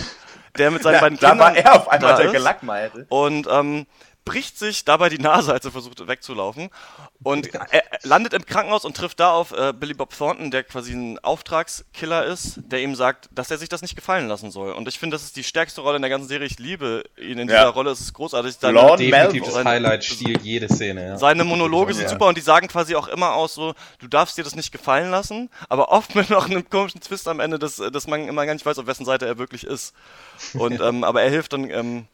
der 0.57 0.71
mit 0.71 0.83
seinen 0.83 0.95
Ja, 0.95 0.99
beiden 1.01 1.19
da 1.19 1.29
Kindern 1.31 1.39
war 1.47 1.55
er 1.57 1.75
auf 1.75 1.89
einmal 1.89 2.12
da 2.12 2.17
der 2.17 2.25
ist 2.27 2.31
Gelackmeierte. 2.33 3.05
und 3.10 3.47
ähm, 3.49 3.86
bricht 4.27 4.59
sich 4.59 4.85
dabei 4.85 5.09
die 5.09 5.17
Nase, 5.19 5.53
als 5.53 5.65
er 5.65 5.71
versucht 5.71 6.07
wegzulaufen 6.07 6.69
und 7.23 7.53
er, 7.53 7.83
landet 8.03 8.33
im 8.33 8.45
Krankenhaus 8.45 8.85
und 8.85 8.95
trifft 8.95 9.19
da 9.19 9.31
auf 9.31 9.51
äh, 9.51 9.73
Billy 9.73 9.93
Bob 9.93 10.15
Thornton, 10.15 10.51
der 10.51 10.63
quasi 10.63 10.93
ein 10.93 11.19
Auftragskiller 11.19 12.25
ist, 12.25 12.59
der 12.65 12.81
ihm 12.81 12.95
sagt, 12.95 13.29
dass 13.31 13.49
er 13.51 13.57
sich 13.57 13.69
das 13.69 13.81
nicht 13.81 13.95
gefallen 13.95 14.27
lassen 14.27 14.51
soll. 14.51 14.71
Und 14.73 14.87
ich 14.87 14.99
finde, 14.99 15.15
das 15.15 15.23
ist 15.23 15.35
die 15.35 15.43
stärkste 15.43 15.81
Rolle 15.81 15.95
in 15.95 16.01
der 16.01 16.09
ganzen 16.09 16.27
Serie. 16.27 16.45
Ich 16.47 16.59
liebe 16.59 17.03
ihn 17.17 17.39
in 17.39 17.49
Ja. 17.49 17.57
dieser 17.59 17.69
Rolle. 17.69 17.91
Es 17.91 18.01
ist 18.01 18.13
großartig. 18.13 18.55
Seine- 18.59 18.73
Lord 18.73 18.99
Definitiv 18.99 19.11
Melville. 19.41 19.45
das 19.55 19.65
Highlight 19.65 20.03
stiehlt 20.05 20.41
jede 20.43 20.67
Szene. 20.67 21.07
Ja. 21.07 21.17
seine 21.17 21.43
Monologe 21.43 21.93
sind 21.93 22.03
Ja. 22.03 22.09
super 22.09 22.27
und 22.27 22.37
die 22.37 22.41
sagen 22.41 22.67
quasi 22.67 22.95
auch 22.95 23.07
immer 23.07 23.33
aus 23.33 23.53
so, 23.55 23.73
du 23.99 24.07
darfst 24.07 24.37
dir 24.37 24.43
das 24.43 24.55
nicht 24.55 24.71
gefallen 24.71 25.09
lassen, 25.11 25.49
aber 25.69 25.89
oft 25.91 26.13
mit 26.15 26.29
noch 26.29 26.45
einem 26.49 26.69
komischen 26.69 27.01
Twist 27.01 27.27
am 27.27 27.39
Ende, 27.39 27.57
dass, 27.59 27.77
dass 27.77 28.07
man 28.07 28.27
immer 28.27 28.45
gar 28.45 28.53
nicht 28.53 28.65
weiß, 28.65 28.77
auf 28.79 28.87
wessen 28.87 29.05
Seite 29.05 29.25
er 29.25 29.37
wirklich 29.37 29.63
ist. 29.63 29.93
Und, 30.53 30.79
ähm, 30.81 31.03
aber 31.03 31.21
er 31.21 31.29
hilft 31.29 31.53
dann 31.53 31.69
ähm, 31.69 32.05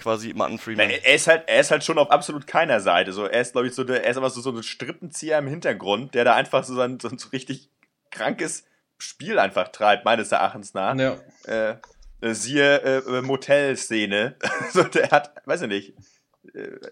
quasi 0.00 0.32
Martin 0.34 0.56
Na, 0.56 0.62
Freeman. 0.62 0.90
er 0.90 1.14
ist 1.14 1.26
halt, 1.28 1.44
er 1.46 1.60
ist 1.60 1.70
halt 1.70 1.84
schon 1.84 1.98
auf 1.98 2.10
absolut 2.10 2.46
keiner 2.46 2.80
Seite. 2.80 3.12
So, 3.12 3.26
er 3.26 3.40
ist, 3.40 3.52
glaube 3.52 3.68
ich, 3.68 3.74
so, 3.74 3.84
der, 3.84 4.04
er 4.04 4.10
ist 4.10 4.16
aber 4.16 4.30
so, 4.30 4.40
so 4.40 4.50
ein 4.50 4.62
Strippenzieher 4.62 5.38
im 5.38 5.46
Hintergrund, 5.46 6.14
der 6.14 6.24
da 6.24 6.34
einfach 6.34 6.64
so 6.64 6.80
ein, 6.80 6.98
so 6.98 7.08
ein 7.08 7.18
so 7.18 7.28
richtig 7.28 7.68
krankes 8.10 8.64
Spiel 8.98 9.38
einfach 9.38 9.68
treibt, 9.68 10.04
meines 10.04 10.32
Erachtens 10.32 10.74
nach. 10.74 10.96
Ja. 10.96 11.16
Äh, 11.46 11.76
äh, 12.20 12.34
siehe 12.34 12.82
äh, 12.82 13.18
äh, 13.18 13.22
Motelszene. 13.22 14.36
so, 14.72 14.82
der 14.82 15.10
hat, 15.10 15.32
weiß 15.46 15.62
ich 15.62 15.68
nicht, 15.68 15.94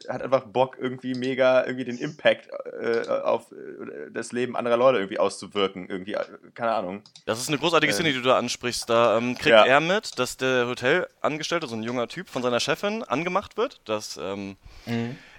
hat 0.09 0.23
einfach 0.23 0.45
Bock, 0.47 0.77
irgendwie 0.81 1.15
mega, 1.15 1.65
irgendwie 1.65 1.85
den 1.85 1.99
Impact 1.99 2.49
äh, 2.81 3.09
auf 3.09 3.53
äh, 3.53 4.11
das 4.13 4.33
Leben 4.33 4.57
anderer 4.57 4.77
Leute 4.77 4.99
irgendwie 4.99 5.19
auszuwirken. 5.19 5.89
Irgendwie, 5.89 6.15
äh, 6.15 6.25
keine 6.55 6.73
Ahnung. 6.73 7.03
Das 7.27 7.41
ist 7.41 7.49
eine 7.49 7.59
großartige 7.59 7.93
Szene, 7.93 8.11
die 8.13 8.17
du 8.17 8.23
da 8.23 8.39
ansprichst. 8.39 8.89
Da 8.89 9.17
ähm, 9.19 9.35
kriegt 9.35 9.49
Ja. 9.49 9.65
er 9.67 9.81
mit, 9.81 10.19
dass 10.19 10.37
der 10.37 10.67
Hotelangestellte, 10.69 11.67
so 11.67 11.75
ein 11.77 11.83
junger 11.83 12.09
Typ, 12.09 12.29
von 12.29 12.43
seiner 12.43 12.61
Chefin 12.61 13.03
angemacht 13.05 13.57
wird, 13.57 13.81
dass 13.85 14.17
ähm, 14.23 14.57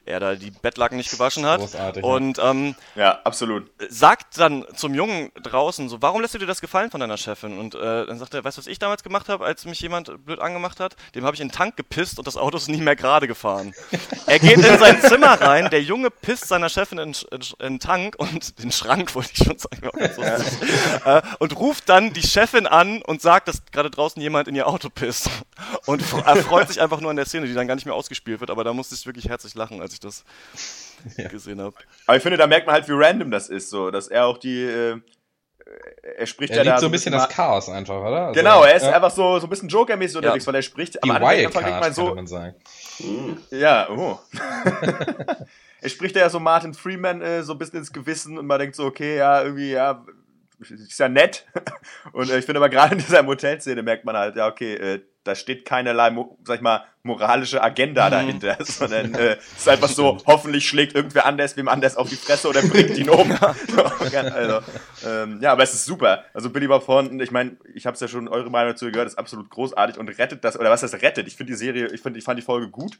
er 0.09 0.19
da 0.19 0.35
die 0.35 0.51
Bettlaken 0.51 0.97
nicht 0.97 1.11
gewaschen 1.11 1.45
hat. 1.45 1.59
Großartig, 1.59 2.03
ja. 2.03 2.09
Und 2.09 2.39
ähm, 2.43 2.75
Ja, 2.95 3.19
absolut. 3.23 3.69
sagt 3.89 4.37
dann 4.39 4.65
zum 4.75 4.93
Jungen 4.95 5.31
draußen 5.41 5.87
so, 5.89 6.01
warum 6.01 6.21
lässt 6.21 6.33
du 6.33 6.39
dir 6.39 6.45
das 6.47 6.61
gefallen 6.61 6.89
von 6.91 6.99
deiner 6.99 7.17
Chefin? 7.17 7.57
Und 7.59 7.75
äh, 7.75 8.05
dann 8.05 8.17
sagt 8.17 8.33
er, 8.33 8.43
weißt 8.43 8.57
du, 8.57 8.61
was 8.61 8.67
ich 8.67 8.79
damals 8.79 9.03
gemacht 9.03 9.29
habe, 9.29 9.45
als 9.45 9.65
mich 9.65 9.79
jemand 9.79 10.25
blöd 10.25 10.39
angemacht 10.39 10.79
hat? 10.79 10.95
Dem 11.15 11.25
habe 11.25 11.35
ich 11.35 11.41
in 11.41 11.47
den 11.49 11.53
Tank 11.53 11.77
gepisst 11.77 12.17
und 12.17 12.27
das 12.27 12.37
Auto 12.37 12.57
ist 12.57 12.67
nie 12.67 12.81
mehr 12.81 12.95
gerade 12.95 13.27
gefahren. 13.27 13.73
er 14.25 14.39
geht 14.39 14.57
in 14.57 14.79
sein 14.79 15.01
Zimmer 15.01 15.39
rein, 15.39 15.69
der 15.69 15.81
Junge 15.83 16.09
pisst 16.11 16.47
seiner 16.47 16.69
Chefin 16.69 16.97
in, 16.97 17.09
in, 17.31 17.41
in 17.59 17.73
den 17.73 17.79
Tank 17.79 18.15
und 18.17 18.59
den 18.63 18.71
Schrank, 18.71 19.13
wollte 19.15 19.29
ich 19.33 19.45
schon 19.45 19.57
sagen. 19.57 19.89
lustig. 19.93 20.69
äh, 21.05 21.21
und 21.39 21.55
ruft 21.57 21.87
dann 21.89 22.13
die 22.13 22.23
Chefin 22.23 22.67
an 22.67 23.01
und 23.03 23.21
sagt, 23.21 23.47
dass 23.47 23.61
gerade 23.71 23.89
draußen 23.89 24.21
jemand 24.21 24.47
in 24.47 24.55
ihr 24.55 24.67
Auto 24.67 24.89
pisst. 24.89 25.29
Und 25.85 26.01
er 26.25 26.35
freut 26.37 26.67
sich 26.67 26.81
einfach 26.81 27.01
nur 27.01 27.09
an 27.09 27.15
der 27.15 27.25
Szene, 27.25 27.47
die 27.47 27.53
dann 27.53 27.67
gar 27.67 27.75
nicht 27.75 27.85
mehr 27.85 27.95
ausgespielt 27.95 28.39
wird, 28.39 28.49
aber 28.49 28.63
da 28.63 28.73
musste 28.73 28.95
ich 28.95 29.05
wirklich 29.05 29.27
herzlich 29.29 29.55
lachen, 29.55 29.81
als 29.81 29.93
ich 29.93 29.98
das 29.99 30.23
gesehen 31.31 31.61
habe. 31.61 31.75
Aber 32.07 32.17
ich 32.17 32.23
finde, 32.23 32.37
da 32.37 32.47
merkt 32.47 32.65
man 32.67 32.73
halt, 32.75 32.87
wie 32.87 32.93
random 32.93 33.31
das 33.31 33.49
ist, 33.49 33.69
so, 33.69 33.91
dass 33.91 34.07
er 34.07 34.25
auch 34.25 34.37
die, 34.37 34.63
äh, 34.63 34.99
er 36.17 36.25
spricht 36.25 36.51
Er 36.51 36.57
ja 36.57 36.63
liebt 36.63 36.75
da 36.77 36.79
so 36.79 36.85
ein 36.87 36.91
bisschen 36.91 37.13
mal- 37.13 37.19
das 37.19 37.29
Chaos 37.29 37.69
einfach, 37.69 37.99
oder? 37.99 38.27
Also, 38.27 38.39
Genau, 38.39 38.63
er 38.63 38.75
ist 38.75 38.83
ja, 38.83 38.95
einfach 38.95 39.11
so, 39.11 39.39
so 39.39 39.45
ein 39.47 39.49
bisschen 39.49 39.69
Joker-mäßig 39.69 40.17
unterwegs, 40.17 40.47
weil 40.47 40.55
er 40.55 40.61
spricht 40.61 40.95
die 40.95 41.03
am 41.03 41.11
Anfang 41.11 41.63
denkt 41.63 41.79
man 41.79 41.93
so, 41.93 42.15
man 42.15 42.27
sagen. 42.27 42.55
ja, 43.51 43.87
oh. 43.89 44.19
er 45.81 45.89
spricht 45.89 46.15
ja 46.15 46.29
so 46.29 46.39
Martin 46.39 46.73
Freeman 46.73 47.21
äh, 47.21 47.43
so 47.43 47.53
ein 47.53 47.57
bisschen 47.59 47.79
ins 47.79 47.93
Gewissen 47.93 48.37
und 48.37 48.47
man 48.47 48.59
denkt 48.59 48.75
so, 48.75 48.85
okay, 48.85 49.17
ja, 49.17 49.43
irgendwie, 49.43 49.71
ja, 49.71 50.03
ist 50.59 50.99
ja 50.99 51.07
nett. 51.07 51.45
Und 52.11 52.29
äh, 52.29 52.39
ich 52.39 52.45
finde 52.45 52.59
aber 52.59 52.67
gerade 52.69 52.95
in 52.95 52.99
dieser 52.99 53.23
Motelszene 53.23 53.81
merkt 53.81 54.03
man 54.03 54.17
halt, 54.17 54.35
ja, 54.35 54.47
okay, 54.47 54.73
äh, 54.73 55.01
da 55.29 55.35
steht 55.35 55.63
keinerlei, 55.63 56.11
sag 56.43 56.57
ich 56.57 56.61
mal, 56.61 56.83
moralische 57.03 57.61
Agenda 57.61 58.09
dahinter, 58.09 58.57
sondern 58.63 59.13
äh, 59.13 59.37
es 59.37 59.59
ist 59.59 59.69
einfach 59.69 59.87
so, 59.87 60.17
hoffentlich 60.25 60.67
schlägt 60.67 60.95
irgendwer 60.95 61.25
anders 61.25 61.55
wem 61.55 61.67
anders 61.67 61.95
auf 61.95 62.09
die 62.09 62.15
Fresse 62.15 62.49
oder 62.49 62.61
bringt 62.61 62.97
ihn 62.97 63.09
um. 63.09 63.31
also, 64.33 64.59
ähm, 65.05 65.39
ja, 65.41 65.51
aber 65.51 65.63
es 65.63 65.73
ist 65.73 65.85
super. 65.85 66.25
Also 66.33 66.49
Billy 66.49 66.67
Bob 66.67 66.85
Thornton, 66.85 67.19
ich 67.19 67.31
meine, 67.31 67.57
ich 67.73 67.85
habe 67.85 67.93
es 67.93 68.01
ja 68.01 68.07
schon 68.07 68.27
eure 68.27 68.49
Meinung 68.49 68.73
dazu 68.73 68.91
gehört, 68.91 69.07
ist 69.07 69.17
absolut 69.17 69.49
großartig 69.49 69.97
und 69.97 70.09
rettet 70.17 70.43
das, 70.43 70.59
oder 70.59 70.69
was 70.69 70.81
das 70.81 70.93
rettet? 70.93 71.27
Ich 71.27 71.35
finde 71.35 71.53
die 71.53 71.57
Serie, 71.57 71.87
ich 71.87 72.01
finde, 72.01 72.19
ich 72.19 72.25
fand 72.25 72.37
die 72.39 72.43
Folge 72.43 72.69
gut, 72.69 72.97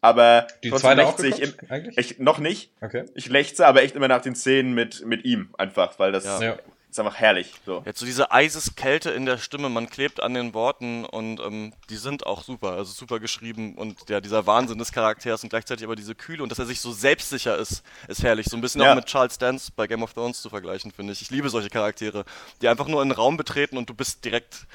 aber 0.00 0.46
Die 0.62 0.70
trotzdem 0.70 0.96
lechze 0.96 1.26
ich 1.26 1.42
im, 1.42 1.52
ich, 1.96 2.18
noch 2.18 2.38
nicht. 2.38 2.72
Okay. 2.80 3.04
Ich 3.14 3.28
lechze 3.28 3.66
aber 3.66 3.82
echt 3.82 3.96
immer 3.96 4.08
nach 4.08 4.22
den 4.22 4.34
Szenen 4.34 4.74
mit, 4.74 5.04
mit 5.04 5.24
ihm 5.24 5.48
einfach, 5.58 5.98
weil 5.98 6.12
das 6.12 6.24
Ja. 6.24 6.56
Ja. 6.90 6.92
ist 6.92 7.00
einfach 7.00 7.16
herrlich. 7.16 7.52
So. 7.64 7.82
Jetzt 7.86 8.00
so 8.00 8.06
diese 8.06 8.30
Eiseskälte 8.32 9.10
in 9.10 9.26
der 9.26 9.38
Stimme, 9.38 9.68
man 9.68 9.88
klebt 9.88 10.22
an 10.22 10.34
den 10.34 10.54
Worten 10.54 11.04
und 11.04 11.40
ähm, 11.40 11.72
die 11.88 11.96
sind 11.96 12.26
auch 12.26 12.42
super, 12.42 12.72
also 12.72 12.92
super 12.92 13.20
geschrieben 13.20 13.74
und 13.76 14.08
ja, 14.08 14.20
dieser 14.20 14.46
Wahnsinn 14.46 14.78
des 14.78 14.92
Charakters 14.92 15.42
und 15.42 15.50
gleichzeitig 15.50 15.84
aber 15.84 15.96
diese 15.96 16.14
Kühle 16.14 16.42
und 16.42 16.50
dass 16.50 16.58
er 16.58 16.66
sich 16.66 16.80
so 16.80 16.92
selbstsicher 16.92 17.56
ist, 17.56 17.82
ist 18.08 18.22
herrlich. 18.22 18.46
So 18.48 18.56
ein 18.56 18.60
bisschen 18.60 18.80
Ja. 18.82 18.92
auch 18.92 18.96
mit 18.96 19.06
Charles 19.06 19.38
Dance 19.38 19.70
bei 19.74 19.86
Game 19.86 20.02
of 20.02 20.12
Thrones 20.14 20.40
zu 20.42 20.50
vergleichen, 20.50 20.90
finde 20.90 21.12
ich. 21.12 21.22
Ich 21.22 21.30
liebe 21.30 21.48
solche 21.48 21.70
Charaktere, 21.70 22.24
die 22.62 22.68
einfach 22.68 22.88
nur 22.88 23.02
in 23.02 23.10
einen 23.10 23.16
Raum 23.18 23.36
betreten 23.36 23.76
und 23.76 23.88
du 23.88 23.94
bist 23.94 24.24
direkt 24.24 24.66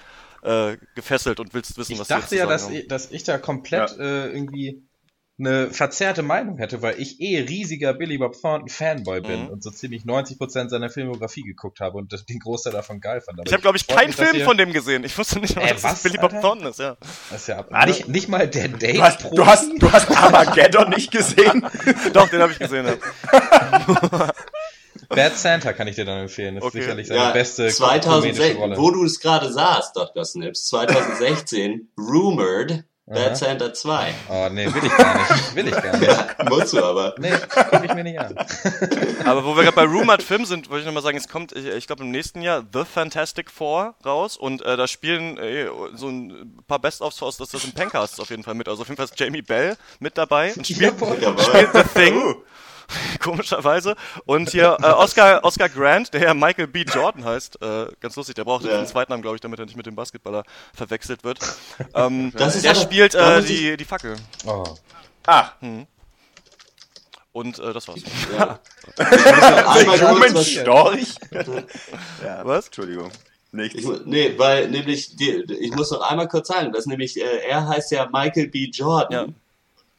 äh, 0.43 0.77
gefesselt 0.95 1.39
und 1.39 1.53
willst 1.53 1.77
wissen, 1.77 1.93
Ich 1.93 1.99
was 1.99 2.07
sie 2.07 2.13
jetzt 2.13 2.23
dachte 2.23 2.35
ja, 2.35 2.45
dass 2.45 2.69
ich, 2.69 2.87
dass 2.87 3.11
ich 3.11 3.23
da 3.23 3.37
komplett 3.37 3.97
äh, 3.97 4.27
irgendwie 4.27 4.83
eine 5.37 5.69
verzerrte 5.69 6.21
Meinung 6.23 6.57
hätte, 6.59 6.81
weil 6.81 6.97
ich 6.99 7.19
eh 7.19 7.39
riesiger 7.41 7.93
Billy 7.93 8.17
Bob 8.17 8.39
Thornton 8.39 8.69
Fanboy 8.69 9.19
bin 9.19 9.43
Mhm. 9.43 9.49
und 9.49 9.63
so 9.63 9.69
ziemlich 9.69 10.05
90% 10.05 10.69
seiner 10.69 10.89
Filmografie 10.89 11.41
geguckt 11.41 11.81
habe 11.81 11.97
und 11.97 12.13
das, 12.13 12.25
den 12.25 12.39
Großteil 12.39 12.71
davon 12.71 13.01
geil 13.01 13.19
fand. 13.19 13.37
Aber 13.39 13.45
Ich 13.47 13.51
habe, 13.51 13.61
glaube 13.61 13.77
ich, 13.77 13.85
keinen 13.85 14.13
Film 14.13 14.41
von 14.45 14.57
dem 14.57 14.71
gesehen. 14.71 15.03
Ich 15.03 15.17
wusste 15.17 15.39
nicht, 15.39 15.55
mal, 15.57 15.63
Äh, 15.63 15.73
dass 15.73 15.83
was, 15.83 15.91
das 15.93 16.03
Billy 16.03 16.17
Bob 16.17 16.31
Alter? 16.31 16.41
Thornton 16.41 16.67
ist, 16.67 16.79
ja. 16.79 16.95
Das 17.31 17.41
ist 17.41 17.47
ja 17.47 17.65
nicht, 17.85 18.07
nicht 18.07 18.29
mal 18.29 18.47
der 18.47 18.69
Date 18.69 18.95
Du 18.95 19.01
hast, 19.03 19.23
du, 19.29 19.45
hast, 19.45 19.69
du 19.77 19.91
hast 19.91 20.09
Armageddon 20.15 20.89
nicht 20.91 21.11
gesehen? 21.11 21.65
Doch, 22.13 22.29
den 22.29 22.41
habe 22.41 22.53
ich 22.53 22.59
gesehen. 22.59 22.85
Ja. 22.85 24.31
Bad 25.09 25.37
Santa 25.37 25.73
kann 25.73 25.87
ich 25.87 25.95
dir 25.95 26.05
dann 26.05 26.21
empfehlen. 26.21 26.55
Das 26.55 26.63
Okay. 26.63 26.77
ist 26.79 26.83
sicherlich 26.85 27.07
seine 27.07 27.19
Ja, 27.19 27.31
beste 27.31 27.67
2006, 27.67 28.37
komödische 28.37 28.57
Rolle. 28.59 28.77
wo 28.77 28.91
du 28.91 29.03
es 29.03 29.19
gerade 29.19 29.51
sahst, 29.51 29.95
Dr. 29.95 30.23
Snips, 30.25 30.65
2016, 30.67 31.89
Rumored. 31.97 32.85
Bad 33.07 33.37
Santa 33.37 33.71
2. 33.71 34.13
Oh, 34.29 34.49
nee, 34.51 34.65
will 34.65 34.83
ich 34.83 34.97
gar 34.97 35.15
nicht. 35.15 35.55
Will 35.55 35.67
ich 35.67 35.75
gar 35.75 35.95
nicht. 35.97 36.11
Ja, 36.11 36.27
musst 36.49 36.73
du 36.73 36.83
aber. 36.83 37.13
Nee, 37.19 37.33
guck 37.71 37.83
ich 37.83 37.93
mir 37.93 38.03
nicht 38.03 38.19
an. 38.19 38.35
Aber 39.25 39.45
wo 39.45 39.55
wir 39.55 39.63
gerade 39.63 39.75
bei 39.75 39.83
Rumored 39.83 40.23
Film 40.23 40.43
sind, 40.45 40.69
wollte 40.69 40.81
ich 40.81 40.85
nochmal 40.87 41.03
sagen, 41.03 41.17
es 41.17 41.27
kommt, 41.27 41.51
ich, 41.51 41.65
ich 41.67 41.85
glaube 41.85 42.03
im 42.03 42.09
nächsten 42.09 42.41
Jahr 42.41 42.63
The 42.73 42.83
Fantastic 42.83 43.51
Four 43.51 43.93
raus 44.03 44.37
und 44.37 44.63
äh, 44.63 44.75
da 44.75 44.87
spielen 44.87 45.37
äh, 45.37 45.67
so 45.93 46.09
ein 46.09 46.57
paar 46.67 46.79
Best-ofs 46.79 47.21
aus, 47.21 47.37
dass 47.37 47.49
das 47.49 47.63
im 47.63 47.73
Pencast 47.73 48.19
auf 48.19 48.31
jeden 48.31 48.43
Fall 48.43 48.55
mit. 48.55 48.67
Also 48.67 48.81
auf 48.81 48.87
jeden 48.87 48.97
Fall 48.97 49.05
ist 49.05 49.19
Jamie 49.19 49.43
Bell 49.43 49.77
mit 49.99 50.17
dabei 50.17 50.53
und 50.55 50.65
spielt 50.65 50.99
Jawohl. 50.99 51.69
The 51.73 51.83
Thing. 51.93 52.35
Komischerweise. 53.19 53.95
Und 54.25 54.49
hier 54.49 54.77
äh, 54.81 54.85
Oscar, 54.87 55.43
Oscar 55.43 55.69
Grant, 55.69 56.13
der 56.13 56.21
ja 56.21 56.33
Michael 56.33 56.67
B. 56.67 56.83
Jordan 56.83 57.23
heißt, 57.25 57.61
äh, 57.61 57.87
ganz 57.99 58.15
lustig, 58.15 58.35
der 58.35 58.43
braucht 58.43 58.65
Ja. 58.65 58.77
einen 58.77 58.87
zweiten 58.87 59.11
Namen, 59.11 59.21
glaube 59.21 59.35
ich, 59.37 59.41
damit 59.41 59.59
er 59.59 59.65
nicht 59.65 59.77
mit 59.77 59.85
dem 59.85 59.95
Basketballer 59.95 60.43
verwechselt 60.73 61.23
wird. 61.23 61.39
Ähm, 61.93 62.31
Das 62.37 62.61
der 62.61 62.75
spielt 62.75 63.15
äh, 63.15 63.41
die, 63.41 63.77
die 63.77 63.85
Fackel. 63.85 64.15
Oh. 64.45 64.63
Ach, 65.25 65.53
Und 67.31 67.59
äh, 67.59 67.73
das 67.73 67.87
war's. 67.87 68.01
Ja. 68.37 68.59
Was, 68.97 70.47
Storch? 70.47 71.15
ja, 72.23 72.45
Was? 72.45 72.67
Entschuldigung. 72.67 73.11
Nichts. 73.51 73.79
ich, 73.79 73.87
nee, 74.05 74.33
weil 74.37 74.69
nämlich, 74.69 75.15
die, 75.15 75.31
ich 75.59 75.71
muss 75.73 75.89
noch 75.91 76.01
einmal 76.01 76.27
kurz 76.27 76.49
sagen, 76.49 76.73
dass 76.73 76.85
nämlich, 76.85 77.19
äh, 77.19 77.47
er 77.47 77.67
heißt 77.67 77.91
ja 77.91 78.07
Michael 78.11 78.47
B. 78.49 78.65
Jordan. 78.65 79.27
Ja. 79.29 79.33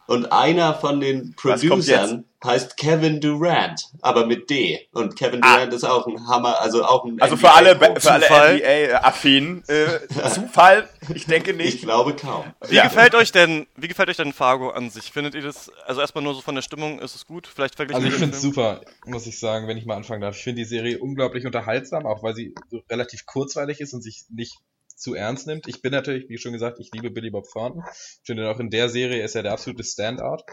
Und 0.07 0.31
einer 0.33 0.75
von 0.75 1.01
den 1.01 1.35
Producern 1.35 2.25
heißt 2.45 2.77
Kevin 2.77 3.21
Durant, 3.21 3.89
aber 4.03 4.25
mit 4.27 4.49
D. 4.51 4.87
Und 4.93 5.17
Kevin 5.17 5.41
Durant 5.41 5.73
ist 5.73 5.83
auch 5.85 6.07
ein 6.07 6.29
Hammer, 6.29 6.61
also 6.61 6.85
auch 6.85 7.05
ein 7.05 7.21
Also 7.21 7.37
für 7.37 7.51
alle, 7.51 7.75
für 7.77 8.13
alle 8.13 8.23
Zufall? 8.27 8.57
NBA-Affinen, 8.59 9.65
äh, 9.67 9.99
Zufall? 10.33 10.89
Ich 11.13 11.27
denke 11.27 11.51
Ich 11.53 11.57
nicht. 11.57 11.83
glaube 11.83 12.15
kaum. 12.15 12.45
Wie 12.69 12.77
Ja. 12.77 12.85
gefällt 12.85 13.15
euch 13.17 13.33
denn, 13.33 13.67
wie 13.77 13.89
gefällt 13.89 14.09
euch 14.09 14.17
denn 14.17 14.33
Fargo 14.33 14.71
an 14.71 14.91
sich? 14.91 15.11
Findet 15.11 15.35
ihr 15.35 15.43
das, 15.43 15.71
also 15.87 16.01
erstmal 16.01 16.23
nur 16.23 16.35
so 16.35 16.41
von 16.41 16.55
der 16.55 16.63
Stimmung, 16.63 17.01
ist 17.01 17.17
es 17.17 17.27
gut? 17.27 17.49
Vielleicht 17.53 17.75
verglichen 17.75 17.97
Also 18.05 18.15
ich 18.15 18.21
finde 18.21 18.37
es 18.37 18.43
super, 18.43 18.83
muss 19.07 19.27
ich 19.27 19.41
sagen, 19.41 19.67
wenn 19.67 19.77
ich 19.77 19.87
mal 19.87 19.97
anfangen 19.97 20.21
darf. 20.21 20.37
Ich 20.37 20.45
finde 20.45 20.63
die 20.63 20.69
Serie 20.69 20.99
unglaublich 20.99 21.47
unterhaltsam, 21.47 22.07
auch 22.07 22.23
weil 22.23 22.35
sie 22.35 22.55
so 22.71 22.81
relativ 22.91 23.27
kurzweilig 23.27 23.81
ist 23.81 23.93
und 23.93 24.03
sich 24.03 24.25
nicht 24.31 24.55
zu 24.97 25.15
ernst 25.15 25.47
nimmt. 25.47 25.69
Ich 25.69 25.83
bin 25.83 25.93
natürlich, 25.93 26.29
wie 26.29 26.39
schon 26.39 26.53
gesagt, 26.53 26.81
ich 26.81 26.91
liebe 26.93 27.11
Billy 27.11 27.31
Bob 27.31 27.47
Thornton. 27.53 27.83
Ich 27.93 28.27
finde 28.27 28.51
auch 28.51 28.59
in 28.59 28.71
der 28.71 28.89
Serie 28.89 29.23
ist 29.23 29.37
er 29.37 29.43
der 29.43 29.53
absolute 29.53 29.85
Standout. 29.85 30.45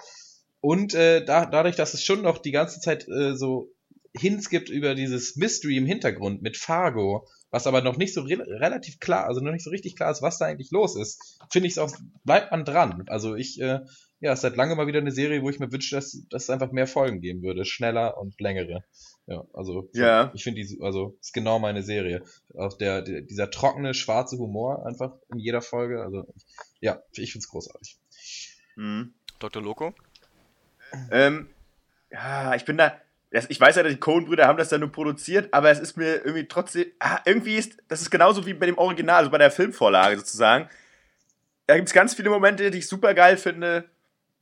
Und 0.60 0.94
äh, 0.94 1.26
da, 1.26 1.46
dadurch, 1.46 1.76
dass 1.76 1.94
es 1.94 2.04
schon 2.04 2.22
noch 2.22 2.38
die 2.38 2.52
ganze 2.52 2.80
Zeit 2.80 3.08
äh, 3.08 3.36
so 3.36 3.74
Hints 4.16 4.50
gibt 4.50 4.70
über 4.70 4.96
dieses 4.96 5.36
Mystery 5.36 5.78
im 5.78 5.86
Hintergrund 5.86 6.42
mit 6.42 6.56
Fargo, 6.56 7.28
was 7.50 7.68
aber 7.68 7.82
noch 7.82 7.98
nicht 7.98 8.14
so 8.14 8.22
re 8.22 8.38
relativ 8.48 9.00
klar, 9.00 9.26
also 9.26 9.42
noch 9.42 9.52
nicht 9.52 9.64
so 9.64 9.72
richtig 9.72 9.96
klar 9.96 10.12
ist, 10.12 10.22
was 10.22 10.38
da 10.38 10.46
eigentlich 10.46 10.72
los 10.72 10.96
ist, 10.96 11.40
finde 11.52 11.68
ich 11.68 11.74
es 11.74 11.78
auch, 11.80 11.92
bleibt 12.24 12.52
man 12.52 12.64
dran. 12.64 13.04
Also 13.08 13.36
ich, 13.36 13.60
äh, 13.60 13.80
ja, 14.20 14.32
es 14.32 14.40
ist 14.40 14.42
seit 14.42 14.56
langem 14.56 14.78
mal 14.78 14.88
wieder 14.88 15.00
eine 15.00 15.12
Serie, 15.12 15.42
wo 15.42 15.50
ich 15.50 15.60
mir 15.60 15.72
wünsche, 15.72 15.96
dass, 15.96 16.18
dass 16.30 16.44
es 16.44 16.50
einfach 16.50 16.72
mehr 16.72 16.88
Folgen 16.88 17.22
geben 17.22 17.42
würde, 17.42 17.66
schneller 17.66 18.18
und 18.18 18.40
längere. 18.40 18.84
Ja, 19.26 19.46
also 19.54 19.90
Ja. 19.94 20.32
ich 20.34 20.44
finde 20.44 20.62
die, 20.62 20.80
also 20.82 21.18
ist 21.22 21.34
genau 21.34 21.58
meine 21.60 21.82
Serie. 21.84 22.24
Auch 22.58 22.78
der, 22.78 23.02
der 23.02 23.22
dieser 23.22 23.50
trockene 23.50 23.94
schwarze 23.94 24.38
Humor 24.38 24.86
einfach 24.86 25.14
in 25.32 25.40
jeder 25.40 25.62
Folge. 25.62 26.02
Also 26.04 26.26
ja, 26.82 27.02
ich 27.14 27.32
find's 27.32 27.48
großartig. 27.50 27.98
Hm. 28.76 29.14
Dr. 29.40 29.62
Loco? 29.62 29.94
Ähm, 31.12 31.48
ja, 32.12 32.54
ich 32.56 32.66
bin 32.66 32.78
da. 32.78 33.00
das- 33.32 33.50
Ich 33.50 33.60
weiß 33.60 33.76
ja, 33.78 33.84
die 33.84 33.96
Coen-Brüder 33.98 34.46
haben 34.48 34.58
das 34.58 34.72
ja 34.72 34.78
nur 34.78 34.92
produziert, 34.92 35.54
aber 35.54 35.72
es 35.72 35.80
ist 35.80 35.98
mir 35.98 36.18
irgendwie 36.24 36.48
trotzdem. 36.48 36.86
Ah, 37.00 37.20
irgendwie 37.26 37.56
ist. 37.56 37.78
Das 37.88 38.02
ist 38.02 38.12
genauso 38.12 38.46
wie 38.46 38.54
bei 38.54 38.66
dem 38.68 38.78
Original, 38.78 39.18
also 39.20 39.32
bei 39.32 39.38
der 39.40 39.52
Filmvorlage 39.52 40.18
sozusagen. 40.18 40.70
Da 41.66 41.76
gibt 41.78 41.88
es 41.88 41.94
ganz 41.94 42.14
viele 42.14 42.30
Momente, 42.30 42.70
die 42.70 42.80
ich 42.80 42.88
super 42.88 43.14
geil 43.14 43.38
finde. 43.38 43.86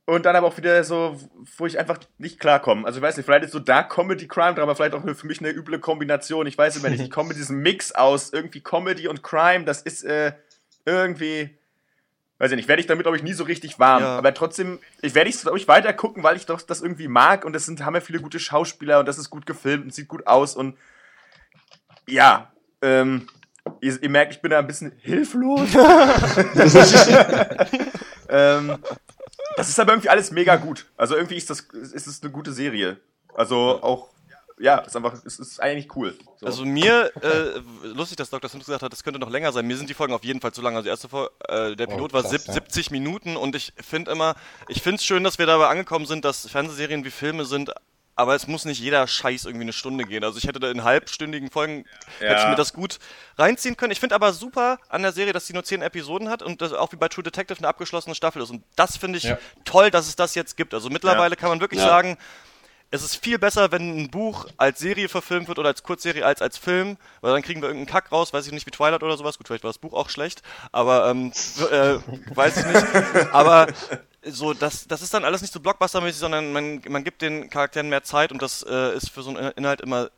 Und 0.04 0.26
dann 0.26 0.34
aber 0.34 0.48
auch 0.48 0.56
wieder 0.56 0.82
so, 0.82 1.16
wo 1.56 1.66
ich 1.66 1.78
einfach 1.78 1.98
nicht 2.18 2.40
klarkomme. 2.40 2.84
Also 2.84 2.98
ich 2.98 3.02
weiß 3.02 3.16
nicht, 3.16 3.24
vielleicht 3.24 3.44
ist 3.44 3.52
so 3.52 3.60
Dark 3.60 3.90
Comedy 3.90 4.26
Crime 4.26 4.54
Drama 4.54 4.74
vielleicht 4.74 4.94
auch 4.94 5.02
für 5.02 5.26
mich 5.26 5.38
eine 5.38 5.50
üble 5.50 5.78
Kombination. 5.78 6.46
Ich 6.46 6.58
weiß 6.58 6.76
immer 6.76 6.90
nicht. 6.90 7.00
Ich 7.00 7.10
komme 7.10 7.28
mit 7.28 7.36
diesem 7.36 7.58
Mix 7.58 7.92
aus 7.92 8.32
irgendwie 8.32 8.60
Comedy 8.60 9.06
und 9.06 9.22
Crime. 9.22 9.64
Das 9.64 9.82
ist 9.82 10.02
äh, 10.02 10.32
irgendwie, 10.84 11.56
weiß 12.38 12.50
ich 12.50 12.56
nicht, 12.56 12.66
werde 12.66 12.80
ich 12.80 12.88
damit 12.88 13.04
glaube 13.04 13.16
ich 13.16 13.22
nie 13.22 13.32
so 13.32 13.44
richtig 13.44 13.78
warm. 13.78 14.02
Ja. 14.02 14.18
Aber 14.18 14.34
trotzdem, 14.34 14.80
ich 15.02 15.14
werde 15.14 15.30
ich 15.30 15.40
glaube 15.40 15.58
ich 15.58 15.68
weiter 15.68 15.92
gucken, 15.92 16.24
weil 16.24 16.36
ich 16.36 16.46
doch 16.46 16.60
das 16.62 16.82
irgendwie 16.82 17.06
mag 17.06 17.44
und 17.44 17.54
es 17.54 17.66
sind 17.66 17.84
haben 17.84 17.94
ja 17.94 18.00
viele 18.00 18.20
gute 18.20 18.40
Schauspieler 18.40 18.98
und 18.98 19.06
das 19.06 19.18
ist 19.18 19.30
gut 19.30 19.46
gefilmt 19.46 19.84
und 19.84 19.94
sieht 19.94 20.08
gut 20.08 20.26
aus 20.26 20.56
und 20.56 20.76
ja, 22.08 22.52
ähm, 22.82 23.28
ihr, 23.80 24.02
ihr 24.02 24.10
merkt, 24.10 24.34
ich 24.34 24.42
bin 24.42 24.50
da 24.50 24.58
ein 24.58 24.66
bisschen 24.66 24.92
hilflos. 24.98 25.68
ähm, 28.28 28.78
das 29.56 29.68
ist 29.68 29.78
aber 29.80 29.92
irgendwie 29.92 30.08
alles 30.08 30.30
mega 30.30 30.56
gut. 30.56 30.86
Also 30.96 31.14
irgendwie 31.16 31.36
ist 31.36 31.50
das 31.50 31.60
ist 31.60 32.06
es 32.06 32.22
eine 32.22 32.30
gute 32.32 32.52
Serie. 32.52 32.98
Also 33.34 33.82
auch 33.82 34.10
ja, 34.58 34.78
ist 34.78 34.94
einfach 34.94 35.14
es 35.24 35.38
ist 35.40 35.60
eigentlich 35.60 35.94
cool. 35.96 36.14
So. 36.38 36.46
Also 36.46 36.64
mir, 36.64 37.10
äh, 37.22 37.58
lustig, 37.86 38.16
dass 38.18 38.30
Dr. 38.30 38.48
Simpson 38.48 38.66
gesagt 38.66 38.82
hat, 38.82 38.92
das 38.92 39.02
könnte 39.02 39.18
noch 39.18 39.30
länger 39.30 39.50
sein. 39.50 39.66
Mir 39.66 39.76
sind 39.76 39.88
die 39.90 39.94
Folgen 39.94 40.12
auf 40.12 40.22
jeden 40.24 40.40
Fall 40.40 40.52
zu 40.52 40.60
lang. 40.62 40.76
Also 40.76 40.84
die 40.84 40.90
erste 40.90 41.08
Folge, 41.08 41.32
äh, 41.48 41.74
der 41.74 41.88
Oh, 41.88 41.92
Pilot 41.94 42.12
war 42.12 42.22
krass, 42.22 42.30
sieb- 42.30 42.46
ja. 42.46 42.52
70 42.52 42.90
Minuten 42.92 43.36
und 43.36 43.56
ich 43.56 43.72
finde 43.80 44.12
immer, 44.12 44.36
ich 44.68 44.80
finde 44.82 44.96
es 44.96 45.04
schön, 45.04 45.24
dass 45.24 45.38
wir 45.38 45.46
dabei 45.46 45.66
angekommen 45.68 46.06
sind, 46.06 46.24
dass 46.24 46.48
Fernsehserien 46.48 47.04
wie 47.04 47.10
Filme 47.10 47.44
sind, 47.44 47.72
aber 48.14 48.34
es 48.34 48.46
muss 48.46 48.64
nicht 48.64 48.80
jeder 48.80 49.06
Scheiß 49.06 49.44
irgendwie 49.46 49.64
eine 49.64 49.72
Stunde 49.72 50.04
gehen. 50.04 50.22
Also 50.24 50.38
ich 50.38 50.44
hätte 50.46 50.60
da 50.60 50.70
in 50.70 50.84
halbstündigen 50.84 51.50
Folgen, 51.50 51.84
hätte 52.18 52.34
ich 52.34 52.42
Ja. 52.42 52.50
mir 52.50 52.56
das 52.56 52.72
gut 52.72 52.98
reinziehen 53.38 53.76
können. 53.76 53.90
Ich 53.92 54.00
finde 54.00 54.14
aber 54.14 54.32
super 54.32 54.78
an 54.88 55.02
der 55.02 55.12
Serie, 55.12 55.32
dass 55.32 55.46
sie 55.46 55.54
nur 55.54 55.64
10 55.64 55.82
Episoden 55.82 56.28
hat 56.28 56.42
und 56.42 56.60
das 56.60 56.72
auch 56.72 56.92
wie 56.92 56.96
bei 56.96 57.08
True 57.08 57.24
Detective 57.24 57.58
eine 57.58 57.68
abgeschlossene 57.68 58.14
Staffel 58.14 58.42
ist. 58.42 58.50
Und 58.50 58.64
das 58.76 58.96
finde 58.96 59.18
ich 59.18 59.24
Ja. 59.24 59.38
toll, 59.64 59.90
dass 59.90 60.08
es 60.08 60.16
das 60.16 60.34
jetzt 60.34 60.56
gibt. 60.56 60.74
Also 60.74 60.90
mittlerweile 60.90 61.36
kann 61.36 61.48
man 61.48 61.60
wirklich 61.60 61.80
Ja. 61.80 61.86
sagen, 61.86 62.18
es 62.92 63.02
ist 63.02 63.16
viel 63.16 63.38
besser, 63.38 63.72
wenn 63.72 64.02
ein 64.02 64.10
Buch 64.10 64.46
als 64.58 64.78
Serie 64.78 65.08
verfilmt 65.08 65.48
wird 65.48 65.58
oder 65.58 65.70
als 65.70 65.82
Kurzserie 65.82 66.26
als 66.26 66.42
als 66.42 66.58
Film, 66.58 66.98
weil 67.22 67.32
dann 67.32 67.42
kriegen 67.42 67.62
wir 67.62 67.68
irgendeinen 67.68 67.90
Kack 67.90 68.12
raus, 68.12 68.34
weiß 68.34 68.46
ich 68.46 68.52
nicht, 68.52 68.66
wie 68.66 68.70
Twilight 68.70 69.02
oder 69.02 69.16
sowas. 69.16 69.38
Gut, 69.38 69.48
vielleicht 69.48 69.64
war 69.64 69.70
das 69.70 69.78
Buch 69.78 69.94
auch 69.94 70.10
schlecht, 70.10 70.42
aber 70.72 71.08
ähm, 71.08 71.32
äh, 71.70 71.96
weiß 72.34 72.58
ich 72.58 72.66
nicht. 72.66 73.32
Aber 73.32 73.66
so, 74.26 74.52
das, 74.52 74.86
das 74.86 75.00
ist 75.00 75.14
dann 75.14 75.24
alles 75.24 75.40
nicht 75.40 75.54
so 75.54 75.60
blockbustermäßig, 75.60 76.20
sondern 76.20 76.52
man, 76.52 76.82
man 76.86 77.02
gibt 77.02 77.22
den 77.22 77.48
Charakteren 77.48 77.88
mehr 77.88 78.02
Zeit 78.02 78.30
und 78.30 78.42
das 78.42 78.62
äh, 78.62 78.94
ist 78.94 79.08
für 79.08 79.22
so 79.22 79.30
einen 79.30 79.52
Inhalt 79.52 79.80
immer 79.80 80.10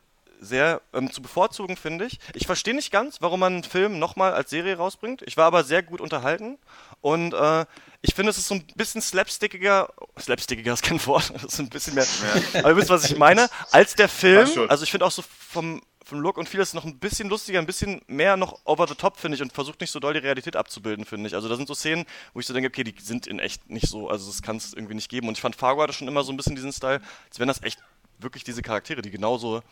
sehr 0.44 0.82
ähm, 0.92 1.10
zu 1.10 1.22
bevorzugen, 1.22 1.76
finde 1.76 2.06
ich. 2.06 2.18
Ich 2.34 2.46
verstehe 2.46 2.74
nicht 2.74 2.92
ganz, 2.92 3.20
warum 3.20 3.40
man 3.40 3.54
einen 3.54 3.64
Film 3.64 3.98
nochmal 3.98 4.32
als 4.34 4.50
Serie 4.50 4.76
rausbringt. 4.76 5.22
Ich 5.22 5.36
war 5.36 5.46
aber 5.46 5.64
sehr 5.64 5.82
gut 5.82 6.00
unterhalten 6.00 6.58
und 7.00 7.34
äh, 7.34 7.66
ich 8.02 8.14
finde, 8.14 8.30
es 8.30 8.38
ist 8.38 8.48
so 8.48 8.54
ein 8.54 8.66
bisschen 8.76 9.00
slapstickiger, 9.00 9.88
slapstickiger 10.20 10.74
ist 10.74 10.82
kein 10.82 11.04
Wort, 11.06 11.30
es 11.36 11.44
ist 11.44 11.58
ein 11.58 11.70
bisschen 11.70 11.94
mehr, 11.94 12.06
aber 12.54 12.70
ihr 12.70 12.76
wisst, 12.76 12.90
was 12.90 13.10
ich 13.10 13.16
meine, 13.16 13.48
als 13.70 13.94
der 13.94 14.08
Film. 14.08 14.48
Also 14.68 14.84
ich 14.84 14.90
finde 14.90 15.06
auch 15.06 15.10
so 15.10 15.22
vom, 15.22 15.80
vom 16.04 16.20
Look 16.20 16.36
und 16.36 16.48
vieles 16.48 16.74
noch 16.74 16.84
ein 16.84 16.98
bisschen 16.98 17.28
lustiger, 17.28 17.58
ein 17.58 17.66
bisschen 17.66 18.02
mehr 18.06 18.36
noch 18.36 18.60
over 18.64 18.86
the 18.86 18.94
top, 18.94 19.16
finde 19.18 19.36
ich, 19.36 19.42
und 19.42 19.52
versucht 19.52 19.80
nicht 19.80 19.90
so 19.90 20.00
doll 20.00 20.12
die 20.12 20.20
Realität 20.20 20.54
abzubilden, 20.54 21.04
finde 21.04 21.28
ich. 21.28 21.34
Also 21.34 21.48
da 21.48 21.56
sind 21.56 21.66
so 21.66 21.74
Szenen, 21.74 22.04
wo 22.34 22.40
ich 22.40 22.46
so 22.46 22.52
denke, 22.52 22.68
okay, 22.68 22.84
die 22.84 22.94
sind 23.00 23.26
in 23.26 23.38
echt 23.38 23.70
nicht 23.70 23.88
so, 23.88 24.08
also 24.08 24.26
das 24.26 24.42
kann 24.42 24.56
es 24.56 24.74
irgendwie 24.74 24.94
nicht 24.94 25.08
geben. 25.08 25.28
Und 25.28 25.38
ich 25.38 25.40
fand 25.40 25.56
Fargo 25.56 25.82
hatte 25.82 25.94
schon 25.94 26.08
immer 26.08 26.22
so 26.22 26.32
ein 26.32 26.36
bisschen 26.36 26.54
diesen 26.54 26.72
Style, 26.72 27.00
als 27.28 27.38
wenn 27.38 27.48
das 27.48 27.62
echt 27.62 27.78
wirklich 28.18 28.44
diese 28.44 28.62
Charaktere, 28.62 29.02
die 29.02 29.10
genauso, 29.10 29.62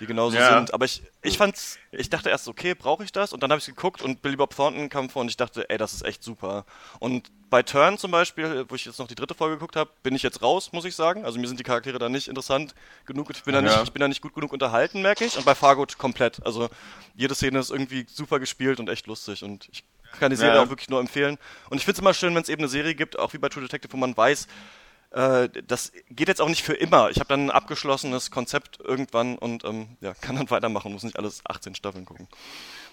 die 0.00 0.06
genauso 0.06 0.36
Ja. 0.36 0.54
sind. 0.54 0.72
Aber 0.74 0.84
ich, 0.84 1.02
ich 1.22 1.36
fand's, 1.38 1.78
ich 1.92 2.08
dachte 2.10 2.28
erst, 2.30 2.46
okay, 2.48 2.74
brauche 2.74 3.02
ich 3.04 3.12
das? 3.12 3.32
Und 3.32 3.42
dann 3.42 3.50
habe 3.50 3.58
ich 3.60 3.66
geguckt 3.66 4.02
und 4.02 4.22
Billy 4.22 4.36
Bob 4.36 4.54
Thornton 4.54 4.88
kam 4.88 5.08
vor 5.10 5.22
und 5.22 5.28
ich 5.28 5.36
dachte, 5.36 5.68
ey, 5.70 5.78
das 5.78 5.92
ist 5.94 6.04
echt 6.04 6.22
super. 6.22 6.64
Und 7.00 7.30
bei 7.48 7.62
Turn 7.62 7.96
zum 7.98 8.10
Beispiel, 8.10 8.64
wo 8.68 8.74
ich 8.74 8.84
jetzt 8.84 8.98
noch 8.98 9.06
die 9.06 9.14
dritte 9.14 9.34
Folge 9.34 9.56
geguckt 9.56 9.76
habe, 9.76 9.90
bin 10.02 10.14
ich 10.14 10.22
jetzt 10.22 10.42
raus, 10.42 10.72
muss 10.72 10.84
ich 10.84 10.94
sagen. 10.96 11.24
Also 11.24 11.38
mir 11.38 11.46
sind 11.46 11.58
die 11.60 11.64
Charaktere 11.64 11.98
da 11.98 12.08
nicht 12.08 12.28
interessant 12.28 12.74
genug. 13.06 13.30
Ich 13.30 13.44
bin 13.44 13.54
da 13.54 13.62
nicht, 13.62 13.72
Ja. 13.74 13.82
ich 13.82 13.92
bin 13.92 14.00
da 14.00 14.08
nicht 14.08 14.20
gut 14.20 14.34
genug 14.34 14.52
unterhalten, 14.52 15.00
merke 15.02 15.24
ich. 15.24 15.36
Und 15.36 15.44
bei 15.46 15.54
Fargo 15.54 15.86
komplett. 15.96 16.44
Also 16.44 16.68
jede 17.14 17.34
Szene 17.34 17.58
ist 17.60 17.70
irgendwie 17.70 18.04
super 18.08 18.40
gespielt 18.40 18.80
und 18.80 18.88
echt 18.88 19.06
lustig. 19.06 19.42
Und 19.44 19.68
ich 19.70 19.84
kann 20.18 20.30
die 20.30 20.36
Serie 20.36 20.56
Ja. 20.56 20.62
auch 20.62 20.68
wirklich 20.70 20.88
nur 20.88 20.98
empfehlen. 21.00 21.38
Und 21.70 21.78
ich 21.78 21.84
finde 21.84 21.94
es 21.96 22.00
immer 22.00 22.14
schön, 22.14 22.34
wenn 22.34 22.42
es 22.42 22.48
eben 22.48 22.60
eine 22.62 22.68
Serie 22.68 22.94
gibt, 22.94 23.18
auch 23.18 23.32
wie 23.32 23.38
bei 23.38 23.48
True 23.48 23.62
Detective, 23.62 23.92
wo 23.92 23.96
man 23.96 24.16
weiß, 24.16 24.48
äh, 25.10 25.48
das 25.66 25.92
geht 26.10 26.28
jetzt 26.28 26.40
auch 26.40 26.48
nicht 26.48 26.62
für 26.62 26.74
immer. 26.74 27.10
Ich 27.10 27.18
habe 27.18 27.28
dann 27.28 27.46
ein 27.46 27.50
abgeschlossenes 27.50 28.30
Konzept 28.30 28.80
irgendwann 28.80 29.36
und 29.38 29.64
ähm, 29.64 29.96
ja, 30.00 30.14
kann 30.14 30.36
dann 30.36 30.50
weitermachen, 30.50 30.92
muss 30.92 31.02
nicht 31.04 31.18
alles 31.18 31.42
18 31.46 31.74
Staffeln 31.74 32.04
gucken. 32.04 32.28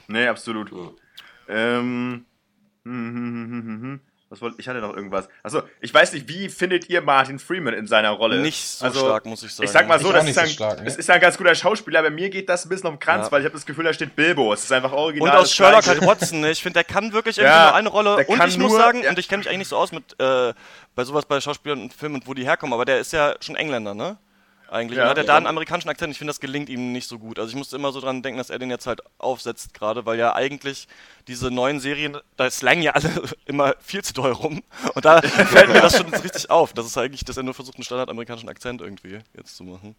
Nee, 0.07 0.27
absolut. 0.27 0.71
Ähm. 1.47 2.25
hm, 2.83 3.15
hm, 3.15 3.15
hm, 3.15 3.51
hm, 3.51 3.63
hm, 3.65 3.81
hm. 3.81 4.01
Was 4.33 4.41
wollte 4.41 4.55
ich 4.57 4.67
hatte 4.67 4.79
noch 4.81 4.95
irgendwas. 4.95 5.29
Achso, 5.43 5.61
ich 5.79 5.93
weiß 5.93 6.11
nicht, 6.13 6.27
wie 6.27 6.49
findet 6.49 6.89
ihr 6.89 7.01
Martin 7.03 7.37
Freeman 7.37 7.75
in 7.75 7.85
seiner 7.85 8.09
Rolle? 8.09 8.39
Nicht 8.39 8.67
so 8.67 8.89
stark, 8.89 9.27
muss 9.27 9.43
ich 9.43 9.53
sagen. 9.53 9.65
Ich 9.65 9.71
sag 9.71 9.87
mal 9.87 9.99
so, 9.99 10.11
das 10.11 10.27
ist, 10.27 10.33
so 10.33 10.41
ein, 10.41 10.47
stark, 10.47 10.81
ne? 10.81 10.87
ist 10.87 11.07
ein 11.07 11.21
ganz 11.21 11.37
guter 11.37 11.53
Schauspieler, 11.53 11.99
aber 11.99 12.09
mir 12.09 12.31
geht 12.31 12.49
das 12.49 12.65
ein 12.65 12.69
bisschen 12.69 12.87
auf 12.87 12.95
den 12.95 12.99
Kranz, 12.99 13.27
Ja. 13.27 13.31
weil 13.31 13.41
ich 13.41 13.45
habe 13.45 13.53
das 13.53 13.63
Gefühl, 13.63 13.83
da 13.85 13.93
steht 13.93 14.15
Bilbo. 14.15 14.51
Es 14.51 14.63
ist 14.63 14.71
einfach 14.71 14.91
original. 14.91 15.29
Und 15.29 15.37
aus 15.37 15.53
Sherlock 15.53 15.85
halt 15.85 16.01
Watson, 16.03 16.39
ne? 16.41 16.49
Ich 16.49 16.63
finde, 16.63 16.73
der 16.73 16.83
kann 16.83 17.13
wirklich 17.13 17.37
irgendwie 17.37 17.53
Ja, 17.55 17.65
nur 17.67 17.75
eine 17.75 17.89
Rolle. 17.89 18.15
der 18.15 18.27
Und 18.29 18.37
kann 18.39 18.49
ich 18.49 18.57
muss 18.57 18.71
nur- 18.71 18.79
sagen, 18.81 19.03
ja. 19.03 19.11
und 19.11 19.19
ich 19.19 19.29
kenne 19.29 19.37
mich 19.37 19.47
eigentlich 19.49 19.59
nicht 19.59 19.69
so 19.69 19.77
aus 19.77 19.91
mit 19.91 20.19
äh, 20.19 20.53
bei 20.95 21.03
sowas 21.03 21.25
bei 21.25 21.39
Schauspielern 21.39 21.81
und 21.83 21.93
Filmen 21.93 22.15
und 22.15 22.25
wo 22.27 22.33
die 22.33 22.43
herkommen, 22.43 22.73
aber 22.73 22.85
der 22.85 22.97
ist 22.99 23.13
ja 23.13 23.35
schon 23.39 23.55
Engländer, 23.55 23.93
ne? 23.93 24.17
Eigentlich. 24.69 24.97
Ja. 24.97 25.03
und 25.03 25.09
hat 25.11 25.17
er 25.17 25.23
da 25.23 25.37
einen 25.37 25.47
amerikanischen 25.47 25.89
Akzent, 25.89 26.11
ich 26.11 26.17
finde, 26.17 26.29
das 26.31 26.39
gelingt 26.39 26.69
ihm 26.69 26.91
nicht 26.91 27.07
so 27.07 27.19
gut. 27.19 27.39
Also 27.39 27.49
ich 27.49 27.55
musste 27.55 27.75
immer 27.75 27.91
so 27.91 27.99
dran 28.01 28.21
denken, 28.21 28.37
dass 28.37 28.49
er 28.49 28.59
den 28.59 28.69
jetzt 28.69 28.87
halt 28.87 29.01
aufsetzt 29.17 29.73
gerade, 29.73 30.05
weil 30.05 30.17
ja 30.17 30.35
eigentlich 30.35 30.87
diese 31.27 31.51
neuen 31.51 31.79
Serien, 31.79 32.17
da 32.37 32.49
slangen 32.49 32.81
ja 32.83 32.91
alle 32.93 33.09
immer 33.45 33.75
viel 33.79 34.03
zu 34.03 34.13
doll 34.13 34.31
rum. 34.31 34.63
Und 34.95 35.05
da 35.05 35.21
fällt 35.21 35.69
mir 35.71 35.81
das 35.81 35.97
schon 35.97 36.13
richtig 36.13 36.49
auf, 36.49 36.73
dass 36.73 36.85
es 36.85 36.97
eigentlich, 36.97 37.23
dass 37.25 37.37
er 37.37 37.43
nur 37.43 37.53
versucht, 37.53 37.75
einen 37.77 37.83
standardamerikanischen 37.83 38.49
Akzent 38.49 38.81
irgendwie 38.81 39.19
jetzt 39.37 39.55
zu 39.55 39.63
machen. 39.63 39.95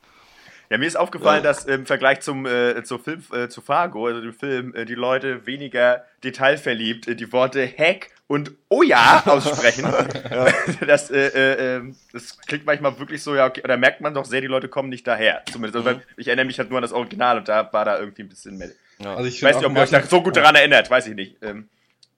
Ja, 0.70 0.78
mir 0.78 0.86
ist 0.86 0.96
aufgefallen, 0.96 1.44
Ja. 1.44 1.50
dass 1.50 1.66
im 1.66 1.84
Vergleich 1.84 2.20
zum 2.20 2.46
äh, 2.46 2.82
zu 2.84 2.96
Film 2.98 3.22
äh, 3.34 3.48
zu 3.50 3.60
Fargo, 3.60 4.06
also 4.06 4.22
dem 4.22 4.32
Film, 4.32 4.74
äh, 4.74 4.86
die 4.86 4.94
Leute 4.94 5.46
weniger 5.46 6.04
detailverliebt 6.24 7.06
äh, 7.06 7.14
die 7.14 7.30
Worte 7.32 7.66
Heck 7.66 8.13
und 8.26 8.52
Oh 8.68 8.82
ja 8.82 9.22
aussprechen. 9.26 9.84
das, 10.86 11.10
äh, 11.10 11.26
äh, 11.28 11.76
äh, 11.76 11.94
das 12.12 12.38
klingt 12.38 12.64
manchmal 12.66 12.98
wirklich 12.98 13.22
so, 13.22 13.34
ja, 13.34 13.46
okay, 13.46 13.62
da 13.64 13.76
merkt 13.76 14.00
man 14.00 14.14
doch 14.14 14.24
sehr, 14.24 14.40
die 14.40 14.46
Leute 14.46 14.68
kommen 14.68 14.88
nicht 14.88 15.06
daher. 15.06 15.42
Zumindest. 15.50 15.76
Also, 15.76 15.86
weil 15.98 16.06
ich 16.16 16.26
erinnere 16.28 16.46
mich 16.46 16.58
halt 16.58 16.70
nur 16.70 16.78
an 16.78 16.82
das 16.82 16.92
Original 16.92 17.38
und 17.38 17.48
da 17.48 17.70
war 17.72 17.84
da 17.84 17.98
irgendwie 17.98 18.22
ein 18.22 18.28
bisschen 18.28 18.56
mehr. 18.56 18.70
Ja. 18.98 19.14
Also 19.14 19.28
ich 19.28 19.36
Ich 19.36 19.42
weiß 19.42 19.56
nicht, 19.56 19.66
ob 19.66 19.74
ihr 19.74 19.82
euch 19.82 19.90
da 19.90 20.02
so 20.02 20.22
gut 20.22 20.36
daran 20.36 20.54
erinnert, 20.54 20.90
weiß 20.90 21.06
ich 21.08 21.14
nicht. 21.14 21.36
Ähm, 21.42 21.68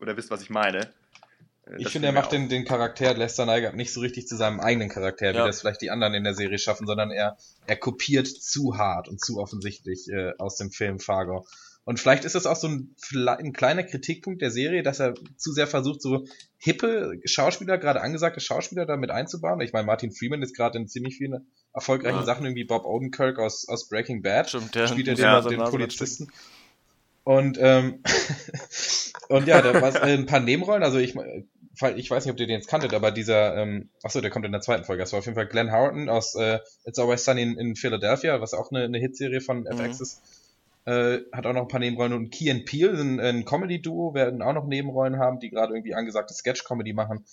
oder 0.00 0.16
wisst, 0.16 0.30
was 0.30 0.42
ich 0.42 0.50
meine. 0.50 0.80
Äh, 1.66 1.76
Ich 1.78 1.84
das 1.84 1.92
finde, 1.92 2.08
er 2.08 2.12
macht 2.12 2.32
den, 2.32 2.48
den 2.48 2.64
Charakter 2.64 3.14
Lester 3.14 3.46
Nygaard 3.46 3.74
nicht 3.74 3.92
so 3.92 4.00
richtig 4.00 4.28
zu 4.28 4.36
seinem 4.36 4.60
eigenen 4.60 4.88
Charakter, 4.88 5.32
wie 5.32 5.36
Ja. 5.38 5.46
das 5.46 5.60
vielleicht 5.60 5.82
die 5.82 5.90
anderen 5.90 6.14
in 6.14 6.22
der 6.24 6.34
Serie 6.34 6.58
schaffen, 6.58 6.86
sondern 6.86 7.10
er, 7.10 7.36
er 7.66 7.76
kopiert 7.76 8.28
zu 8.28 8.78
hart 8.78 9.08
und 9.08 9.20
zu 9.20 9.38
offensichtlich 9.38 10.08
äh, 10.08 10.32
aus 10.38 10.56
dem 10.56 10.70
Film 10.70 11.00
Fargo. 11.00 11.46
Und 11.86 12.00
vielleicht 12.00 12.24
ist 12.24 12.34
das 12.34 12.46
auch 12.46 12.56
so 12.56 12.66
ein, 12.66 12.96
ein 13.14 13.52
kleiner 13.52 13.84
Kritikpunkt 13.84 14.42
der 14.42 14.50
Serie, 14.50 14.82
dass 14.82 14.98
er 14.98 15.14
zu 15.36 15.52
sehr 15.52 15.68
versucht, 15.68 16.02
so 16.02 16.26
hippe 16.58 17.20
Schauspieler, 17.24 17.78
gerade 17.78 18.00
angesagte 18.00 18.40
Schauspieler 18.40 18.86
damit 18.86 19.12
einzubauen. 19.12 19.60
Ich 19.60 19.72
meine, 19.72 19.86
Martin 19.86 20.10
Freeman 20.10 20.42
ist 20.42 20.56
gerade 20.56 20.78
in 20.78 20.88
ziemlich 20.88 21.16
vielen 21.16 21.46
erfolgreichen 21.72 22.18
Ja. 22.18 22.24
Sachen, 22.24 22.44
irgendwie 22.44 22.64
Bob 22.64 22.84
Odenkirk 22.86 23.38
aus, 23.38 23.68
aus 23.68 23.88
Breaking 23.88 24.20
Bad. 24.20 24.48
Stimmt, 24.48 24.74
der 24.74 24.88
spielt 24.88 25.06
er 25.06 25.14
den, 25.14 25.42
seine 25.42 25.48
den 25.48 25.70
Polizisten. 25.70 26.32
Und, 27.22 27.56
ähm, 27.60 28.02
und 29.28 29.46
ja, 29.46 29.62
da 29.62 29.80
war 29.80 29.94
äh, 29.94 30.12
ein 30.14 30.26
paar 30.26 30.40
Nebenrollen, 30.40 30.82
also 30.82 30.98
ich, 30.98 31.14
weil- 31.14 31.44
ich 31.96 32.10
weiß 32.10 32.24
nicht, 32.24 32.32
ob 32.32 32.40
ihr 32.40 32.46
den 32.46 32.56
jetzt 32.56 32.68
kanntet, 32.68 32.94
aber 32.94 33.10
dieser, 33.12 33.56
ähm, 33.58 33.90
achso, 34.02 34.20
der 34.20 34.30
kommt 34.30 34.46
in 34.46 34.52
der 34.52 34.60
zweiten 34.60 34.84
Folge. 34.84 35.02
Das 35.02 35.12
war 35.12 35.18
auf 35.20 35.26
jeden 35.26 35.36
Fall 35.36 35.46
Glenn 35.46 35.70
Howerton 35.70 36.08
aus 36.08 36.34
äh, 36.34 36.58
It's 36.84 36.98
Always 36.98 37.24
Sunny 37.24 37.42
in, 37.42 37.58
in 37.58 37.76
Philadelphia, 37.76 38.40
was 38.40 38.54
auch 38.54 38.72
eine, 38.72 38.84
eine 38.84 38.98
Hitserie 38.98 39.40
von 39.40 39.66
FX 39.66 40.00
ist. 40.00 40.22
Äh, 40.86 41.22
hat 41.32 41.46
auch 41.46 41.52
noch 41.52 41.62
ein 41.62 41.68
paar 41.68 41.80
Nebenrollen 41.80 42.12
und 42.12 42.30
Key 42.30 42.48
and 42.48 42.64
Peele, 42.64 42.98
ein, 43.00 43.18
ein 43.18 43.44
Comedy-Duo, 43.44 44.14
werden 44.14 44.40
auch 44.40 44.52
noch 44.52 44.66
Nebenrollen 44.66 45.18
haben, 45.18 45.40
die 45.40 45.50
gerade 45.50 45.74
irgendwie 45.74 45.94
angesagte 45.94 46.32
Sketch-Comedy 46.32 46.92
machen. 46.92 47.24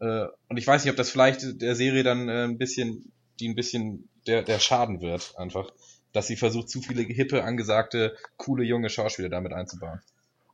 Äh, 0.00 0.24
und 0.48 0.56
ich 0.56 0.66
weiß 0.66 0.82
nicht, 0.82 0.90
ob 0.90 0.96
das 0.96 1.10
vielleicht 1.10 1.60
der 1.60 1.74
Serie 1.74 2.02
dann 2.02 2.28
äh, 2.28 2.44
ein 2.44 2.56
bisschen, 2.56 3.12
die 3.38 3.48
ein 3.48 3.54
bisschen 3.54 4.08
der, 4.26 4.42
der 4.42 4.58
Schaden 4.58 5.02
wird, 5.02 5.34
einfach. 5.36 5.70
Dass 6.12 6.26
sie 6.26 6.36
versucht, 6.36 6.70
zu 6.70 6.80
viele 6.80 7.02
hippe, 7.02 7.44
angesagte, 7.44 8.16
coole, 8.36 8.64
junge 8.64 8.88
Schauspieler 8.88 9.28
damit 9.28 9.52
einzubauen. 9.52 10.00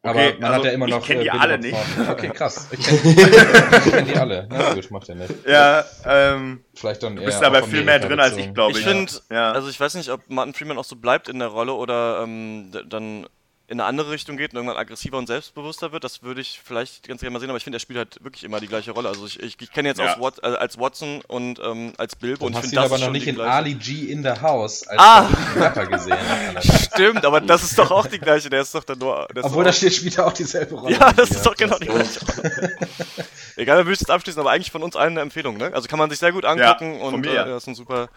Aber 0.08 0.18
Okay, 0.20 0.34
man 0.40 0.44
also 0.50 0.56
hat 0.56 0.64
ja 0.64 0.70
immer 0.72 0.86
ich 0.86 0.94
noch. 0.94 1.06
kenn 1.06 1.20
die 1.20 1.24
Billy 1.28 1.38
alle 1.38 1.58
Bob 1.58 1.62
nicht. 1.66 1.76
Okay, 2.10 2.28
krass. 2.30 2.68
Ich 2.70 2.86
kenne 2.86 3.80
kenn 3.90 4.04
die 4.06 4.16
alle. 4.16 4.46
Na 4.50 4.74
gut, 4.74 4.90
macht 4.90 5.08
ja 5.08 5.14
nicht. 5.14 5.34
Ja, 5.46 5.84
ähm, 6.06 6.64
Vielleicht 6.74 7.02
dann 7.02 7.16
du 7.16 7.22
eher 7.22 7.26
bist 7.26 7.42
aber 7.42 7.62
viel 7.64 7.84
mehr 7.84 7.98
drin 7.98 8.18
als 8.20 8.36
ich, 8.36 8.52
glaube 8.54 8.72
Ich 8.72 8.78
ich. 8.78 8.84
finde, 8.84 9.12
ja. 9.30 9.52
also 9.52 9.68
ich 9.68 9.78
weiß 9.78 9.94
nicht, 9.94 10.10
ob 10.10 10.20
Martin 10.28 10.54
Freeman 10.54 10.78
auch 10.78 10.84
so 10.84 10.96
bleibt 10.96 11.28
in 11.28 11.38
der 11.38 11.48
Rolle 11.48 11.72
oder 11.74 12.22
ähm, 12.22 12.70
dann 12.88 13.26
in 13.70 13.78
eine 13.80 13.84
andere 13.88 14.10
Richtung 14.10 14.38
geht 14.38 14.52
und 14.52 14.56
irgendwann 14.56 14.78
aggressiver 14.78 15.18
und 15.18 15.26
selbstbewusster 15.26 15.92
wird. 15.92 16.02
Das 16.02 16.22
würde 16.22 16.40
ich 16.40 16.58
vielleicht 16.64 17.06
ganz 17.06 17.20
gerne 17.20 17.34
mal 17.34 17.38
sehen, 17.38 17.50
aber 17.50 17.58
ich 17.58 17.64
finde, 17.64 17.76
er 17.76 17.80
spielt 17.80 17.98
halt 17.98 18.24
wirklich 18.24 18.42
immer 18.44 18.60
die 18.60 18.66
gleiche 18.66 18.92
Rolle. 18.92 19.10
Also 19.10 19.26
ich, 19.26 19.40
ich, 19.42 19.56
ich 19.60 19.70
kenne 19.70 19.90
jetzt 19.90 19.98
Ja. 20.00 20.14
aus 20.14 20.20
Wat, 20.20 20.42
äh, 20.42 20.56
als 20.56 20.78
Watson 20.78 21.20
und 21.28 21.60
ähm, 21.62 21.92
als 21.98 22.16
Bilbo 22.16 22.46
und 22.46 22.52
ich 22.54 22.60
finde 22.60 22.76
ihn 22.76 22.82
das 22.82 22.90
aber 22.90 22.98
noch 22.98 23.10
nicht 23.12 23.26
in 23.26 23.34
gleiche. 23.34 23.52
Ali 23.52 23.74
G 23.74 24.06
in 24.10 24.22
the 24.22 24.30
House 24.40 24.88
als 24.88 24.98
Ah! 24.98 25.28
Rapper 25.56 25.86
gesehen. 25.86 26.16
Stimmt, 26.92 27.26
aber 27.26 27.42
das 27.42 27.62
ist 27.62 27.78
doch 27.78 27.90
auch 27.90 28.06
die 28.06 28.18
gleiche. 28.18 28.48
Der 28.48 28.62
ist 28.62 28.74
doch 28.74 28.84
dann 28.84 28.98
nur. 28.98 29.28
Obwohl 29.42 29.64
da 29.64 29.72
steht, 29.74 29.92
spielt 29.92 30.16
er 30.16 30.26
auch 30.26 30.32
dieselbe 30.32 30.74
Rolle. 30.74 30.96
Ja, 30.96 31.12
das 31.12 31.30
ist 31.30 31.44
doch 31.44 31.54
genau 31.54 31.78
die 31.78 31.86
gleiche. 31.88 32.20
Egal, 33.56 33.76
dann 33.76 33.86
würde 33.86 33.94
ich 33.94 34.00
jetzt 34.00 34.10
abschließen, 34.10 34.40
aber 34.40 34.50
eigentlich 34.52 34.70
von 34.70 34.82
uns 34.82 34.96
allen 34.96 35.10
eine 35.12 35.20
Empfehlung, 35.20 35.56
ne? 35.58 35.72
Also 35.74 35.88
kann 35.88 35.98
man 35.98 36.08
sich 36.08 36.18
sehr 36.20 36.32
gut 36.32 36.44
angucken 36.44 37.00
von 37.00 37.14
und 37.14 37.20
mir. 37.20 37.32
äh, 37.32 37.48
das 37.48 37.64
ist 37.64 37.66
ein 37.66 37.74
super, 37.74 38.08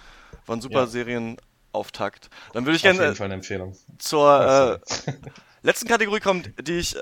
war 0.45 0.55
ein 0.55 0.61
super 0.61 0.81
Ja. 0.81 0.87
Serienauftakt. 1.71 2.29
Dann 2.53 2.65
würde 2.65 2.75
ich 2.75 2.83
gerne 2.83 3.15
Empfehlung. 3.33 3.75
zur 3.97 4.81
äh, 4.85 5.11
letzten 5.63 5.87
Kategorie 5.87 6.19
kommen, 6.19 6.53
die 6.61 6.79
ich 6.79 6.95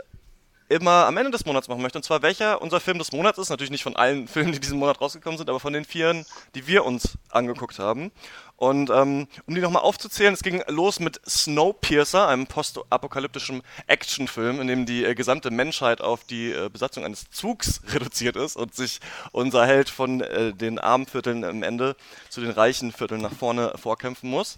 immer 0.69 1.05
am 1.05 1.17
Ende 1.17 1.31
des 1.31 1.45
Monats 1.45 1.67
machen 1.67 1.81
möchte. 1.81 1.97
Und 1.97 2.03
zwar 2.03 2.21
welcher 2.21 2.61
unser 2.61 2.79
Film 2.79 2.99
des 2.99 3.11
Monats 3.11 3.37
ist. 3.37 3.49
Natürlich 3.49 3.71
nicht 3.71 3.83
von 3.83 3.95
allen 3.95 4.27
Filmen, 4.29 4.53
die 4.53 4.59
diesen 4.59 4.79
Monat 4.79 5.01
rausgekommen 5.01 5.37
sind, 5.37 5.49
aber 5.49 5.59
von 5.59 5.73
den 5.73 5.83
vieren, 5.83 6.25
die 6.55 6.67
wir 6.67 6.85
uns 6.85 7.17
angeguckt 7.29 7.79
haben. 7.79 8.11
Und 8.55 8.89
ähm, 8.89 9.27
um 9.47 9.55
die 9.55 9.61
nochmal 9.61 9.83
aufzuzählen, 9.83 10.33
es 10.33 10.43
ging 10.43 10.61
los 10.67 10.99
mit 10.99 11.19
Snowpiercer, 11.27 12.27
einem 12.27 12.45
postapokalyptischen 12.45 13.61
Actionfilm, 13.87 14.59
in 14.59 14.67
dem 14.67 14.85
die 14.85 15.05
äh, 15.05 15.15
gesamte 15.15 15.49
Menschheit 15.49 16.01
auf 16.01 16.23
die 16.25 16.51
äh, 16.51 16.69
Besatzung 16.69 17.05
eines 17.05 17.29
Zugs 17.31 17.81
reduziert 17.93 18.35
ist 18.35 18.57
und 18.57 18.75
sich 18.75 18.99
unser 19.31 19.65
Held 19.65 19.89
von 19.89 20.21
äh, 20.21 20.53
den 20.53 20.77
armen 20.77 21.05
Vierteln 21.05 21.43
am 21.45 21.63
Ende 21.63 21.95
zu 22.29 22.41
den 22.41 22.51
reichen 22.51 22.91
Vierteln 22.91 23.21
nach 23.21 23.33
vorne 23.33 23.73
vorkämpfen 23.77 24.29
muss. 24.29 24.57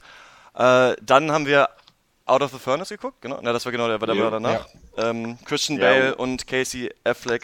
Äh, 0.55 0.95
dann 1.01 1.31
haben 1.31 1.45
wir 1.45 1.69
Out 2.31 2.41
of 2.43 2.51
the 2.51 2.59
Furnace 2.59 2.89
geguckt, 2.89 3.21
genau. 3.21 3.39
Na, 3.41 3.51
das 3.51 3.65
war 3.65 3.71
genau 3.73 3.87
der, 3.89 3.99
der 3.99 4.15
Ja. 4.15 4.23
war 4.23 4.31
danach. 4.31 4.65
Ähm, 4.97 5.37
Christian 5.45 5.79
Ja. 5.79 5.89
Bale 5.89 6.15
und 6.15 6.47
Casey 6.47 6.89
Affleck 7.03 7.43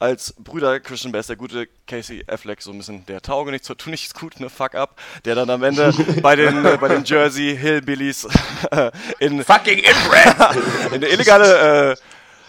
als 0.00 0.34
Brüder. 0.38 0.80
Christian 0.80 1.12
Bale 1.12 1.20
ist 1.20 1.28
der 1.28 1.36
gute 1.36 1.68
Casey 1.86 2.24
Affleck, 2.26 2.60
so 2.62 2.72
ein 2.72 2.78
bisschen 2.78 3.06
der 3.06 3.20
Taugenichts, 3.22 3.68
so 3.68 3.74
tu 3.74 3.90
nichts 3.90 4.14
gut, 4.14 4.40
ne, 4.40 4.50
fuck 4.50 4.74
up, 4.74 4.96
der 5.24 5.34
dann 5.36 5.50
am 5.50 5.62
Ende 5.62 5.92
bei 6.22 6.34
den, 6.36 6.64
äh, 6.64 6.76
bei 6.80 6.88
den 6.88 7.04
Jersey 7.04 7.56
Hillbillies 7.56 8.26
äh, 8.72 8.90
in, 9.20 9.44
Fucking 9.44 9.78
Inbred! 9.78 10.56
in 10.88 10.94
eine 10.94 11.06
illegale, 11.08 11.92
äh, 11.92 11.96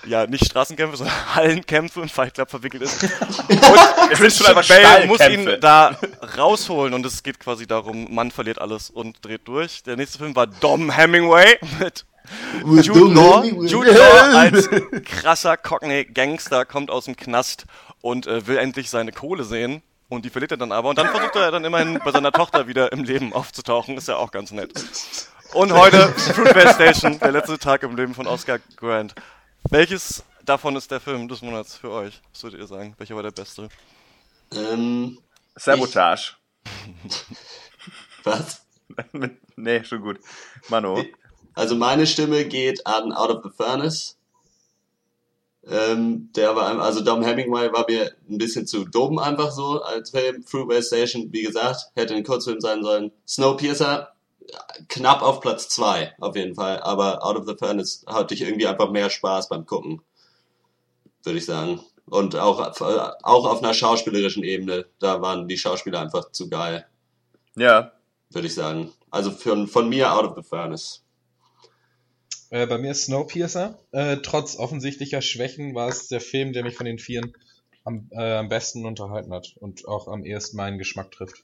ja, 0.10 0.26
nicht 0.26 0.46
Straßenkämpfe, 0.46 0.98
sondern 0.98 1.16
Hallenkämpfe 1.36 2.02
und 2.02 2.12
Fight 2.12 2.34
Club 2.34 2.50
verwickelt 2.50 2.84
ist. 2.84 3.04
Und 3.50 4.10
Christian 4.12 4.56
Bale 4.56 5.06
muss 5.06 5.20
ihn 5.28 5.58
da 5.62 5.96
rausholen 6.38 6.94
und 6.94 7.06
es 7.06 7.22
geht 7.22 7.40
quasi 7.40 7.68
darum, 7.68 8.14
Mann 8.14 8.32
verliert 8.32 8.60
alles 8.60 8.90
und 8.90 9.24
dreht 9.24 9.48
durch. 9.48 9.84
Der 9.84 9.96
nächste 9.96 10.18
Film 10.18 10.36
war 10.36 10.48
Dom 10.48 10.90
Hemingway 10.92 11.60
mit 11.80 12.06
Jude 12.86 13.14
Law. 13.14 13.44
Jude 13.44 13.92
Law 13.92 14.38
als 14.38 14.70
krasser 15.06 15.58
Cockney-Gangster 15.58 16.66
kommt 16.66 16.90
aus 16.90 17.06
dem 17.06 17.16
Knast 17.16 17.66
und 18.02 18.28
äh, 18.28 18.48
will 18.48 18.58
endlich 18.58 18.90
seine 18.90 19.12
Kohle 19.12 19.44
sehen. 19.44 19.82
Und 20.10 20.26
die 20.26 20.32
verliert 20.32 20.52
er 20.52 20.58
dann 20.58 20.72
aber. 20.72 20.90
Und 20.90 20.98
dann 20.98 21.10
versucht 21.10 21.36
er 21.36 21.52
dann 21.52 21.64
immerhin 21.64 22.00
bei 22.04 22.12
seiner 22.12 22.32
Tochter 22.32 22.68
wieder 22.68 22.92
im 22.92 23.04
Leben 23.04 23.32
aufzutauchen. 23.32 23.96
Ist 23.96 24.08
ja 24.08 24.18
auch 24.18 24.32
ganz 24.32 24.52
nett. 24.52 24.72
Und 25.54 25.72
heute 25.72 26.10
Fruitvale 26.10 26.74
Station, 26.74 27.20
der 27.20 27.32
letzte 27.32 27.60
Tag 27.60 27.84
im 27.84 27.96
Leben 27.96 28.16
von 28.16 28.26
Oscar 28.26 28.58
Grant. 28.76 29.14
Welches 29.70 30.24
davon 30.46 30.76
ist 30.76 30.90
der 30.92 31.00
Film 31.00 31.28
des 31.28 31.42
Monats 31.42 31.76
für 31.76 31.92
euch? 31.92 32.22
Was 32.32 32.44
würdet 32.44 32.60
ihr 32.60 32.68
sagen? 32.68 32.96
Welcher 32.98 33.16
war 33.16 33.24
der 33.24 33.32
beste? 33.32 33.70
Ähm, 34.54 35.20
Sabotage. 35.56 36.34
was? 38.24 38.66
nee, 39.56 39.84
schon 39.84 40.02
gut. 40.02 40.20
Mano. 40.70 41.04
Also 41.54 41.76
meine 41.76 42.08
Stimme 42.08 42.46
geht 42.46 42.86
an 42.88 43.12
Out 43.12 43.30
of 43.30 43.44
the 43.44 43.50
Furnace. 43.50 44.18
Ähm, 45.68 46.32
der 46.36 46.56
war, 46.56 46.80
also 46.82 47.02
Dom 47.02 47.22
Hemingway 47.22 47.72
war 47.72 47.86
mir 47.88 48.16
ein 48.30 48.38
bisschen 48.38 48.66
zu 48.66 48.86
dumm 48.86 49.20
einfach 49.20 49.52
so 49.52 49.82
als 49.82 50.12
Film. 50.12 50.44
Fruitvale 50.44 50.82
Station, 50.82 51.32
wie 51.32 51.44
gesagt, 51.44 51.92
hätte 51.96 52.16
ein 52.16 52.24
Kurzfilm 52.24 52.62
sein 52.62 52.82
sollen. 52.82 53.12
Snowpiercer, 53.28 54.14
knapp 54.88 55.22
auf 55.22 55.40
Platz 55.42 55.70
zwei 55.70 56.14
auf 56.20 56.36
jeden 56.36 56.56
Fall. 56.56 56.80
Aber 56.82 57.24
Out 57.26 57.38
of 57.38 57.48
the 57.48 57.56
Furnace 57.58 58.04
hatte 58.08 58.34
ich 58.34 58.42
irgendwie 58.42 58.68
einfach 58.68 58.92
mehr 58.92 59.10
Spaß 59.10 59.50
beim 59.50 59.66
Gucken. 59.66 60.02
Würde 61.24 61.38
ich 61.40 61.46
sagen. 61.46 61.82
Und 62.06 62.36
auch, 62.36 62.60
auch 63.22 63.46
auf 63.46 63.62
einer 63.62 63.74
schauspielerischen 63.74 64.44
Ebene. 64.44 64.86
Da 65.00 65.22
waren 65.22 65.48
die 65.48 65.58
Schauspieler 65.58 66.00
einfach 66.02 66.32
zu 66.32 66.50
geil, 66.50 66.88
Ja. 67.56 67.92
würde 68.32 68.48
ich 68.48 68.56
sagen. 68.56 68.92
Also 69.12 69.32
von, 69.32 69.68
von 69.68 69.90
mir 69.90 70.12
Out 70.14 70.26
of 70.26 70.36
the 70.36 70.44
Furnace. 70.44 71.04
Äh, 72.50 72.66
bei 72.66 72.80
mir 72.80 72.92
ist 72.92 73.06
Snowpiercer. 73.06 73.78
Äh, 73.92 74.18
trotz 74.24 74.58
offensichtlicher 74.58 75.22
Schwächen 75.22 75.76
war 75.76 75.88
es 75.88 76.08
der 76.08 76.22
Film, 76.22 76.52
der 76.54 76.64
mich 76.64 76.76
von 76.76 76.88
den 76.88 76.98
Vieren 76.98 77.34
am, 77.84 78.08
äh, 78.12 78.38
am 78.38 78.50
besten 78.50 78.86
unterhalten 78.86 79.32
hat 79.32 79.56
und 79.60 79.88
auch 79.88 80.08
am 80.08 80.26
ehesten 80.26 80.58
meinen 80.58 80.80
Geschmack 80.80 81.12
trifft. 81.12 81.44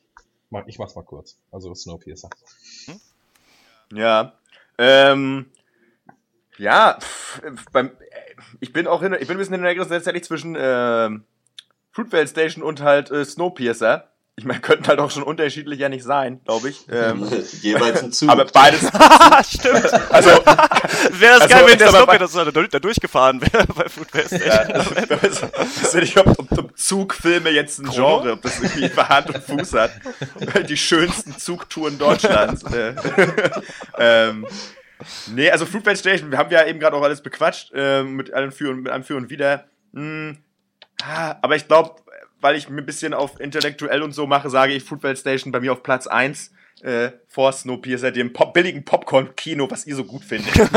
Ich 0.68 0.80
mach's 0.80 0.96
mal 0.96 1.04
kurz. 1.04 1.38
Also 1.52 1.74
Snowpiercer. 1.74 2.30
Ja. 3.94 4.34
Ähm, 4.78 5.48
ja, 6.58 6.98
pff, 7.00 7.42
beim, 7.72 7.92
ich 8.60 8.72
bin 8.74 8.88
auch 8.88 9.02
hin, 9.02 9.14
ich 9.20 9.28
bin 9.28 9.36
ein 9.36 9.40
bisschen 9.40 9.56
in 9.56 9.64
der 9.64 9.76
Grenze 9.76 9.90
tatsächlich 9.92 10.24
zwischen 10.24 10.56
ähm, 10.58 11.26
Fruitvale 11.92 12.28
Station 12.28 12.64
und 12.64 12.82
halt 12.82 13.12
äh, 13.12 13.24
Snowpiercer. 13.26 14.12
Ich 14.38 14.44
meine, 14.44 14.60
könnten 14.60 14.88
halt 14.88 15.00
auch 15.00 15.12
schon 15.12 15.24
unterschiedlicher 15.24 15.88
nicht 15.88 16.04
sein, 16.04 16.42
glaube 16.44 16.70
ich. 16.70 16.86
Ähm, 16.92 17.24
Jeweils 17.62 18.04
ein 18.04 18.12
Zug. 18.12 18.30
aber 18.30 18.46
beides, 18.46 18.82
Stimmt. 19.50 19.94
also 20.12 20.30
Wäre 21.12 21.40
das 21.40 21.42
Also, 21.44 21.56
geil, 21.56 21.66
wenn 21.68 21.78
der 21.78 22.06
bei- 22.06 22.18
das 22.18 22.32
da, 22.34 22.80
durchgefahren 22.80 23.42
wäre 23.42 23.66
bei 23.76 23.90
Food 23.90 24.12
Fest. 24.12 24.32
Ja, 24.46 24.64
das, 24.66 24.90
das, 25.08 25.44
ich 25.44 25.84
weiß 25.84 25.94
nicht, 25.96 26.18
ob, 26.18 26.40
ob, 26.40 26.52
ob 26.58 26.78
Zugfilme 26.78 27.50
jetzt 27.50 27.80
ein 27.80 27.90
Genre, 27.90 28.34
ob 28.34 28.42
das 28.42 28.60
irgendwie 28.60 28.90
Hand 28.96 29.30
und 29.34 29.44
Fuß 29.44 29.74
hat. 29.74 29.92
Die 30.70 30.78
schönsten 30.78 31.38
Zugtouren 31.38 31.98
Deutschlands. 31.98 32.64
äh. 32.72 32.94
ähm, 33.98 34.46
nee, 35.28 35.50
also 35.50 35.66
Fruitvale 35.66 35.98
Station, 35.98 36.32
wir 36.32 36.38
haben 36.38 36.52
ja 36.52 36.66
eben 36.66 36.80
gerade 36.80 36.96
auch 36.96 37.04
alles 37.04 37.22
bequatscht, 37.22 37.72
ähm, 37.74 38.16
mit 38.16 38.34
allem 38.34 38.52
Für 38.52 38.70
und, 38.72 38.84
mit 38.84 38.92
allem 38.92 39.04
Für 39.04 39.16
und 39.16 39.30
Wider. 39.30 39.66
Hm, 39.94 40.38
ah, 41.04 41.36
aber 41.42 41.56
ich 41.56 41.68
glaube, 41.68 41.96
weil 42.42 42.56
ich 42.56 42.70
mir 42.70 42.82
ein 42.82 42.86
bisschen 42.86 43.14
auf 43.14 43.40
intellektuell 43.40 44.02
und 44.04 44.12
so 44.12 44.28
mache, 44.28 44.50
sage 44.50 44.74
ich 44.74 44.84
Fruitvale 44.84 45.16
Station 45.16 45.52
bei 45.52 45.60
mir 45.60 45.72
auf 45.72 45.84
Platz 45.84 46.08
1 46.08 46.52
äh, 46.82 47.12
vor 47.28 47.52
Snowpiercer, 47.52 48.12
dem 48.12 48.34
Pop 48.34 48.54
billigen 48.54 48.84
Popcorn-Kino, 48.84 49.70
was 49.70 49.86
ihr 49.88 49.96
so 49.96 50.04
gut 50.04 50.24
findet. 50.24 50.54